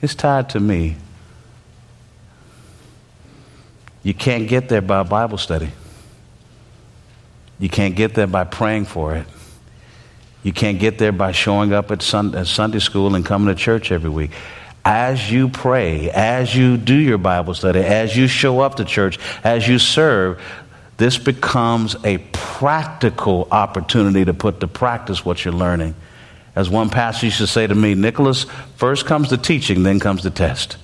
It's 0.00 0.14
tied 0.14 0.48
to 0.50 0.60
me. 0.60 0.96
You 4.02 4.14
can't 4.14 4.48
get 4.48 4.70
there 4.70 4.80
by 4.80 5.02
Bible 5.02 5.36
study. 5.36 5.68
You 7.58 7.68
can't 7.68 7.96
get 7.96 8.14
there 8.14 8.26
by 8.26 8.44
praying 8.44 8.86
for 8.86 9.14
it. 9.14 9.26
You 10.42 10.54
can't 10.54 10.78
get 10.78 10.96
there 10.96 11.12
by 11.12 11.32
showing 11.32 11.74
up 11.74 11.90
at 11.90 12.00
Sunday 12.00 12.78
school 12.78 13.14
and 13.14 13.26
coming 13.26 13.54
to 13.54 13.54
church 13.54 13.92
every 13.92 14.08
week 14.08 14.30
as 14.84 15.30
you 15.30 15.48
pray, 15.48 16.10
as 16.10 16.54
you 16.54 16.76
do 16.76 16.94
your 16.94 17.16
Bible 17.16 17.54
study, 17.54 17.80
as 17.80 18.14
you 18.16 18.26
show 18.26 18.60
up 18.60 18.74
to 18.74 18.84
church, 18.84 19.18
as 19.42 19.66
you 19.66 19.78
serve, 19.78 20.42
this 20.96 21.18
becomes 21.18 21.96
a 22.04 22.18
practical 22.32 23.48
opportunity 23.50 24.24
to 24.24 24.34
put 24.34 24.60
to 24.60 24.68
practice 24.68 25.24
what 25.24 25.44
you're 25.44 25.54
learning. 25.54 25.94
As 26.54 26.70
one 26.70 26.88
pastor 26.88 27.26
used 27.26 27.38
to 27.38 27.48
say 27.48 27.66
to 27.66 27.74
me, 27.74 27.94
Nicholas, 27.94 28.46
first 28.76 29.06
comes 29.06 29.30
the 29.30 29.36
teaching, 29.36 29.82
then 29.82 29.98
comes 29.98 30.22
the 30.22 30.30
test. 30.30 30.76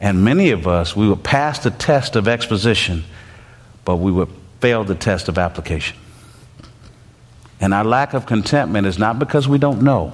And 0.00 0.24
many 0.24 0.50
of 0.50 0.66
us, 0.66 0.96
we 0.96 1.08
would 1.08 1.22
pass 1.22 1.60
the 1.60 1.70
test 1.70 2.16
of 2.16 2.26
exposition, 2.26 3.04
but 3.84 3.96
we 3.96 4.10
would 4.10 4.28
fail 4.60 4.82
the 4.82 4.94
test 4.94 5.28
of 5.28 5.38
application. 5.38 5.96
And 7.60 7.72
our 7.72 7.84
lack 7.84 8.14
of 8.14 8.26
contentment 8.26 8.86
is 8.86 8.98
not 8.98 9.18
because 9.18 9.48
we 9.48 9.58
don't 9.58 9.82
know. 9.82 10.12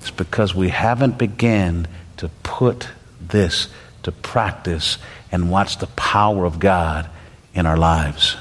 It's 0.00 0.10
because 0.10 0.54
we 0.54 0.68
haven't 0.68 1.18
begun 1.18 1.86
to 2.16 2.28
put 2.42 2.88
this 3.20 3.68
to 4.02 4.12
practice 4.12 4.98
and 5.30 5.50
watch 5.50 5.78
the 5.78 5.86
power 5.88 6.44
of 6.44 6.58
God 6.58 7.08
in 7.54 7.66
our 7.66 7.76
lives. 7.76 8.36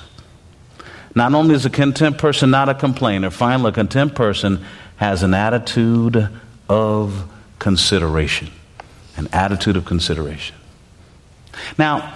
Not 1.15 1.33
only 1.33 1.55
is 1.55 1.65
a 1.65 1.69
content 1.69 2.17
person 2.17 2.51
not 2.51 2.69
a 2.69 2.75
complainer, 2.75 3.29
finally, 3.29 3.69
a 3.69 3.73
content 3.73 4.15
person 4.15 4.63
has 4.97 5.23
an 5.23 5.33
attitude 5.33 6.29
of 6.67 7.29
consideration. 7.57 8.49
An 9.17 9.27
attitude 9.33 9.75
of 9.75 9.85
consideration. 9.85 10.55
Now, 11.77 12.13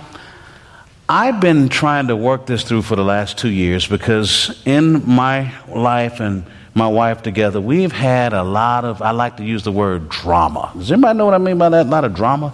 I've 1.09 1.41
been 1.41 1.67
trying 1.67 2.07
to 2.07 2.15
work 2.15 2.45
this 2.45 2.63
through 2.63 2.83
for 2.83 2.95
the 2.95 3.03
last 3.03 3.37
two 3.37 3.49
years 3.49 3.87
because 3.87 4.61
in 4.65 5.07
my 5.09 5.53
life 5.67 6.19
and 6.19 6.45
my 6.75 6.87
wife 6.87 7.21
together, 7.21 7.59
we've 7.59 7.91
had 7.91 8.33
a 8.33 8.43
lot 8.43 8.85
of, 8.85 9.01
I 9.01 9.11
like 9.11 9.37
to 9.37 9.43
use 9.43 9.63
the 9.63 9.71
word 9.71 10.09
drama. 10.09 10.71
Does 10.75 10.91
anybody 10.91 11.17
know 11.17 11.25
what 11.25 11.33
I 11.33 11.39
mean 11.39 11.57
by 11.57 11.69
that? 11.69 11.85
A 11.85 11.89
lot 11.89 12.05
of 12.05 12.15
drama? 12.15 12.53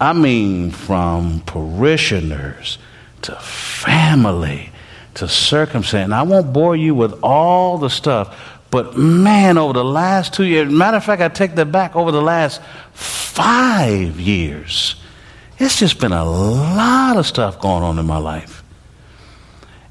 I 0.00 0.14
mean, 0.14 0.70
from 0.70 1.40
parishioners 1.40 2.78
to 3.22 3.36
family 3.36 4.70
to 5.14 5.28
circumstance. 5.28 6.12
I 6.12 6.22
won't 6.22 6.52
bore 6.52 6.76
you 6.76 6.94
with 6.94 7.20
all 7.22 7.78
the 7.78 7.90
stuff, 7.90 8.58
but 8.70 8.96
man, 8.96 9.58
over 9.58 9.72
the 9.72 9.84
last 9.84 10.34
two 10.34 10.44
years, 10.44 10.72
matter 10.72 10.96
of 10.96 11.04
fact, 11.04 11.20
I 11.20 11.28
take 11.28 11.54
that 11.56 11.72
back, 11.72 11.96
over 11.96 12.12
the 12.12 12.22
last 12.22 12.62
five 12.92 14.20
years, 14.20 14.96
it's 15.58 15.78
just 15.78 16.00
been 16.00 16.12
a 16.12 16.24
lot 16.24 17.16
of 17.16 17.26
stuff 17.26 17.60
going 17.60 17.82
on 17.82 17.98
in 17.98 18.06
my 18.06 18.18
life. 18.18 18.62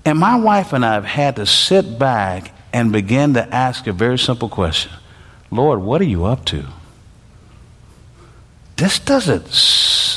And 0.06 0.18
my 0.18 0.38
wife 0.38 0.74
and 0.74 0.86
I 0.86 0.94
have 0.94 1.06
had 1.06 1.36
to 1.36 1.46
sit 1.46 2.00
back 2.00 2.52
and 2.72 2.92
begin 2.92 3.34
to 3.34 3.54
ask 3.54 3.86
a 3.88 3.94
very 3.94 4.18
simple 4.18 4.50
question 4.50 4.92
Lord, 5.52 5.82
what 5.82 6.00
are 6.02 6.06
you 6.06 6.26
up 6.26 6.46
to? 6.46 6.66
This 8.78 9.00
doesn't 9.00 9.48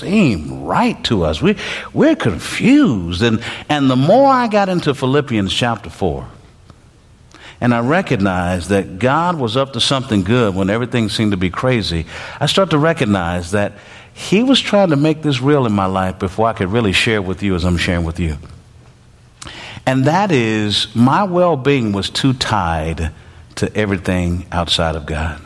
seem 0.02 0.64
right 0.64 1.02
to 1.04 1.24
us. 1.24 1.40
We, 1.40 1.56
we're 1.92 2.16
confused. 2.16 3.22
And, 3.22 3.42
and 3.68 3.90
the 3.90 3.96
more 3.96 4.28
I 4.28 4.48
got 4.48 4.68
into 4.68 4.94
Philippians 4.94 5.52
chapter 5.52 5.90
4, 5.90 6.28
and 7.60 7.72
I 7.72 7.80
recognized 7.80 8.70
that 8.70 8.98
God 8.98 9.38
was 9.38 9.56
up 9.56 9.74
to 9.74 9.80
something 9.80 10.24
good 10.24 10.54
when 10.54 10.68
everything 10.68 11.08
seemed 11.08 11.30
to 11.30 11.36
be 11.36 11.50
crazy, 11.50 12.06
I 12.40 12.46
start 12.46 12.70
to 12.70 12.78
recognize 12.78 13.52
that 13.52 13.74
He 14.12 14.42
was 14.42 14.60
trying 14.60 14.90
to 14.90 14.96
make 14.96 15.22
this 15.22 15.40
real 15.40 15.64
in 15.64 15.72
my 15.72 15.86
life 15.86 16.18
before 16.18 16.48
I 16.48 16.54
could 16.54 16.72
really 16.72 16.92
share 16.92 17.22
with 17.22 17.42
you 17.42 17.54
as 17.54 17.64
I'm 17.64 17.76
sharing 17.76 18.04
with 18.04 18.18
you. 18.18 18.36
And 19.86 20.04
that 20.06 20.32
is, 20.32 20.94
my 20.94 21.24
well 21.24 21.56
being 21.56 21.92
was 21.92 22.10
too 22.10 22.32
tied 22.32 23.12
to 23.56 23.76
everything 23.76 24.46
outside 24.50 24.96
of 24.96 25.06
God. 25.06 25.40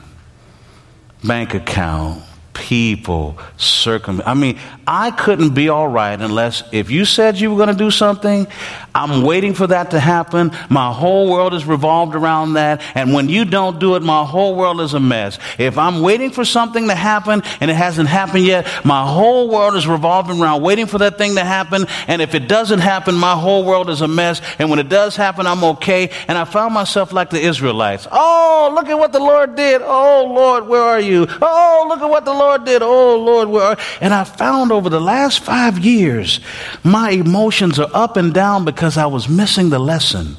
Bank 1.22 1.54
account, 1.54 2.22
people, 2.66 3.38
circum. 3.56 4.20
I 4.26 4.34
mean, 4.34 4.58
I 4.88 5.12
couldn't 5.12 5.50
be 5.50 5.68
all 5.68 5.86
right 5.86 6.20
unless 6.20 6.64
if 6.72 6.90
you 6.90 7.04
said 7.04 7.38
you 7.38 7.52
were 7.52 7.56
going 7.56 7.68
to 7.68 7.84
do 7.84 7.92
something, 7.92 8.48
I'm 8.92 9.22
waiting 9.22 9.54
for 9.54 9.68
that 9.68 9.92
to 9.92 10.00
happen. 10.00 10.50
My 10.68 10.92
whole 10.92 11.30
world 11.30 11.54
is 11.54 11.64
revolved 11.64 12.16
around 12.16 12.54
that. 12.54 12.82
And 12.96 13.12
when 13.12 13.28
you 13.28 13.44
don't 13.44 13.78
do 13.78 13.94
it, 13.94 14.02
my 14.02 14.24
whole 14.24 14.56
world 14.56 14.80
is 14.80 14.94
a 14.94 15.00
mess. 15.00 15.38
If 15.58 15.78
I'm 15.78 16.00
waiting 16.00 16.32
for 16.32 16.44
something 16.44 16.88
to 16.88 16.94
happen 16.96 17.42
and 17.60 17.70
it 17.70 17.74
hasn't 17.74 18.08
happened 18.08 18.44
yet, 18.44 18.66
my 18.84 19.06
whole 19.06 19.48
world 19.48 19.76
is 19.76 19.86
revolving 19.86 20.40
around 20.40 20.62
waiting 20.62 20.86
for 20.86 20.98
that 20.98 21.18
thing 21.18 21.36
to 21.36 21.44
happen. 21.44 21.86
And 22.08 22.20
if 22.20 22.34
it 22.34 22.48
doesn't 22.48 22.80
happen, 22.80 23.14
my 23.14 23.34
whole 23.34 23.64
world 23.64 23.90
is 23.90 24.00
a 24.00 24.08
mess. 24.08 24.40
And 24.58 24.70
when 24.70 24.80
it 24.80 24.88
does 24.88 25.14
happen, 25.14 25.46
I'm 25.46 25.62
okay. 25.62 26.10
And 26.26 26.36
I 26.36 26.44
found 26.44 26.74
myself 26.74 27.12
like 27.12 27.30
the 27.30 27.40
Israelites. 27.40 28.08
Oh, 28.10 28.72
look 28.74 28.88
at 28.88 28.98
what 28.98 29.12
the 29.12 29.20
Lord 29.20 29.54
did. 29.54 29.82
Oh, 29.84 30.32
Lord, 30.34 30.66
where 30.66 30.82
are 30.82 31.00
you? 31.00 31.28
Oh, 31.40 31.86
look 31.88 32.00
at 32.00 32.10
what 32.10 32.24
the 32.24 32.34
Lord 32.34 32.55
did. 32.58 32.82
Oh, 32.82 33.16
Lord? 33.16 33.78
And 34.00 34.12
I 34.12 34.24
found 34.24 34.72
over 34.72 34.88
the 34.88 35.00
last 35.00 35.40
five 35.40 35.78
years, 35.78 36.40
my 36.82 37.10
emotions 37.10 37.78
are 37.78 37.90
up 37.92 38.16
and 38.16 38.32
down 38.32 38.64
because 38.64 38.96
I 38.96 39.06
was 39.06 39.28
missing 39.28 39.70
the 39.70 39.78
lesson. 39.78 40.36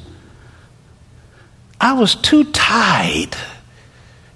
I 1.80 1.92
was 1.92 2.14
too 2.14 2.44
tied 2.44 3.36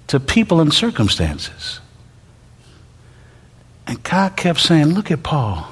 to 0.07 0.19
people 0.19 0.61
and 0.61 0.73
circumstances. 0.73 1.79
And 3.85 4.01
God 4.03 4.35
kept 4.35 4.59
saying, 4.59 4.87
Look 4.87 5.11
at 5.11 5.23
Paul. 5.23 5.67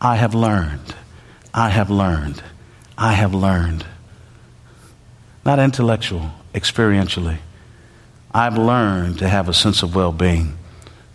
I 0.00 0.16
have 0.16 0.34
learned. 0.34 0.94
I 1.52 1.70
have 1.70 1.90
learned. 1.90 2.42
I 2.96 3.12
have 3.12 3.34
learned. 3.34 3.84
Not 5.44 5.58
intellectual, 5.58 6.30
experientially. 6.54 7.38
I've 8.32 8.58
learned 8.58 9.18
to 9.18 9.28
have 9.28 9.48
a 9.48 9.54
sense 9.54 9.82
of 9.82 9.94
well 9.94 10.12
being 10.12 10.56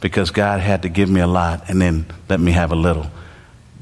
because 0.05 0.29
God 0.29 0.59
had 0.59 0.83
to 0.83 0.89
give 0.89 1.09
me 1.09 1.19
a 1.19 1.25
lot 1.25 1.67
and 1.67 1.81
then 1.81 2.05
let 2.29 2.39
me 2.39 2.51
have 2.51 2.71
a 2.71 2.75
little. 2.75 3.09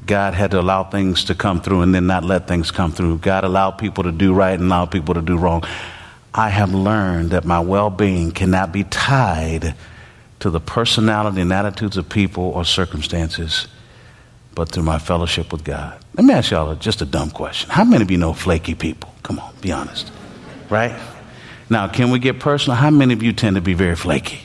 God 0.06 0.32
had 0.32 0.52
to 0.52 0.58
allow 0.58 0.82
things 0.82 1.24
to 1.24 1.34
come 1.34 1.60
through 1.60 1.82
and 1.82 1.94
then 1.94 2.06
not 2.06 2.24
let 2.24 2.48
things 2.48 2.70
come 2.70 2.92
through. 2.92 3.18
God 3.18 3.44
allowed 3.44 3.72
people 3.72 4.04
to 4.04 4.10
do 4.10 4.32
right 4.32 4.58
and 4.58 4.62
allowed 4.62 4.90
people 4.90 5.12
to 5.12 5.20
do 5.20 5.36
wrong. 5.36 5.64
I 6.32 6.48
have 6.48 6.72
learned 6.72 7.32
that 7.32 7.44
my 7.44 7.60
well 7.60 7.90
being 7.90 8.30
cannot 8.30 8.72
be 8.72 8.84
tied 8.84 9.74
to 10.40 10.48
the 10.48 10.60
personality 10.60 11.42
and 11.42 11.52
attitudes 11.52 11.98
of 11.98 12.08
people 12.08 12.44
or 12.44 12.64
circumstances, 12.64 13.68
but 14.54 14.70
through 14.70 14.84
my 14.84 14.98
fellowship 14.98 15.52
with 15.52 15.62
God. 15.62 16.02
Let 16.14 16.24
me 16.24 16.32
ask 16.32 16.52
y'all 16.52 16.74
just 16.74 17.02
a 17.02 17.04
dumb 17.04 17.32
question. 17.32 17.68
How 17.68 17.84
many 17.84 18.02
of 18.02 18.10
you 18.10 18.16
know 18.16 18.32
flaky 18.32 18.74
people? 18.74 19.12
Come 19.22 19.38
on, 19.38 19.52
be 19.60 19.72
honest. 19.72 20.10
Right? 20.70 20.98
Now, 21.68 21.86
can 21.88 22.10
we 22.10 22.18
get 22.18 22.40
personal? 22.40 22.76
How 22.76 22.88
many 22.88 23.12
of 23.12 23.22
you 23.22 23.34
tend 23.34 23.56
to 23.56 23.60
be 23.60 23.74
very 23.74 23.94
flaky? 23.94 24.40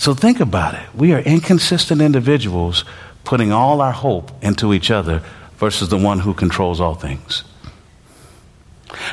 So 0.00 0.14
think 0.14 0.40
about 0.40 0.72
it. 0.72 0.94
We 0.94 1.12
are 1.12 1.18
inconsistent 1.18 2.00
individuals 2.00 2.86
putting 3.22 3.52
all 3.52 3.82
our 3.82 3.92
hope 3.92 4.32
into 4.42 4.72
each 4.72 4.90
other 4.90 5.22
versus 5.58 5.90
the 5.90 5.98
one 5.98 6.20
who 6.20 6.32
controls 6.32 6.80
all 6.80 6.94
things. 6.94 7.44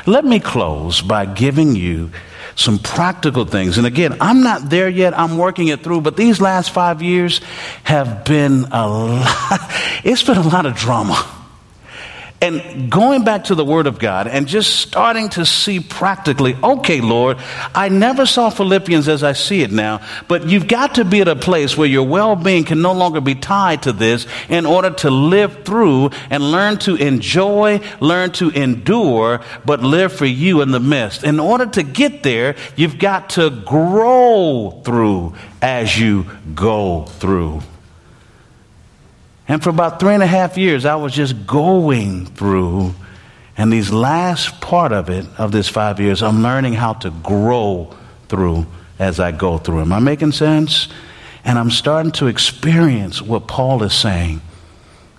Let 0.06 0.24
me 0.24 0.40
close 0.40 1.02
by 1.02 1.26
giving 1.26 1.76
you 1.76 2.10
some 2.56 2.78
practical 2.78 3.44
things. 3.44 3.76
And 3.76 3.86
again, 3.86 4.16
I'm 4.18 4.42
not 4.42 4.70
there 4.70 4.88
yet. 4.88 5.12
I'm 5.12 5.36
working 5.36 5.68
it 5.68 5.84
through, 5.84 6.00
but 6.00 6.16
these 6.16 6.40
last 6.40 6.70
five 6.70 7.02
years 7.02 7.42
have 7.84 8.24
been 8.24 8.64
a 8.72 8.88
lot, 8.88 9.60
it's 10.04 10.22
been 10.22 10.38
a 10.38 10.48
lot 10.48 10.64
of 10.64 10.74
drama. 10.74 11.37
And 12.40 12.88
going 12.88 13.24
back 13.24 13.44
to 13.44 13.56
the 13.56 13.64
Word 13.64 13.88
of 13.88 13.98
God 13.98 14.28
and 14.28 14.46
just 14.46 14.76
starting 14.76 15.28
to 15.30 15.44
see 15.44 15.80
practically, 15.80 16.56
okay, 16.62 17.00
Lord, 17.00 17.38
I 17.74 17.88
never 17.88 18.26
saw 18.26 18.48
Philippians 18.48 19.08
as 19.08 19.24
I 19.24 19.32
see 19.32 19.62
it 19.62 19.72
now, 19.72 20.02
but 20.28 20.46
you've 20.46 20.68
got 20.68 20.94
to 20.96 21.04
be 21.04 21.20
at 21.20 21.26
a 21.26 21.34
place 21.34 21.76
where 21.76 21.88
your 21.88 22.06
well 22.06 22.36
being 22.36 22.62
can 22.62 22.80
no 22.80 22.92
longer 22.92 23.20
be 23.20 23.34
tied 23.34 23.82
to 23.82 23.92
this 23.92 24.28
in 24.48 24.66
order 24.66 24.90
to 24.90 25.10
live 25.10 25.64
through 25.64 26.10
and 26.30 26.52
learn 26.52 26.78
to 26.78 26.94
enjoy, 26.94 27.80
learn 27.98 28.30
to 28.32 28.50
endure, 28.50 29.40
but 29.64 29.82
live 29.82 30.12
for 30.12 30.26
you 30.26 30.60
in 30.60 30.70
the 30.70 30.80
midst. 30.80 31.24
In 31.24 31.40
order 31.40 31.66
to 31.66 31.82
get 31.82 32.22
there, 32.22 32.54
you've 32.76 33.00
got 33.00 33.30
to 33.30 33.50
grow 33.50 34.80
through 34.84 35.34
as 35.60 35.98
you 35.98 36.24
go 36.54 37.02
through. 37.04 37.62
And 39.48 39.62
for 39.62 39.70
about 39.70 39.98
three 39.98 40.12
and 40.12 40.22
a 40.22 40.26
half 40.26 40.58
years, 40.58 40.84
I 40.84 40.94
was 40.96 41.14
just 41.14 41.46
going 41.46 42.26
through. 42.26 42.94
And 43.56 43.72
these 43.72 43.90
last 43.90 44.60
part 44.60 44.92
of 44.92 45.08
it, 45.08 45.26
of 45.38 45.50
this 45.52 45.68
five 45.68 45.98
years, 45.98 46.22
I'm 46.22 46.42
learning 46.42 46.74
how 46.74 46.92
to 46.94 47.10
grow 47.10 47.96
through 48.28 48.66
as 48.98 49.18
I 49.18 49.32
go 49.32 49.56
through. 49.58 49.80
Am 49.80 49.92
I 49.92 50.00
making 50.00 50.32
sense? 50.32 50.88
And 51.44 51.58
I'm 51.58 51.70
starting 51.70 52.12
to 52.12 52.26
experience 52.26 53.22
what 53.22 53.48
Paul 53.48 53.82
is 53.82 53.94
saying. 53.94 54.42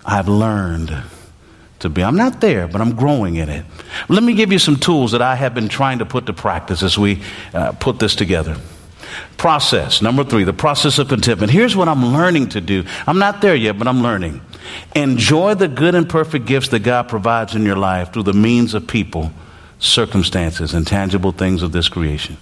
I've 0.06 0.28
learned 0.28 0.96
to 1.80 1.90
be. 1.90 2.04
I'm 2.04 2.16
not 2.16 2.40
there, 2.40 2.68
but 2.68 2.82
I'm 2.82 2.96
growing 2.96 3.36
in 3.36 3.50
it. 3.50 3.66
Let 4.10 4.22
me 4.22 4.34
give 4.34 4.52
you 4.52 4.60
some 4.60 4.76
tools 4.76 5.14
that 5.14 5.22
I 5.22 5.36
have 5.36 5.56
been 5.56 5.70
trying 5.70 6.00
to 6.00 6.06
put 6.06 6.28
to 6.28 6.34
practice 6.34 6.84
as 6.84 6.98
we 6.98 7.22
uh, 7.54 7.72
put 7.74 8.00
this 8.00 8.16
together. 8.16 8.58
Process. 9.38 10.02
Number 10.02 10.24
three, 10.24 10.44
the 10.44 10.54
process 10.54 11.00
of 11.00 11.08
contentment. 11.08 11.52
Here's 11.52 11.76
what 11.76 11.88
I'm 11.88 12.14
learning 12.14 12.50
to 12.50 12.62
do. 12.62 12.84
I'm 13.08 13.20
not 13.20 13.42
there 13.42 13.56
yet, 13.56 13.78
but 13.78 13.88
I'm 13.88 14.02
learning. 14.02 14.42
Enjoy 14.96 15.54
the 15.54 15.68
good 15.68 15.96
and 15.96 16.08
perfect 16.08 16.46
gifts 16.46 16.70
that 16.70 16.80
God 16.80 17.10
provides 17.10 17.56
in 17.56 17.64
your 17.64 17.76
life 17.76 18.14
through 18.14 18.24
the 18.24 18.34
means 18.34 18.74
of 18.74 18.88
people, 18.88 19.32
circumstances, 19.80 20.74
and 20.74 20.86
tangible 20.86 21.32
things 21.32 21.64
of 21.64 21.72
this 21.72 21.90
creation. 21.90 22.38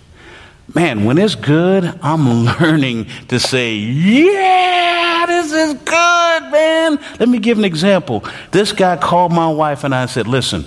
Man, 0.73 1.05
when 1.05 1.17
it's 1.17 1.35
good, 1.35 1.85
I'm 2.01 2.45
learning 2.59 3.07
to 3.29 3.39
say, 3.39 3.75
yeah, 3.75 5.25
this 5.27 5.51
is 5.51 5.73
good, 5.75 6.51
man. 6.51 6.99
Let 7.19 7.29
me 7.29 7.39
give 7.39 7.57
an 7.57 7.65
example. 7.65 8.25
This 8.51 8.73
guy 8.73 8.97
called 8.97 9.31
my 9.31 9.49
wife 9.49 9.83
and 9.83 9.95
I 9.95 10.07
said, 10.07 10.27
listen, 10.27 10.65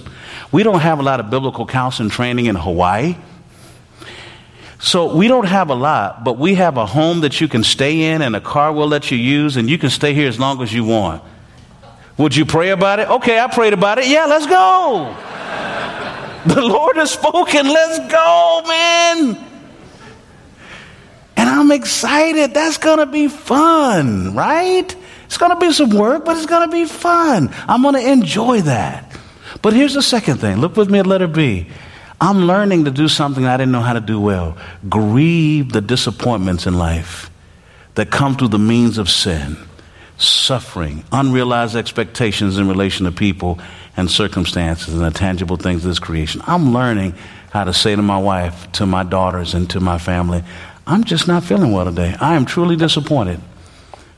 we 0.53 0.63
don't 0.63 0.81
have 0.81 0.99
a 0.99 1.03
lot 1.03 1.21
of 1.21 1.31
biblical 1.31 1.67
counseling 1.67 2.09
training 2.09 2.47
in 2.47 2.57
Hawaii. 2.57 3.17
So 4.81 5.15
we 5.15 5.29
don't 5.29 5.47
have 5.47 5.69
a 5.69 5.75
lot, 5.75 6.25
but 6.25 6.39
we 6.39 6.55
have 6.55 6.79
a 6.79 6.87
home 6.87 7.21
that 7.21 7.39
you 7.39 7.49
can 7.49 7.63
stay 7.63 8.13
in 8.13 8.23
and 8.23 8.35
a 8.35 8.41
car 8.41 8.73
we'll 8.73 8.89
let 8.89 9.11
you 9.11 9.19
use, 9.19 9.59
and 9.59 9.69
you 9.69 9.77
can 9.77 9.91
stay 9.91 10.15
here 10.15 10.27
as 10.27 10.41
long 10.41 10.63
as 10.63 10.73
you 10.73 10.85
want. 10.85 11.23
Would 12.17 12.35
you 12.35 12.47
pray 12.47 12.71
about 12.71 12.99
it? 12.99 13.09
Okay, 13.09 13.39
I 13.39 13.47
prayed 13.49 13.75
about 13.75 13.99
it. 13.99 14.07
Yeah, 14.09 14.25
let's 14.25 14.47
go. 14.47 15.15
the 16.55 16.63
Lord 16.63 16.97
has 16.97 17.11
spoken. 17.11 17.69
Let's 17.69 17.99
go, 18.11 18.63
man. 18.67 19.47
And 21.37 21.49
I'm 21.49 21.71
excited. 21.73 22.55
That's 22.55 22.79
going 22.79 22.99
to 22.99 23.07
be 23.07 23.29
fun, 23.29 24.35
right? 24.35 24.97
It's 25.27 25.37
going 25.37 25.53
to 25.53 25.59
be 25.59 25.73
some 25.73 25.91
work, 25.91 26.25
but 26.25 26.39
it's 26.39 26.47
going 26.47 26.67
to 26.67 26.73
be 26.73 26.87
fun. 26.87 27.51
I'm 27.69 27.83
going 27.83 27.95
to 27.95 28.11
enjoy 28.11 28.63
that. 28.63 29.15
But 29.61 29.75
here's 29.75 29.93
the 29.93 30.03
second 30.03 30.39
thing. 30.39 30.57
Look 30.57 30.77
with 30.77 30.91
me 30.91 31.01
at 31.01 31.07
letter 31.07 31.27
B. 31.27 31.69
I'm 32.21 32.47
learning 32.47 32.85
to 32.85 32.91
do 32.91 33.09
something 33.09 33.47
I 33.47 33.57
didn't 33.57 33.73
know 33.73 33.81
how 33.81 33.95
to 33.95 34.01
do 34.01 34.21
well 34.21 34.57
grieve 34.89 35.73
the 35.73 35.81
disappointments 35.81 36.67
in 36.67 36.77
life 36.77 37.31
that 37.95 38.11
come 38.11 38.37
through 38.37 38.49
the 38.49 38.59
means 38.59 38.99
of 38.99 39.09
sin, 39.09 39.57
suffering, 40.19 41.05
unrealized 41.13 41.77
expectations 41.77 42.59
in 42.59 42.69
relation 42.69 43.07
to 43.07 43.13
people 43.13 43.59
and 43.97 44.11
circumstances 44.11 44.95
and 44.95 45.03
the 45.03 45.11
tangible 45.11 45.57
things 45.57 45.85
of 45.85 45.91
this 45.91 45.99
creation. 45.99 46.43
I'm 46.47 46.73
learning 46.73 47.15
how 47.51 47.65
to 47.65 47.73
say 47.73 47.97
to 47.97 48.03
my 48.03 48.19
wife, 48.19 48.71
to 48.73 48.87
my 48.87 49.03
daughters, 49.03 49.55
and 49.55 49.69
to 49.71 49.81
my 49.81 49.99
family, 49.99 50.45
I'm 50.87 51.05
just 51.05 51.27
not 51.27 51.43
feeling 51.43 51.73
well 51.73 51.85
today. 51.85 52.15
I 52.21 52.37
am 52.37 52.45
truly 52.45 52.77
disappointed. 52.77 53.41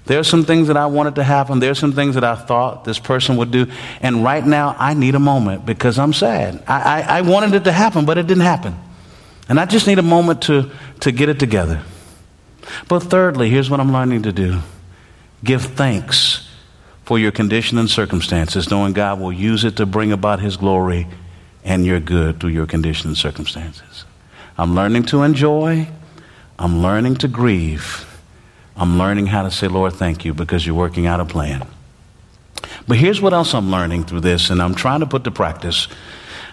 There 0.06 0.18
are 0.18 0.24
some 0.24 0.44
things 0.44 0.66
that 0.66 0.76
I 0.76 0.86
wanted 0.86 1.14
to 1.16 1.22
happen. 1.22 1.60
There 1.60 1.70
are 1.70 1.76
some 1.76 1.92
things 1.92 2.16
that 2.16 2.24
I 2.24 2.34
thought 2.34 2.84
this 2.84 2.98
person 2.98 3.36
would 3.36 3.52
do. 3.52 3.66
And 4.00 4.24
right 4.24 4.44
now, 4.44 4.74
I 4.78 4.94
need 4.94 5.14
a 5.14 5.20
moment 5.20 5.64
because 5.64 5.98
I'm 5.98 6.12
sad. 6.12 6.62
I, 6.66 6.80
I, 6.80 7.18
I, 7.18 7.20
wanted 7.20 7.54
it 7.54 7.64
to 7.64 7.72
happen, 7.72 8.04
but 8.04 8.18
it 8.18 8.26
didn't 8.26 8.42
happen. 8.42 8.76
And 9.48 9.60
I 9.60 9.64
just 9.64 9.86
need 9.86 10.00
a 10.00 10.02
moment 10.02 10.42
to, 10.42 10.70
to 11.00 11.12
get 11.12 11.28
it 11.28 11.38
together. 11.38 11.82
But 12.88 13.00
thirdly, 13.00 13.48
here's 13.48 13.70
what 13.70 13.80
I'm 13.80 13.92
learning 13.92 14.22
to 14.22 14.32
do 14.32 14.60
give 15.44 15.62
thanks 15.62 16.48
for 17.04 17.18
your 17.18 17.32
condition 17.32 17.78
and 17.78 17.90
circumstances, 17.90 18.70
knowing 18.70 18.92
God 18.92 19.20
will 19.20 19.32
use 19.32 19.64
it 19.64 19.76
to 19.76 19.86
bring 19.86 20.12
about 20.12 20.40
His 20.40 20.56
glory 20.56 21.06
and 21.64 21.84
your 21.84 22.00
good 22.00 22.40
through 22.40 22.50
your 22.50 22.66
condition 22.66 23.08
and 23.08 23.16
circumstances. 23.16 24.04
I'm 24.58 24.74
learning 24.74 25.04
to 25.04 25.22
enjoy, 25.22 25.88
I'm 26.58 26.82
learning 26.82 27.16
to 27.16 27.28
grieve. 27.28 28.06
I'm 28.76 28.98
learning 28.98 29.26
how 29.26 29.42
to 29.42 29.50
say, 29.50 29.68
Lord, 29.68 29.92
thank 29.92 30.24
you 30.24 30.34
because 30.34 30.66
you're 30.66 30.74
working 30.74 31.06
out 31.06 31.20
a 31.20 31.24
plan. 31.24 31.66
But 32.88 32.96
here's 32.96 33.20
what 33.20 33.32
else 33.32 33.54
I'm 33.54 33.70
learning 33.70 34.04
through 34.04 34.20
this, 34.20 34.50
and 34.50 34.60
I'm 34.60 34.74
trying 34.74 35.00
to 35.00 35.06
put 35.06 35.24
to 35.24 35.30
practice. 35.30 35.88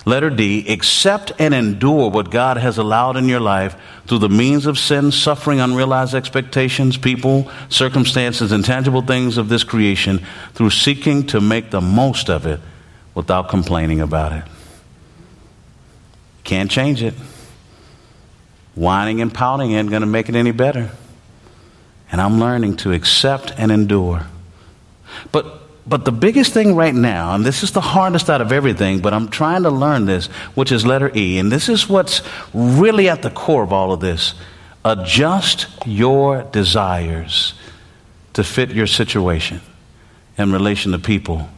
Letter 0.06 0.30
D, 0.30 0.68
accept 0.72 1.32
and 1.40 1.54
endure 1.54 2.10
what 2.10 2.32
God 2.32 2.58
has 2.58 2.78
allowed 2.78 3.18
in 3.18 3.28
your 3.28 3.40
life 3.40 3.76
through 4.08 4.20
the 4.20 4.30
means 4.30 4.66
of 4.66 4.80
sin, 4.80 5.12
suffering, 5.12 5.60
unrealized 5.60 6.16
expectations, 6.16 6.98
people, 6.98 7.50
circumstances, 7.68 8.52
intangible 8.52 9.02
things 9.02 9.38
of 9.38 9.50
this 9.50 9.64
creation 9.64 10.26
through 10.54 10.70
seeking 10.70 11.28
to 11.28 11.42
make 11.42 11.70
the 11.70 11.82
most 11.82 12.30
of 12.30 12.46
it 12.46 12.60
without 13.14 13.50
complaining 13.50 14.00
about 14.00 14.32
it. 14.32 14.44
Can't 16.44 16.72
change 16.72 17.04
it. 17.04 17.14
Whining 18.76 19.22
and 19.22 19.34
pouting 19.34 19.74
ain't 19.74 19.90
going 19.90 20.02
to 20.02 20.08
make 20.08 20.30
it 20.30 20.36
any 20.36 20.52
better. 20.52 20.90
And 22.12 22.20
I'm 22.20 22.40
learning 22.40 22.78
to 22.78 22.92
accept 22.92 23.54
and 23.58 23.72
endure. 23.72 24.26
But 25.32 25.60
but 25.90 26.06
the 26.06 26.12
biggest 26.12 26.54
thing 26.54 26.76
right 26.76 26.94
now, 26.94 27.34
and 27.34 27.44
this 27.44 27.64
is 27.64 27.72
the 27.72 27.82
hardest 27.82 28.30
out 28.30 28.42
of 28.42 28.52
everything, 28.52 29.00
but 29.00 29.12
I'm 29.12 29.28
trying 29.28 29.64
to 29.64 29.72
learn 29.72 30.06
this, 30.06 30.28
which 30.54 30.72
is 30.72 30.86
letter 30.86 31.12
E, 31.16 31.40
and 31.40 31.52
this 31.52 31.68
is 31.68 31.90
what's 31.90 32.22
really 32.54 33.10
at 33.10 33.24
the 33.24 33.32
core 33.32 33.64
of 33.64 33.74
all 33.74 33.92
of 33.92 34.00
this. 34.00 34.36
Adjust 34.86 35.68
your 35.88 36.44
desires 36.44 37.56
to 38.34 38.44
fit 38.44 38.70
your 38.70 38.86
situation 38.86 39.62
in 40.38 40.52
relation 40.52 40.92
to 40.92 41.00
people 41.00 41.50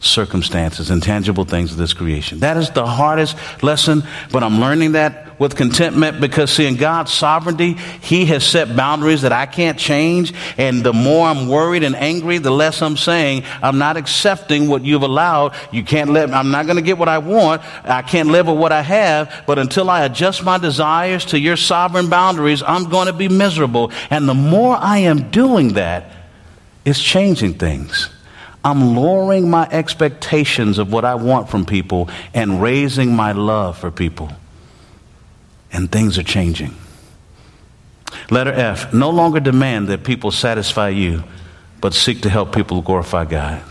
circumstances, 0.00 0.90
intangible 0.90 1.44
things 1.44 1.70
of 1.72 1.78
this 1.78 1.92
creation. 1.92 2.40
That 2.40 2.56
is 2.56 2.70
the 2.70 2.86
hardest 2.86 3.36
lesson, 3.62 4.02
but 4.32 4.42
I'm 4.42 4.60
learning 4.60 4.92
that 4.92 5.27
with 5.38 5.56
contentment 5.56 6.20
because 6.20 6.52
see, 6.52 6.66
in 6.66 6.76
God's 6.76 7.12
sovereignty, 7.12 7.74
He 7.74 8.26
has 8.26 8.44
set 8.44 8.74
boundaries 8.74 9.22
that 9.22 9.32
I 9.32 9.46
can't 9.46 9.78
change. 9.78 10.32
And 10.56 10.82
the 10.82 10.92
more 10.92 11.28
I'm 11.28 11.48
worried 11.48 11.82
and 11.82 11.94
angry, 11.94 12.38
the 12.38 12.50
less 12.50 12.82
I'm 12.82 12.96
saying, 12.96 13.44
I'm 13.62 13.78
not 13.78 13.96
accepting 13.96 14.68
what 14.68 14.84
you've 14.84 15.02
allowed. 15.02 15.54
You 15.72 15.84
can't 15.84 16.10
live, 16.10 16.32
I'm 16.32 16.50
not 16.50 16.66
going 16.66 16.76
to 16.76 16.82
get 16.82 16.98
what 16.98 17.08
I 17.08 17.18
want. 17.18 17.62
I 17.84 18.02
can't 18.02 18.30
live 18.30 18.46
with 18.46 18.58
what 18.58 18.72
I 18.72 18.82
have. 18.82 19.44
But 19.46 19.58
until 19.58 19.90
I 19.90 20.04
adjust 20.04 20.44
my 20.44 20.58
desires 20.58 21.24
to 21.26 21.38
your 21.38 21.56
sovereign 21.56 22.08
boundaries, 22.08 22.62
I'm 22.62 22.88
going 22.88 23.06
to 23.06 23.12
be 23.12 23.28
miserable. 23.28 23.92
And 24.10 24.28
the 24.28 24.34
more 24.34 24.76
I 24.76 24.98
am 24.98 25.30
doing 25.30 25.74
that, 25.74 26.12
it's 26.84 27.00
changing 27.00 27.54
things. 27.54 28.08
I'm 28.64 28.96
lowering 28.96 29.48
my 29.50 29.68
expectations 29.70 30.78
of 30.78 30.92
what 30.92 31.04
I 31.04 31.14
want 31.14 31.48
from 31.48 31.64
people 31.64 32.08
and 32.34 32.60
raising 32.60 33.14
my 33.14 33.32
love 33.32 33.78
for 33.78 33.90
people. 33.90 34.30
And 35.72 35.90
things 35.90 36.18
are 36.18 36.22
changing. 36.22 36.74
Letter 38.30 38.52
F 38.52 38.92
no 38.92 39.10
longer 39.10 39.40
demand 39.40 39.88
that 39.88 40.04
people 40.04 40.30
satisfy 40.30 40.88
you, 40.88 41.24
but 41.80 41.94
seek 41.94 42.22
to 42.22 42.30
help 42.30 42.54
people 42.54 42.82
glorify 42.82 43.24
God. 43.24 43.62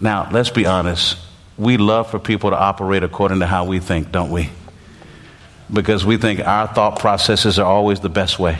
Now, 0.00 0.28
let's 0.30 0.50
be 0.50 0.66
honest. 0.66 1.18
We 1.58 1.76
love 1.76 2.10
for 2.10 2.18
people 2.18 2.50
to 2.50 2.56
operate 2.56 3.02
according 3.02 3.40
to 3.40 3.46
how 3.46 3.64
we 3.64 3.78
think, 3.78 4.12
don't 4.12 4.30
we? 4.30 4.50
Because 5.72 6.04
we 6.04 6.16
think 6.16 6.40
our 6.40 6.66
thought 6.66 6.98
processes 6.98 7.58
are 7.58 7.66
always 7.66 8.00
the 8.00 8.08
best 8.10 8.38
way. 8.38 8.58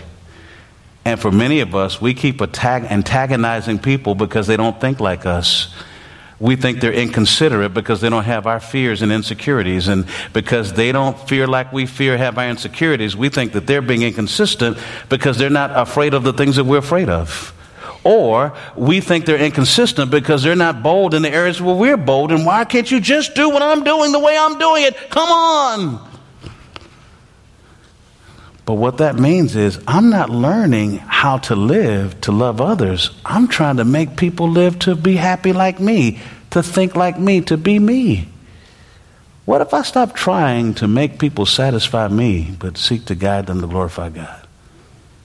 And 1.05 1.21
for 1.21 1.31
many 1.31 1.61
of 1.61 1.75
us, 1.75 2.01
we 2.01 2.15
keep 2.15 2.41
antagonizing 2.41 3.79
people 3.79 4.15
because 4.15 4.47
they 4.47 4.57
don't 4.57 4.81
think 4.81 4.99
like 4.99 5.25
us. 5.25 5.73
We 6.39 6.57
think 6.57 6.81
they're 6.81 6.93
inconsiderate 6.93 7.73
because 7.73 8.01
they 8.01 8.11
don't 8.11 8.25
have 8.25 8.47
our 8.47 8.61
fears 8.61 9.01
and 9.01 9.11
insecurities. 9.11 9.89
And 9.89 10.07
because 10.33 10.75
they 10.75 10.93
don't 10.93 11.19
fear 11.29 11.47
like 11.47 11.73
we 11.73 11.87
fear, 11.87 12.19
have 12.19 12.37
our 12.37 12.49
insecurities, 12.49 13.17
we 13.17 13.31
think 13.31 13.53
that 13.53 13.67
they're 13.67 13.83
being 13.83 14.03
inconsistent 14.03 14.77
because 15.09 15.39
they're 15.39 15.49
not 15.49 15.71
afraid 15.75 16.13
of 16.13 16.25
the 16.25 16.35
things 16.35 16.57
that 16.57 16.65
we're 16.65 16.79
afraid 16.79 17.09
of. 17.09 17.55
Or 18.05 18.55
we 18.77 19.01
think 19.01 19.25
they're 19.25 19.43
inconsistent 19.43 20.11
because 20.11 20.43
they're 20.43 20.55
not 20.55 20.83
bold 20.83 21.15
in 21.15 21.23
the 21.23 21.31
areas 21.31 21.61
where 21.61 21.75
we're 21.75 21.97
bold. 21.97 22.31
And 22.31 22.47
why 22.47 22.65
can't 22.65 22.89
you 22.91 23.01
just 23.01 23.35
do 23.35 23.49
what 23.49 23.63
I'm 23.63 23.83
doing 23.83 24.13
the 24.13 24.21
way 24.21 24.37
I'm 24.39 24.59
doing 24.59 24.85
it? 24.85 25.11
Come 25.11 25.29
on. 25.29 26.16
But 28.67 28.75
what 28.75 28.99
that 28.99 29.15
means 29.17 29.55
is, 29.55 29.81
I'm 29.87 30.11
not 30.11 30.29
learning 30.29 30.97
how 30.99 31.39
to 31.39 31.55
live 31.55 32.21
to 32.23 32.33
love 32.33 32.61
others. 32.61 33.11
I'm 33.25 33.47
trying 33.47 33.77
to 33.77 33.85
make 33.85 34.17
people 34.17 34.51
live 34.51 34.79
to 34.81 34.97
be 34.97 35.15
happy 35.15 35.53
like 35.53 35.79
me, 35.79 36.19
to 36.51 36.65
think 36.65 36.97
like 36.97 37.19
me, 37.19 37.41
to 37.43 37.57
be 37.57 37.79
me. 37.79 38.29
What 39.45 39.61
if 39.61 39.73
I 39.73 39.83
stop 39.83 40.17
trying 40.17 40.75
to 40.75 40.89
make 40.89 41.21
people 41.21 41.47
satisfy 41.47 42.09
me, 42.09 42.57
but 42.59 42.77
seek 42.77 43.05
to 43.05 43.15
guide 43.15 43.47
them 43.47 43.61
to 43.61 43.69
glorify 43.69 44.09
God? 44.09 44.46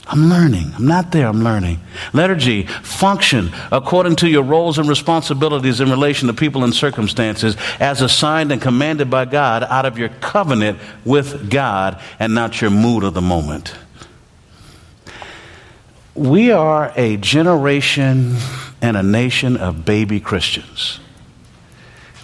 I'm 0.08 0.30
learning. 0.30 0.72
I'm 0.76 0.88
not 0.88 1.12
there, 1.12 1.28
I'm 1.28 1.44
learning. 1.44 1.80
Letter 2.12 2.36
G, 2.36 2.64
function 2.64 3.52
according 3.72 4.16
to 4.18 4.30
your 4.30 4.44
roles 4.44 4.78
and 4.78 4.90
responsibilities 4.90 5.80
in 5.80 5.90
relation 5.90 6.28
to 6.28 6.34
people 6.34 6.64
and 6.64 6.74
circumstances 6.74 7.56
as 7.80 8.02
assigned 8.02 8.52
and 8.52 8.62
commanded 8.62 9.10
by 9.10 9.26
God 9.26 9.64
out 9.64 9.86
of 9.86 9.98
your 9.98 10.10
covenant 10.10 10.80
with 11.06 11.50
God 11.50 12.02
and 12.20 12.34
not 12.34 12.62
your 12.62 12.72
mood 12.72 13.04
of 13.04 13.14
the 13.14 13.22
moment. 13.22 13.76
We 16.16 16.52
are 16.52 16.92
a 16.96 17.18
generation 17.18 18.36
and 18.82 18.98
a 18.98 19.04
nation 19.04 19.56
of 19.56 19.86
baby 19.86 20.20
Christians. 20.20 21.00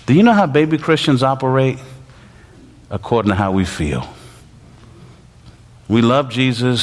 Do 0.08 0.14
you 0.14 0.24
know 0.24 0.34
how 0.34 0.46
baby 0.48 0.78
Christians 0.78 1.24
operate? 1.24 1.80
According 2.90 3.30
to 3.30 3.36
how 3.36 3.52
we 3.52 3.66
feel. 3.66 4.08
We 5.90 6.02
love 6.02 6.30
Jesus 6.30 6.82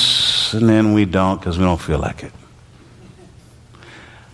and 0.53 0.69
then 0.69 0.93
we 0.93 1.05
don't 1.05 1.41
because 1.41 1.59
we 1.59 1.65
don't 1.65 1.81
feel 1.81 1.99
like 1.99 2.23
it. 2.23 2.33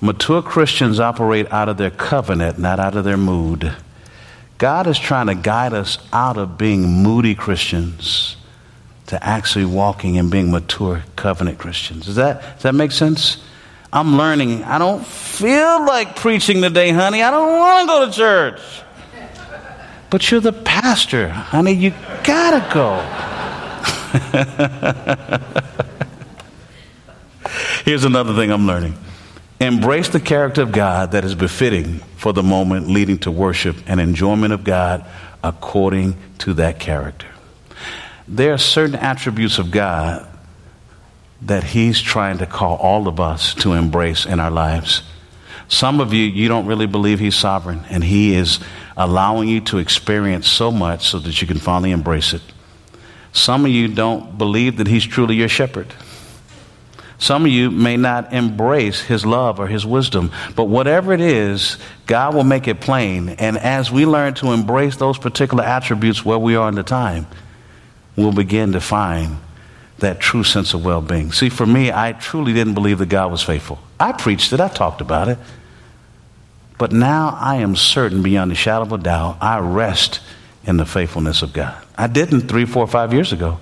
Mature 0.01 0.41
Christians 0.43 0.99
operate 0.99 1.53
out 1.53 1.69
of 1.69 1.77
their 1.77 1.91
covenant, 1.91 2.59
not 2.59 2.81
out 2.81 2.97
of 2.97 3.05
their 3.05 3.19
mood. 3.19 3.73
God 4.57 4.87
is 4.87 4.99
trying 4.99 5.27
to 5.27 5.35
guide 5.35 5.75
us 5.75 5.99
out 6.13 6.39
of 6.39 6.59
being 6.59 6.83
moody 7.03 7.35
Christians 7.35 8.37
to 9.07 9.23
actually 9.25 9.67
walking 9.67 10.19
and 10.19 10.31
being 10.31 10.51
mature 10.51 11.03
covenant 11.17 11.59
Christians. 11.59 12.07
Does 12.07 12.17
that, 12.17 12.43
does 12.55 12.63
that 12.63 12.75
make 12.75 12.93
sense? 12.93 13.39
I'm 13.93 14.17
learning. 14.17 14.63
I 14.65 14.79
don't 14.79 15.05
feel 15.05 15.85
like 15.85 16.17
preaching 16.17 16.63
today, 16.63 16.91
honey. 16.91 17.23
I 17.23 17.31
don't 17.31 17.59
want 17.59 17.81
to 17.81 17.87
go 17.87 18.07
to 18.07 18.13
church. 18.13 18.61
But 20.11 20.31
you're 20.31 20.41
the 20.41 20.53
pastor, 20.53 21.29
honey. 21.29 21.73
You 21.73 21.93
gotta 22.25 22.73
go. 22.73 23.30
Here's 27.85 28.05
another 28.05 28.35
thing 28.35 28.51
I'm 28.51 28.67
learning 28.67 28.97
embrace 29.61 30.09
the 30.09 30.21
character 30.21 30.63
of 30.63 30.73
God 30.73 31.13
that 31.13 31.25
is 31.25 31.35
befitting 31.35 31.99
for 32.17 32.33
the 32.33 32.43
moment, 32.43 32.89
leading 32.89 33.19
to 33.21 33.31
worship 33.31 33.77
and 33.87 34.01
enjoyment 34.01 34.53
of 34.53 34.65
God 34.65 35.05
according 35.45 36.17
to 36.39 36.55
that 36.55 36.81
character. 36.81 37.29
There 38.27 38.53
are 38.53 38.59
certain 38.59 38.97
attributes 38.97 39.59
of 39.59 39.71
God 39.71 40.27
that 41.43 41.65
He's 41.65 42.01
trying 42.01 42.39
to 42.39 42.47
call 42.47 42.77
all 42.77 43.09
of 43.09 43.21
us 43.21 43.55
to 43.57 43.75
embrace 43.75 44.27
in 44.27 44.41
our 44.41 44.51
lives. 44.51 45.03
Some 45.69 46.01
of 46.01 46.13
you, 46.13 46.25
you 46.25 46.49
don't 46.49 46.67
really 46.67 46.87
believe 46.87 47.21
He's 47.21 47.37
sovereign, 47.37 47.83
and 47.91 48.03
He 48.03 48.35
is 48.35 48.59
allowing 48.97 49.49
you 49.49 49.61
to 49.63 49.79
experience 49.79 50.49
so 50.49 50.71
much 50.71 51.09
so 51.09 51.19
that 51.21 51.41
you 51.41 51.47
can 51.47 51.59
finally 51.59 51.93
embrace 51.93 52.33
it. 52.33 52.43
Some 53.33 53.65
of 53.65 53.71
you 53.71 53.89
don't 53.89 54.37
believe 54.37 54.79
that 54.79 54.87
He's 54.87 55.05
truly 55.05 55.37
your 55.37 55.49
shepherd. 55.49 55.95
Some 57.19 57.45
of 57.45 57.53
you 57.53 57.71
may 57.71 57.99
not 57.99 58.33
embrace 58.33 59.03
His 59.03 59.27
love 59.27 59.61
or 59.61 59.67
His 59.67 59.85
wisdom, 59.85 60.33
but 60.57 60.65
whatever 60.65 61.13
it 61.13 61.21
is, 61.21 61.77
God 62.07 62.35
will 62.35 62.45
make 62.45 62.67
it 62.67 62.81
plain. 62.81 63.29
And 63.29 63.59
as 63.59 63.91
we 63.91 64.07
learn 64.07 64.35
to 64.35 64.53
embrace 64.53 64.97
those 64.97 65.19
particular 65.19 65.63
attributes 65.63 66.25
where 66.25 66.39
we 66.39 66.57
are 66.57 66.69
in 66.69 66.75
the 66.75 66.83
time, 66.83 67.27
we'll 68.17 68.33
begin 68.33 68.73
to 68.73 68.81
find 68.81 69.37
that 69.99 70.19
true 70.19 70.45
sense 70.45 70.73
of 70.73 70.83
well 70.83 71.03
being. 71.03 71.31
See, 71.31 71.51
for 71.51 71.67
me, 71.67 71.93
I 71.93 72.13
truly 72.13 72.55
didn't 72.55 72.75
believe 72.75 72.99
that 72.99 73.11
God 73.11 73.31
was 73.31 73.43
faithful. 73.43 73.79
I 73.99 74.13
preached 74.13 74.53
it, 74.55 74.61
I 74.61 74.69
talked 74.69 75.03
about 75.03 75.29
it. 75.29 75.39
But 76.79 76.93
now 76.93 77.37
I 77.39 77.57
am 77.57 77.77
certain 77.77 78.23
beyond 78.23 78.51
a 78.51 78.55
shadow 78.55 78.83
of 78.83 78.93
a 78.93 78.99
doubt, 78.99 79.37
I 79.43 79.59
rest 79.59 80.21
in 80.65 80.79
the 80.79 80.87
faithfulness 80.87 81.43
of 81.43 81.53
God. 81.53 81.77
I 82.01 82.07
didn't 82.07 82.49
three, 82.49 82.65
four, 82.65 82.87
five 82.87 83.13
years 83.13 83.31
ago. 83.31 83.59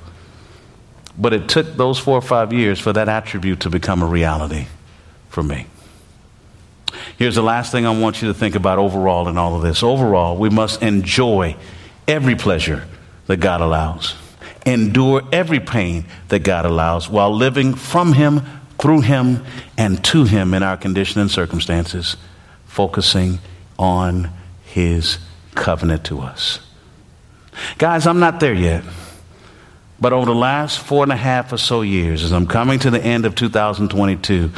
But 1.18 1.32
it 1.32 1.48
took 1.48 1.76
those 1.76 1.98
four 1.98 2.16
or 2.16 2.22
five 2.22 2.52
years 2.52 2.78
for 2.78 2.92
that 2.92 3.08
attribute 3.08 3.60
to 3.60 3.70
become 3.70 4.00
a 4.00 4.06
reality 4.06 4.68
for 5.28 5.42
me. 5.42 5.66
Here's 7.16 7.34
the 7.34 7.42
last 7.42 7.72
thing 7.72 7.84
I 7.84 7.98
want 7.98 8.22
you 8.22 8.28
to 8.28 8.34
think 8.34 8.54
about 8.54 8.78
overall 8.78 9.26
in 9.26 9.36
all 9.36 9.56
of 9.56 9.62
this. 9.62 9.82
Overall, 9.82 10.36
we 10.36 10.50
must 10.50 10.84
enjoy 10.84 11.56
every 12.06 12.36
pleasure 12.36 12.86
that 13.26 13.38
God 13.38 13.60
allows, 13.60 14.14
endure 14.64 15.22
every 15.32 15.58
pain 15.58 16.04
that 16.28 16.44
God 16.44 16.64
allows 16.64 17.08
while 17.08 17.34
living 17.34 17.74
from 17.74 18.12
Him, 18.12 18.42
through 18.78 19.00
Him, 19.00 19.44
and 19.76 20.02
to 20.04 20.22
Him 20.22 20.54
in 20.54 20.62
our 20.62 20.76
condition 20.76 21.20
and 21.20 21.28
circumstances, 21.28 22.16
focusing 22.66 23.40
on 23.80 24.30
His 24.62 25.18
covenant 25.56 26.04
to 26.04 26.20
us. 26.20 26.60
Guys, 27.78 28.06
I'm 28.06 28.20
not 28.20 28.40
there 28.40 28.54
yet. 28.54 28.84
But 30.00 30.12
over 30.12 30.26
the 30.26 30.34
last 30.34 30.78
four 30.78 31.02
and 31.02 31.12
a 31.12 31.16
half 31.16 31.52
or 31.52 31.58
so 31.58 31.82
years, 31.82 32.22
as 32.22 32.32
I'm 32.32 32.46
coming 32.46 32.78
to 32.80 32.90
the 32.90 33.02
end 33.02 33.26
of 33.26 33.34
2022, 33.34 34.50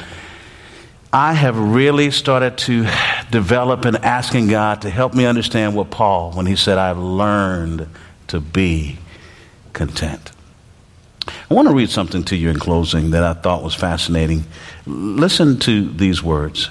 I 1.13 1.33
have 1.33 1.59
really 1.59 2.11
started 2.11 2.59
to 2.59 2.87
develop 3.31 3.85
in 3.87 3.97
asking 3.97 4.49
God 4.49 4.83
to 4.83 4.91
help 4.91 5.15
me 5.15 5.25
understand 5.25 5.75
what 5.75 5.91
Paul, 5.91 6.33
when 6.33 6.47
he 6.47 6.57
said, 6.57 6.79
I've 6.79 6.99
learned 6.99 7.89
to 8.29 8.41
be 8.41 8.99
content. 9.73 10.31
I 11.51 11.55
want 11.55 11.69
to 11.69 11.75
read 11.75 11.91
something 11.91 12.23
to 12.25 12.37
you 12.37 12.51
in 12.51 12.59
closing 12.59 13.11
that 13.11 13.25
I 13.25 13.35
thought 13.35 13.63
was 13.63 13.75
fascinating. 13.75 14.45
Listen 14.87 15.59
to 15.61 15.91
these 15.91 16.23
words 16.23 16.69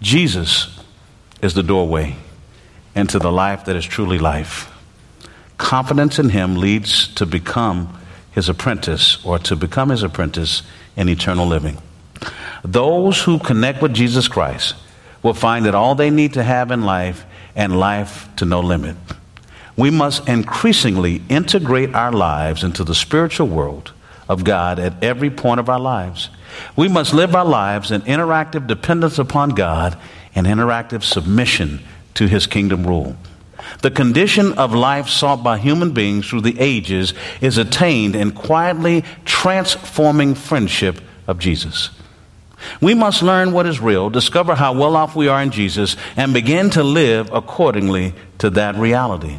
Jesus 0.00 0.80
is 1.42 1.54
the 1.54 1.62
doorway 1.62 2.16
into 2.94 3.18
the 3.18 3.30
life 3.30 3.66
that 3.66 3.76
is 3.76 3.84
truly 3.84 4.18
life. 4.18 4.71
Confidence 5.58 6.18
in 6.18 6.30
Him 6.30 6.56
leads 6.56 7.08
to 7.14 7.26
become 7.26 7.98
His 8.32 8.48
apprentice 8.48 9.24
or 9.24 9.38
to 9.40 9.56
become 9.56 9.90
His 9.90 10.02
apprentice 10.02 10.62
in 10.96 11.08
eternal 11.08 11.46
living. 11.46 11.78
Those 12.64 13.22
who 13.22 13.38
connect 13.38 13.82
with 13.82 13.94
Jesus 13.94 14.28
Christ 14.28 14.74
will 15.22 15.34
find 15.34 15.66
that 15.66 15.74
all 15.74 15.94
they 15.94 16.10
need 16.10 16.34
to 16.34 16.42
have 16.42 16.70
in 16.70 16.82
life 16.82 17.24
and 17.54 17.78
life 17.78 18.28
to 18.36 18.44
no 18.44 18.60
limit. 18.60 18.96
We 19.76 19.90
must 19.90 20.28
increasingly 20.28 21.22
integrate 21.28 21.94
our 21.94 22.12
lives 22.12 22.62
into 22.62 22.84
the 22.84 22.94
spiritual 22.94 23.48
world 23.48 23.92
of 24.28 24.44
God 24.44 24.78
at 24.78 25.02
every 25.02 25.30
point 25.30 25.60
of 25.60 25.68
our 25.68 25.80
lives. 25.80 26.28
We 26.76 26.88
must 26.88 27.14
live 27.14 27.34
our 27.34 27.44
lives 27.44 27.90
in 27.90 28.02
interactive 28.02 28.66
dependence 28.66 29.18
upon 29.18 29.50
God 29.50 29.98
and 30.34 30.46
interactive 30.46 31.02
submission 31.02 31.80
to 32.14 32.26
His 32.26 32.46
kingdom 32.46 32.86
rule. 32.86 33.16
The 33.80 33.90
condition 33.90 34.52
of 34.54 34.74
life 34.74 35.08
sought 35.08 35.42
by 35.42 35.58
human 35.58 35.92
beings 35.92 36.28
through 36.28 36.42
the 36.42 36.60
ages 36.60 37.14
is 37.40 37.58
attained 37.58 38.14
in 38.14 38.32
quietly 38.32 39.04
transforming 39.24 40.34
friendship 40.34 41.00
of 41.26 41.38
Jesus. 41.38 41.90
We 42.80 42.94
must 42.94 43.22
learn 43.22 43.52
what 43.52 43.66
is 43.66 43.80
real, 43.80 44.10
discover 44.10 44.54
how 44.54 44.72
well 44.72 44.96
off 44.96 45.16
we 45.16 45.28
are 45.28 45.42
in 45.42 45.50
Jesus, 45.50 45.96
and 46.16 46.32
begin 46.32 46.70
to 46.70 46.84
live 46.84 47.32
accordingly 47.32 48.14
to 48.38 48.50
that 48.50 48.76
reality. 48.76 49.38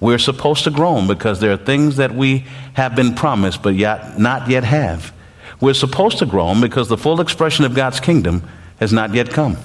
We're 0.00 0.18
supposed 0.18 0.64
to 0.64 0.70
groan 0.70 1.06
because 1.06 1.40
there 1.40 1.52
are 1.52 1.56
things 1.56 1.96
that 1.96 2.14
we 2.14 2.46
have 2.74 2.94
been 2.94 3.14
promised 3.14 3.62
but 3.62 3.74
yet 3.74 4.18
not 4.18 4.48
yet 4.48 4.64
have. 4.64 5.12
We're 5.60 5.74
supposed 5.74 6.18
to 6.18 6.26
groan 6.26 6.60
because 6.60 6.88
the 6.88 6.96
full 6.96 7.20
expression 7.20 7.64
of 7.64 7.74
God's 7.74 7.98
kingdom 7.98 8.48
has 8.78 8.92
not 8.92 9.14
yet 9.14 9.30
come. 9.30 9.56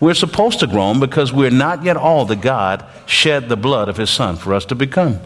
We're 0.00 0.14
supposed 0.14 0.60
to 0.60 0.66
groan 0.66 1.00
because 1.00 1.32
we're 1.32 1.50
not 1.50 1.84
yet 1.84 1.96
all 1.96 2.24
that 2.26 2.40
God 2.40 2.84
shed 3.06 3.48
the 3.48 3.56
blood 3.56 3.88
of 3.88 3.96
his 3.96 4.10
son 4.10 4.36
for 4.36 4.54
us 4.54 4.64
to 4.66 4.74
become. 4.74 5.20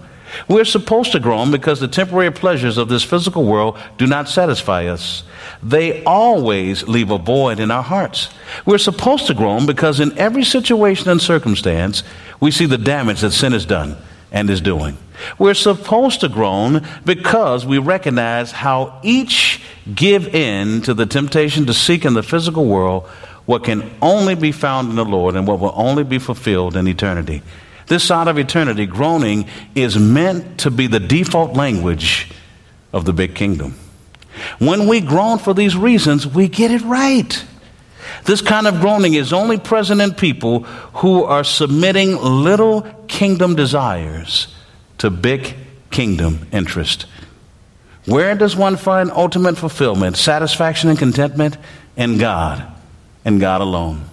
We're 0.47 0.64
supposed 0.64 1.12
to 1.12 1.20
groan 1.20 1.51
because 1.51 1.80
the 1.80 1.89
temporary 1.89 2.30
pleasures 2.30 2.76
of 2.76 2.89
this 2.89 3.03
physical 3.03 3.45
world 3.45 3.78
do 3.97 4.07
not 4.07 4.28
satisfy 4.28 4.86
us. 4.86 5.22
They 5.62 6.05
always 6.05 6.86
leave 6.86 7.11
a 7.11 7.18
void 7.18 7.61
in 7.61 7.70
our 7.70 7.82
hearts. 7.82 8.28
We're 8.66 8.78
supposed 8.78 9.26
to 9.28 9.34
groan 9.34 9.66
because 9.66 10.01
in 10.01 10.16
every 10.18 10.45
situation 10.45 11.09
and 11.09 11.20
circumstance, 11.20 12.03
we 12.41 12.51
see 12.51 12.66
the 12.66 12.78
damage 12.78 13.22
that 13.22 13.32
sin 13.32 13.53
has 13.53 13.64
done 13.64 13.97
and 14.30 14.51
is 14.51 14.61
doing. 14.61 14.99
We're 15.39 15.55
supposed 15.55 16.20
to 16.20 16.28
groan 16.28 16.86
because 17.05 17.66
we 17.66 17.78
recognize 17.78 18.53
how 18.53 19.01
each 19.03 19.61
give 19.93 20.34
in 20.34 20.82
to 20.82 20.95
the 20.95 21.07
temptation 21.07 21.66
to 21.66 21.74
seek 21.74 22.05
in 22.05 22.14
the 22.14 22.22
physical 22.22 22.66
world 22.66 23.09
what 23.49 23.64
can 23.64 23.90
only 24.03 24.34
be 24.34 24.53
found 24.53 24.90
in 24.90 24.96
the 24.96 25.05
Lord 25.07 25.34
and 25.34 25.46
what 25.46 25.59
will 25.59 25.72
only 25.74 26.05
be 26.05 26.18
fulfilled 26.18 26.76
in 26.76 26.86
eternity. 26.86 27.40
This 27.86 28.05
side 28.05 28.28
of 28.28 28.36
eternity, 28.38 28.84
groaning 28.84 29.49
is 29.74 29.99
meant 29.99 30.59
to 30.61 30.70
be 30.70 30.86
the 30.86 31.01
default 31.01 31.55
language 31.55 32.30
of 32.92 33.07
the 33.07 33.14
big 33.14 33.34
kingdom. 33.34 33.74
When 34.59 34.86
we 34.86 35.01
groan 35.01 35.38
for 35.38 35.55
these 35.55 35.74
reasons, 35.74 36.26
we 36.26 36.46
get 36.46 36.70
it 36.72 36.82
right. 36.82 37.42
This 38.26 38.42
kind 38.42 38.66
of 38.66 38.82
groaning 38.82 39.14
is 39.14 39.32
only 39.32 39.57
present 39.57 40.03
in 40.03 40.12
people 40.12 40.64
who 41.01 41.24
are 41.24 41.42
submitting 41.42 42.18
little 42.18 42.82
kingdom 43.07 43.55
desires 43.55 44.55
to 44.99 45.09
big 45.09 45.55
kingdom 45.90 46.46
interest. 46.53 47.07
Where 48.05 48.34
does 48.34 48.55
one 48.55 48.76
find 48.76 49.11
ultimate 49.11 49.57
fulfillment, 49.57 50.18
satisfaction, 50.18 50.90
and 50.90 50.99
contentment? 50.99 51.57
In 51.96 52.18
God, 52.18 52.74
and 53.29 53.39
God 53.39 53.61
alone. 53.61 54.05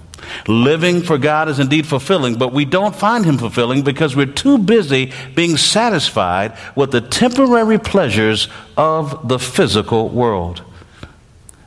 Living 0.47 1.01
for 1.01 1.17
God 1.17 1.47
is 1.49 1.59
indeed 1.59 1.87
fulfilling, 1.87 2.35
but 2.35 2.51
we 2.51 2.65
don't 2.65 2.95
find 2.95 3.25
Him 3.25 3.37
fulfilling 3.37 3.81
because 3.81 4.15
we're 4.15 4.25
too 4.25 4.57
busy 4.57 5.13
being 5.33 5.55
satisfied 5.55 6.57
with 6.75 6.91
the 6.91 7.01
temporary 7.01 7.79
pleasures 7.79 8.49
of 8.75 9.27
the 9.27 9.39
physical 9.39 10.09
world. 10.09 10.61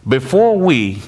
Before 0.06 0.58
we 0.58 1.00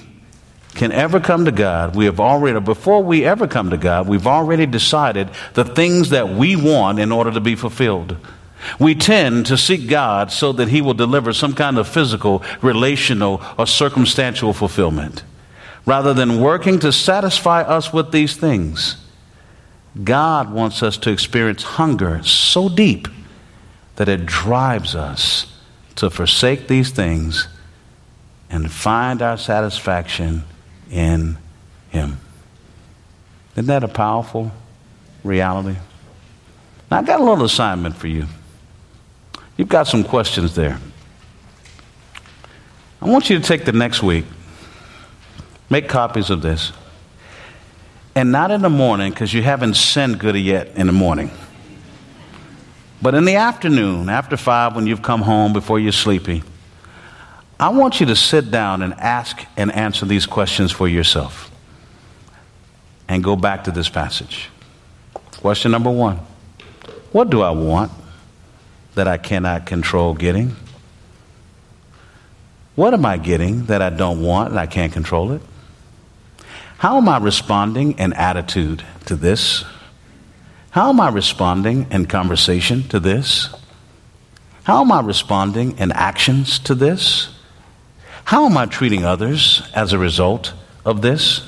can 0.75 0.93
ever 0.93 1.21
come 1.21 1.45
to 1.45 1.53
God, 1.53 1.95
we 1.95 2.07
have 2.07 2.21
already, 2.21 2.59
before 2.61 3.03
we 3.03 3.25
ever 3.25 3.47
come 3.47 3.71
to 3.71 3.77
God, 3.77 4.09
we've 4.09 4.27
already 4.27 4.67
decided 4.67 5.29
the 5.55 5.65
things 5.65 6.11
that 6.11 6.31
we 6.31 6.57
want 6.57 6.99
in 6.99 7.13
order 7.13 7.33
to 7.33 7.41
be 7.41 7.55
fulfilled. 7.55 8.17
We 8.79 8.95
tend 8.95 9.47
to 9.47 9.59
seek 9.59 9.89
God 9.89 10.33
so 10.33 10.53
that 10.53 10.69
He 10.69 10.81
will 10.81 10.95
deliver 10.95 11.33
some 11.33 11.55
kind 11.55 11.77
of 11.77 11.89
physical, 11.89 12.43
relational, 12.63 13.43
or 13.59 13.67
circumstantial 13.67 14.53
fulfillment 14.53 15.25
rather 15.87 16.15
than 16.15 16.41
working 16.41 16.79
to 16.81 16.93
satisfy 16.93 17.63
us 17.63 17.93
with 17.93 18.13
these 18.13 18.37
things. 18.37 18.97
God 20.05 20.53
wants 20.53 20.83
us 20.83 20.97
to 20.99 21.11
experience 21.11 21.63
hunger 21.63 22.23
so 22.23 22.69
deep 22.69 23.09
that 23.97 24.09
it 24.09 24.25
drives 24.27 24.95
us 24.95 25.53
to 25.97 26.11
forsake 26.11 26.69
these 26.69 26.91
things 26.91 27.49
and 28.49 28.71
find 28.71 29.21
our 29.21 29.37
satisfaction 29.37 30.45
in 30.91 31.37
Him. 31.91 32.19
Isn't 33.55 33.67
that 33.67 33.85
a 33.85 33.89
powerful 33.89 34.53
reality? 35.25 35.77
Now, 36.91 36.99
I've 36.99 37.07
got 37.07 37.21
a 37.21 37.25
little 37.25 37.45
assignment 37.45 37.97
for 37.97 38.07
you. 38.07 38.27
You've 39.57 39.69
got 39.69 39.87
some 39.87 40.05
questions 40.05 40.55
there. 40.55 40.81
I 43.03 43.09
want 43.09 43.31
you 43.31 43.39
to 43.39 43.45
take 43.45 43.65
the 43.65 43.73
next 43.73 44.03
week 44.03 44.25
Make 45.71 45.89
copies 45.89 46.31
of 46.31 46.43
this. 46.43 46.73
And 48.17 48.33
not 48.33 48.51
in 48.51 48.61
the 48.61 48.69
morning, 48.69 49.13
because 49.13 49.33
you 49.33 49.43
haven't 49.43 49.75
sent 49.75 50.19
good 50.19 50.35
yet 50.35 50.77
in 50.77 50.89
the 50.89 50.93
morning. 50.93 51.31
But 53.01 53.15
in 53.15 53.25
the 53.25 53.37
afternoon, 53.37 54.09
after 54.09 54.37
five, 54.37 54.75
when 54.75 54.87
you've 54.87 55.01
come 55.01 55.23
home 55.23 55.53
before 55.53 55.79
you're 55.79 55.93
sleepy, 55.93 56.43
I 57.59 57.69
want 57.69 58.01
you 58.01 58.07
to 58.07 58.17
sit 58.17 58.51
down 58.51 58.83
and 58.83 58.95
ask 58.95 59.47
and 59.57 59.71
answer 59.73 60.07
these 60.07 60.27
questions 60.27 60.73
for 60.73 60.89
yourself. 60.89 61.51
And 63.09 63.23
go 63.23 63.37
back 63.37 63.65
to 63.65 63.71
this 63.71 63.89
passage. 63.89 64.49
Question 65.39 65.71
number 65.71 65.91
one 65.91 66.17
What 67.13 67.31
do 67.31 67.43
I 67.43 67.51
want 67.51 67.93
that 68.95 69.07
I 69.07 69.19
cannot 69.19 69.67
control 69.67 70.15
getting? 70.15 70.57
What 72.75 72.93
am 72.93 73.05
I 73.05 73.19
getting 73.19 73.67
that 73.67 73.83
I 73.83 73.91
don't 73.91 74.23
want 74.23 74.51
and 74.51 74.59
I 74.59 74.67
can't 74.67 74.93
control 74.93 75.33
it? 75.33 75.43
How 76.81 76.97
am 76.97 77.11
I 77.11 77.19
responding 77.19 77.99
in 77.99 78.15
attitude 78.15 78.83
to 79.05 79.15
this? 79.15 79.67
How 80.71 80.89
am 80.89 80.99
I 80.99 81.11
responding 81.11 81.87
in 81.91 82.07
conversation 82.07 82.85
to 82.85 82.99
this? 82.99 83.51
How 84.63 84.81
am 84.81 84.91
I 84.91 85.03
responding 85.03 85.77
in 85.77 85.93
actions 85.93 86.59
to 86.61 86.75
this? 86.75 87.35
How 88.25 88.47
am 88.47 88.57
I 88.57 88.65
treating 88.65 89.05
others 89.05 89.61
as 89.75 89.93
a 89.93 89.99
result 89.99 90.55
of 90.87 91.03
this? 91.03 91.47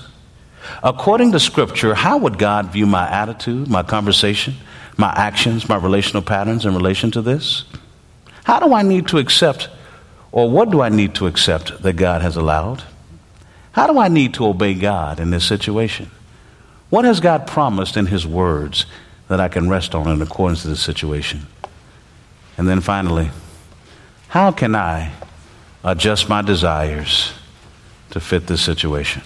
According 0.83 1.33
to 1.33 1.41
Scripture, 1.41 1.95
how 1.95 2.19
would 2.19 2.37
God 2.37 2.71
view 2.71 2.85
my 2.85 3.09
attitude, 3.09 3.69
my 3.69 3.83
conversation, 3.83 4.57
my 4.99 5.15
actions, 5.17 5.67
my 5.67 5.77
relational 5.77 6.23
patterns 6.23 6.67
in 6.67 6.75
relation 6.75 7.11
to 7.11 7.23
this? 7.23 7.65
How 8.45 8.61
do 8.61 8.75
I 8.75 8.83
need 8.83 9.09
to 9.09 9.17
accept, 9.17 9.71
or 10.31 10.51
what 10.51 10.71
do 10.71 10.83
I 10.83 10.91
need 10.91 11.15
to 11.15 11.27
accept 11.27 11.81
that 11.81 11.95
God 11.95 12.21
has 12.21 12.37
allowed? 12.37 12.83
How 13.73 13.87
do 13.87 13.99
I 13.99 14.09
need 14.09 14.35
to 14.35 14.47
obey 14.47 14.75
God 14.75 15.19
in 15.19 15.31
this 15.31 15.45
situation? 15.45 16.11
What 16.91 17.05
has 17.07 17.21
God 17.21 17.47
promised 17.47 17.97
in 17.97 18.07
His 18.07 18.27
words 18.27 18.85
that 19.29 19.41
I 19.41 19.49
can 19.49 19.69
rest 19.69 19.95
on 19.95 20.09
in 20.09 20.21
accordance 20.21 20.63
to 20.63 20.69
this 20.69 20.83
situation? 20.83 21.47
And 22.59 22.69
then 22.69 22.83
finally, 22.83 23.31
how 24.29 24.53
can 24.53 24.75
I 24.75 25.13
adjust 25.83 26.29
my 26.29 26.43
desires 26.43 27.33
to 28.11 28.21
fit 28.21 28.47
this 28.47 28.63
situation? 28.63 29.23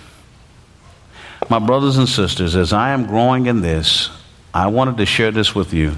My 1.51 1.59
brothers 1.59 1.97
and 1.97 2.09
sisters, 2.09 2.55
as 2.55 2.73
I 2.73 2.91
am 2.91 3.07
growing 3.07 3.47
in 3.47 3.63
this, 3.63 4.11
I 4.55 4.69
wanted 4.69 4.97
to 4.99 5.07
share 5.07 5.33
this 5.33 5.55
with 5.55 5.73
you. 5.75 5.97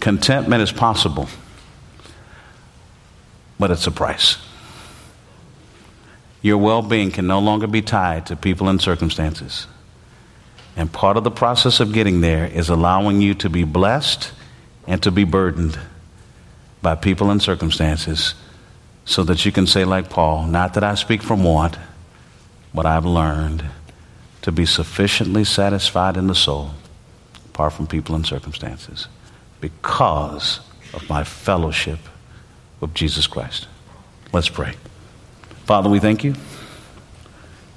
Contentment 0.00 0.62
is 0.62 0.72
possible, 0.72 1.28
but 3.58 3.70
it's 3.70 3.86
a 3.86 3.90
price. 3.90 4.38
Your 6.44 6.58
well 6.58 6.82
being 6.82 7.10
can 7.10 7.26
no 7.26 7.38
longer 7.38 7.66
be 7.66 7.80
tied 7.80 8.26
to 8.26 8.36
people 8.36 8.68
and 8.68 8.78
circumstances. 8.78 9.66
And 10.76 10.92
part 10.92 11.16
of 11.16 11.24
the 11.24 11.30
process 11.30 11.80
of 11.80 11.94
getting 11.94 12.20
there 12.20 12.44
is 12.44 12.68
allowing 12.68 13.22
you 13.22 13.32
to 13.36 13.48
be 13.48 13.64
blessed 13.64 14.30
and 14.86 15.02
to 15.04 15.10
be 15.10 15.24
burdened 15.24 15.78
by 16.82 16.96
people 16.96 17.30
and 17.30 17.40
circumstances 17.40 18.34
so 19.06 19.24
that 19.24 19.46
you 19.46 19.52
can 19.52 19.66
say, 19.66 19.86
like 19.86 20.10
Paul, 20.10 20.46
not 20.46 20.74
that 20.74 20.84
I 20.84 20.96
speak 20.96 21.22
from 21.22 21.44
want, 21.44 21.78
but 22.74 22.84
I've 22.84 23.06
learned 23.06 23.64
to 24.42 24.52
be 24.52 24.66
sufficiently 24.66 25.44
satisfied 25.44 26.18
in 26.18 26.26
the 26.26 26.34
soul 26.34 26.72
apart 27.46 27.72
from 27.72 27.86
people 27.86 28.14
and 28.16 28.26
circumstances 28.26 29.08
because 29.62 30.60
of 30.92 31.08
my 31.08 31.24
fellowship 31.24 32.00
with 32.80 32.92
Jesus 32.92 33.26
Christ. 33.26 33.66
Let's 34.30 34.50
pray. 34.50 34.74
Father, 35.64 35.88
we 35.88 35.98
thank 35.98 36.24
you. 36.24 36.34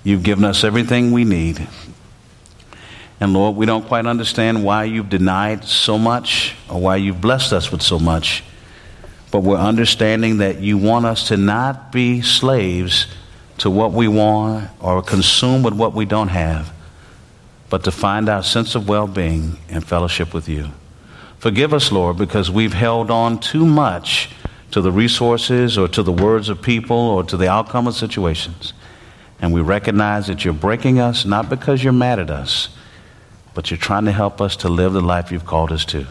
You've 0.03 0.23
given 0.23 0.43
us 0.43 0.63
everything 0.63 1.11
we 1.11 1.23
need. 1.23 1.67
And 3.19 3.33
Lord, 3.33 3.55
we 3.55 3.65
don't 3.65 3.87
quite 3.87 4.05
understand 4.05 4.63
why 4.63 4.83
you've 4.83 5.09
denied 5.09 5.63
so 5.63 5.97
much 5.97 6.55
or 6.69 6.79
why 6.79 6.97
you've 6.97 7.21
blessed 7.21 7.53
us 7.53 7.71
with 7.71 7.81
so 7.81 7.97
much. 7.97 8.43
But 9.31 9.39
we're 9.41 9.57
understanding 9.57 10.37
that 10.37 10.59
you 10.59 10.77
want 10.77 11.05
us 11.05 11.29
to 11.29 11.37
not 11.37 11.91
be 11.91 12.21
slaves 12.21 13.07
to 13.59 13.69
what 13.69 13.91
we 13.91 14.07
want 14.07 14.69
or 14.79 15.01
consumed 15.01 15.65
with 15.65 15.73
what 15.73 15.93
we 15.93 16.05
don't 16.05 16.27
have, 16.27 16.71
but 17.69 17.83
to 17.85 17.91
find 17.91 18.29
our 18.29 18.43
sense 18.43 18.75
of 18.75 18.87
well 18.87 19.07
being 19.07 19.57
and 19.69 19.83
fellowship 19.85 20.33
with 20.33 20.47
you. 20.47 20.69
Forgive 21.39 21.73
us, 21.73 21.91
Lord, 21.91 22.17
because 22.17 22.51
we've 22.51 22.73
held 22.73 23.09
on 23.09 23.39
too 23.39 23.65
much 23.65 24.29
to 24.71 24.81
the 24.81 24.91
resources 24.91 25.77
or 25.77 25.87
to 25.87 26.03
the 26.03 26.11
words 26.11 26.49
of 26.49 26.61
people 26.61 26.97
or 26.97 27.23
to 27.23 27.37
the 27.37 27.49
outcome 27.49 27.87
of 27.87 27.95
situations. 27.95 28.73
And 29.39 29.53
we 29.53 29.61
recognize 29.61 30.27
that 30.27 30.43
you're 30.43 30.53
breaking 30.53 30.99
us 30.99 31.25
not 31.25 31.49
because 31.49 31.83
you're 31.83 31.93
mad 31.93 32.19
at 32.19 32.29
us, 32.29 32.69
but 33.53 33.71
you're 33.71 33.77
trying 33.77 34.05
to 34.05 34.11
help 34.11 34.41
us 34.41 34.55
to 34.57 34.69
live 34.69 34.93
the 34.93 35.01
life 35.01 35.31
you've 35.31 35.45
called 35.45 35.71
us 35.71 35.85
to. 35.85 36.05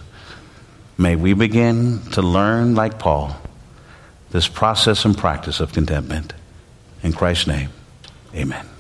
May 0.99 1.17
we 1.17 1.35
begin 1.35 2.01
to 2.13 2.23
learn, 2.23 2.75
like 2.75 2.99
Paul, 2.99 3.37
this 4.31 4.49
process 4.49 5.05
and 5.05 5.17
practice 5.17 5.61
of 5.61 5.73
contentment. 5.73 6.33
In 7.03 7.13
Christ's 7.13 7.47
name, 7.47 7.71
amen. 8.35 8.76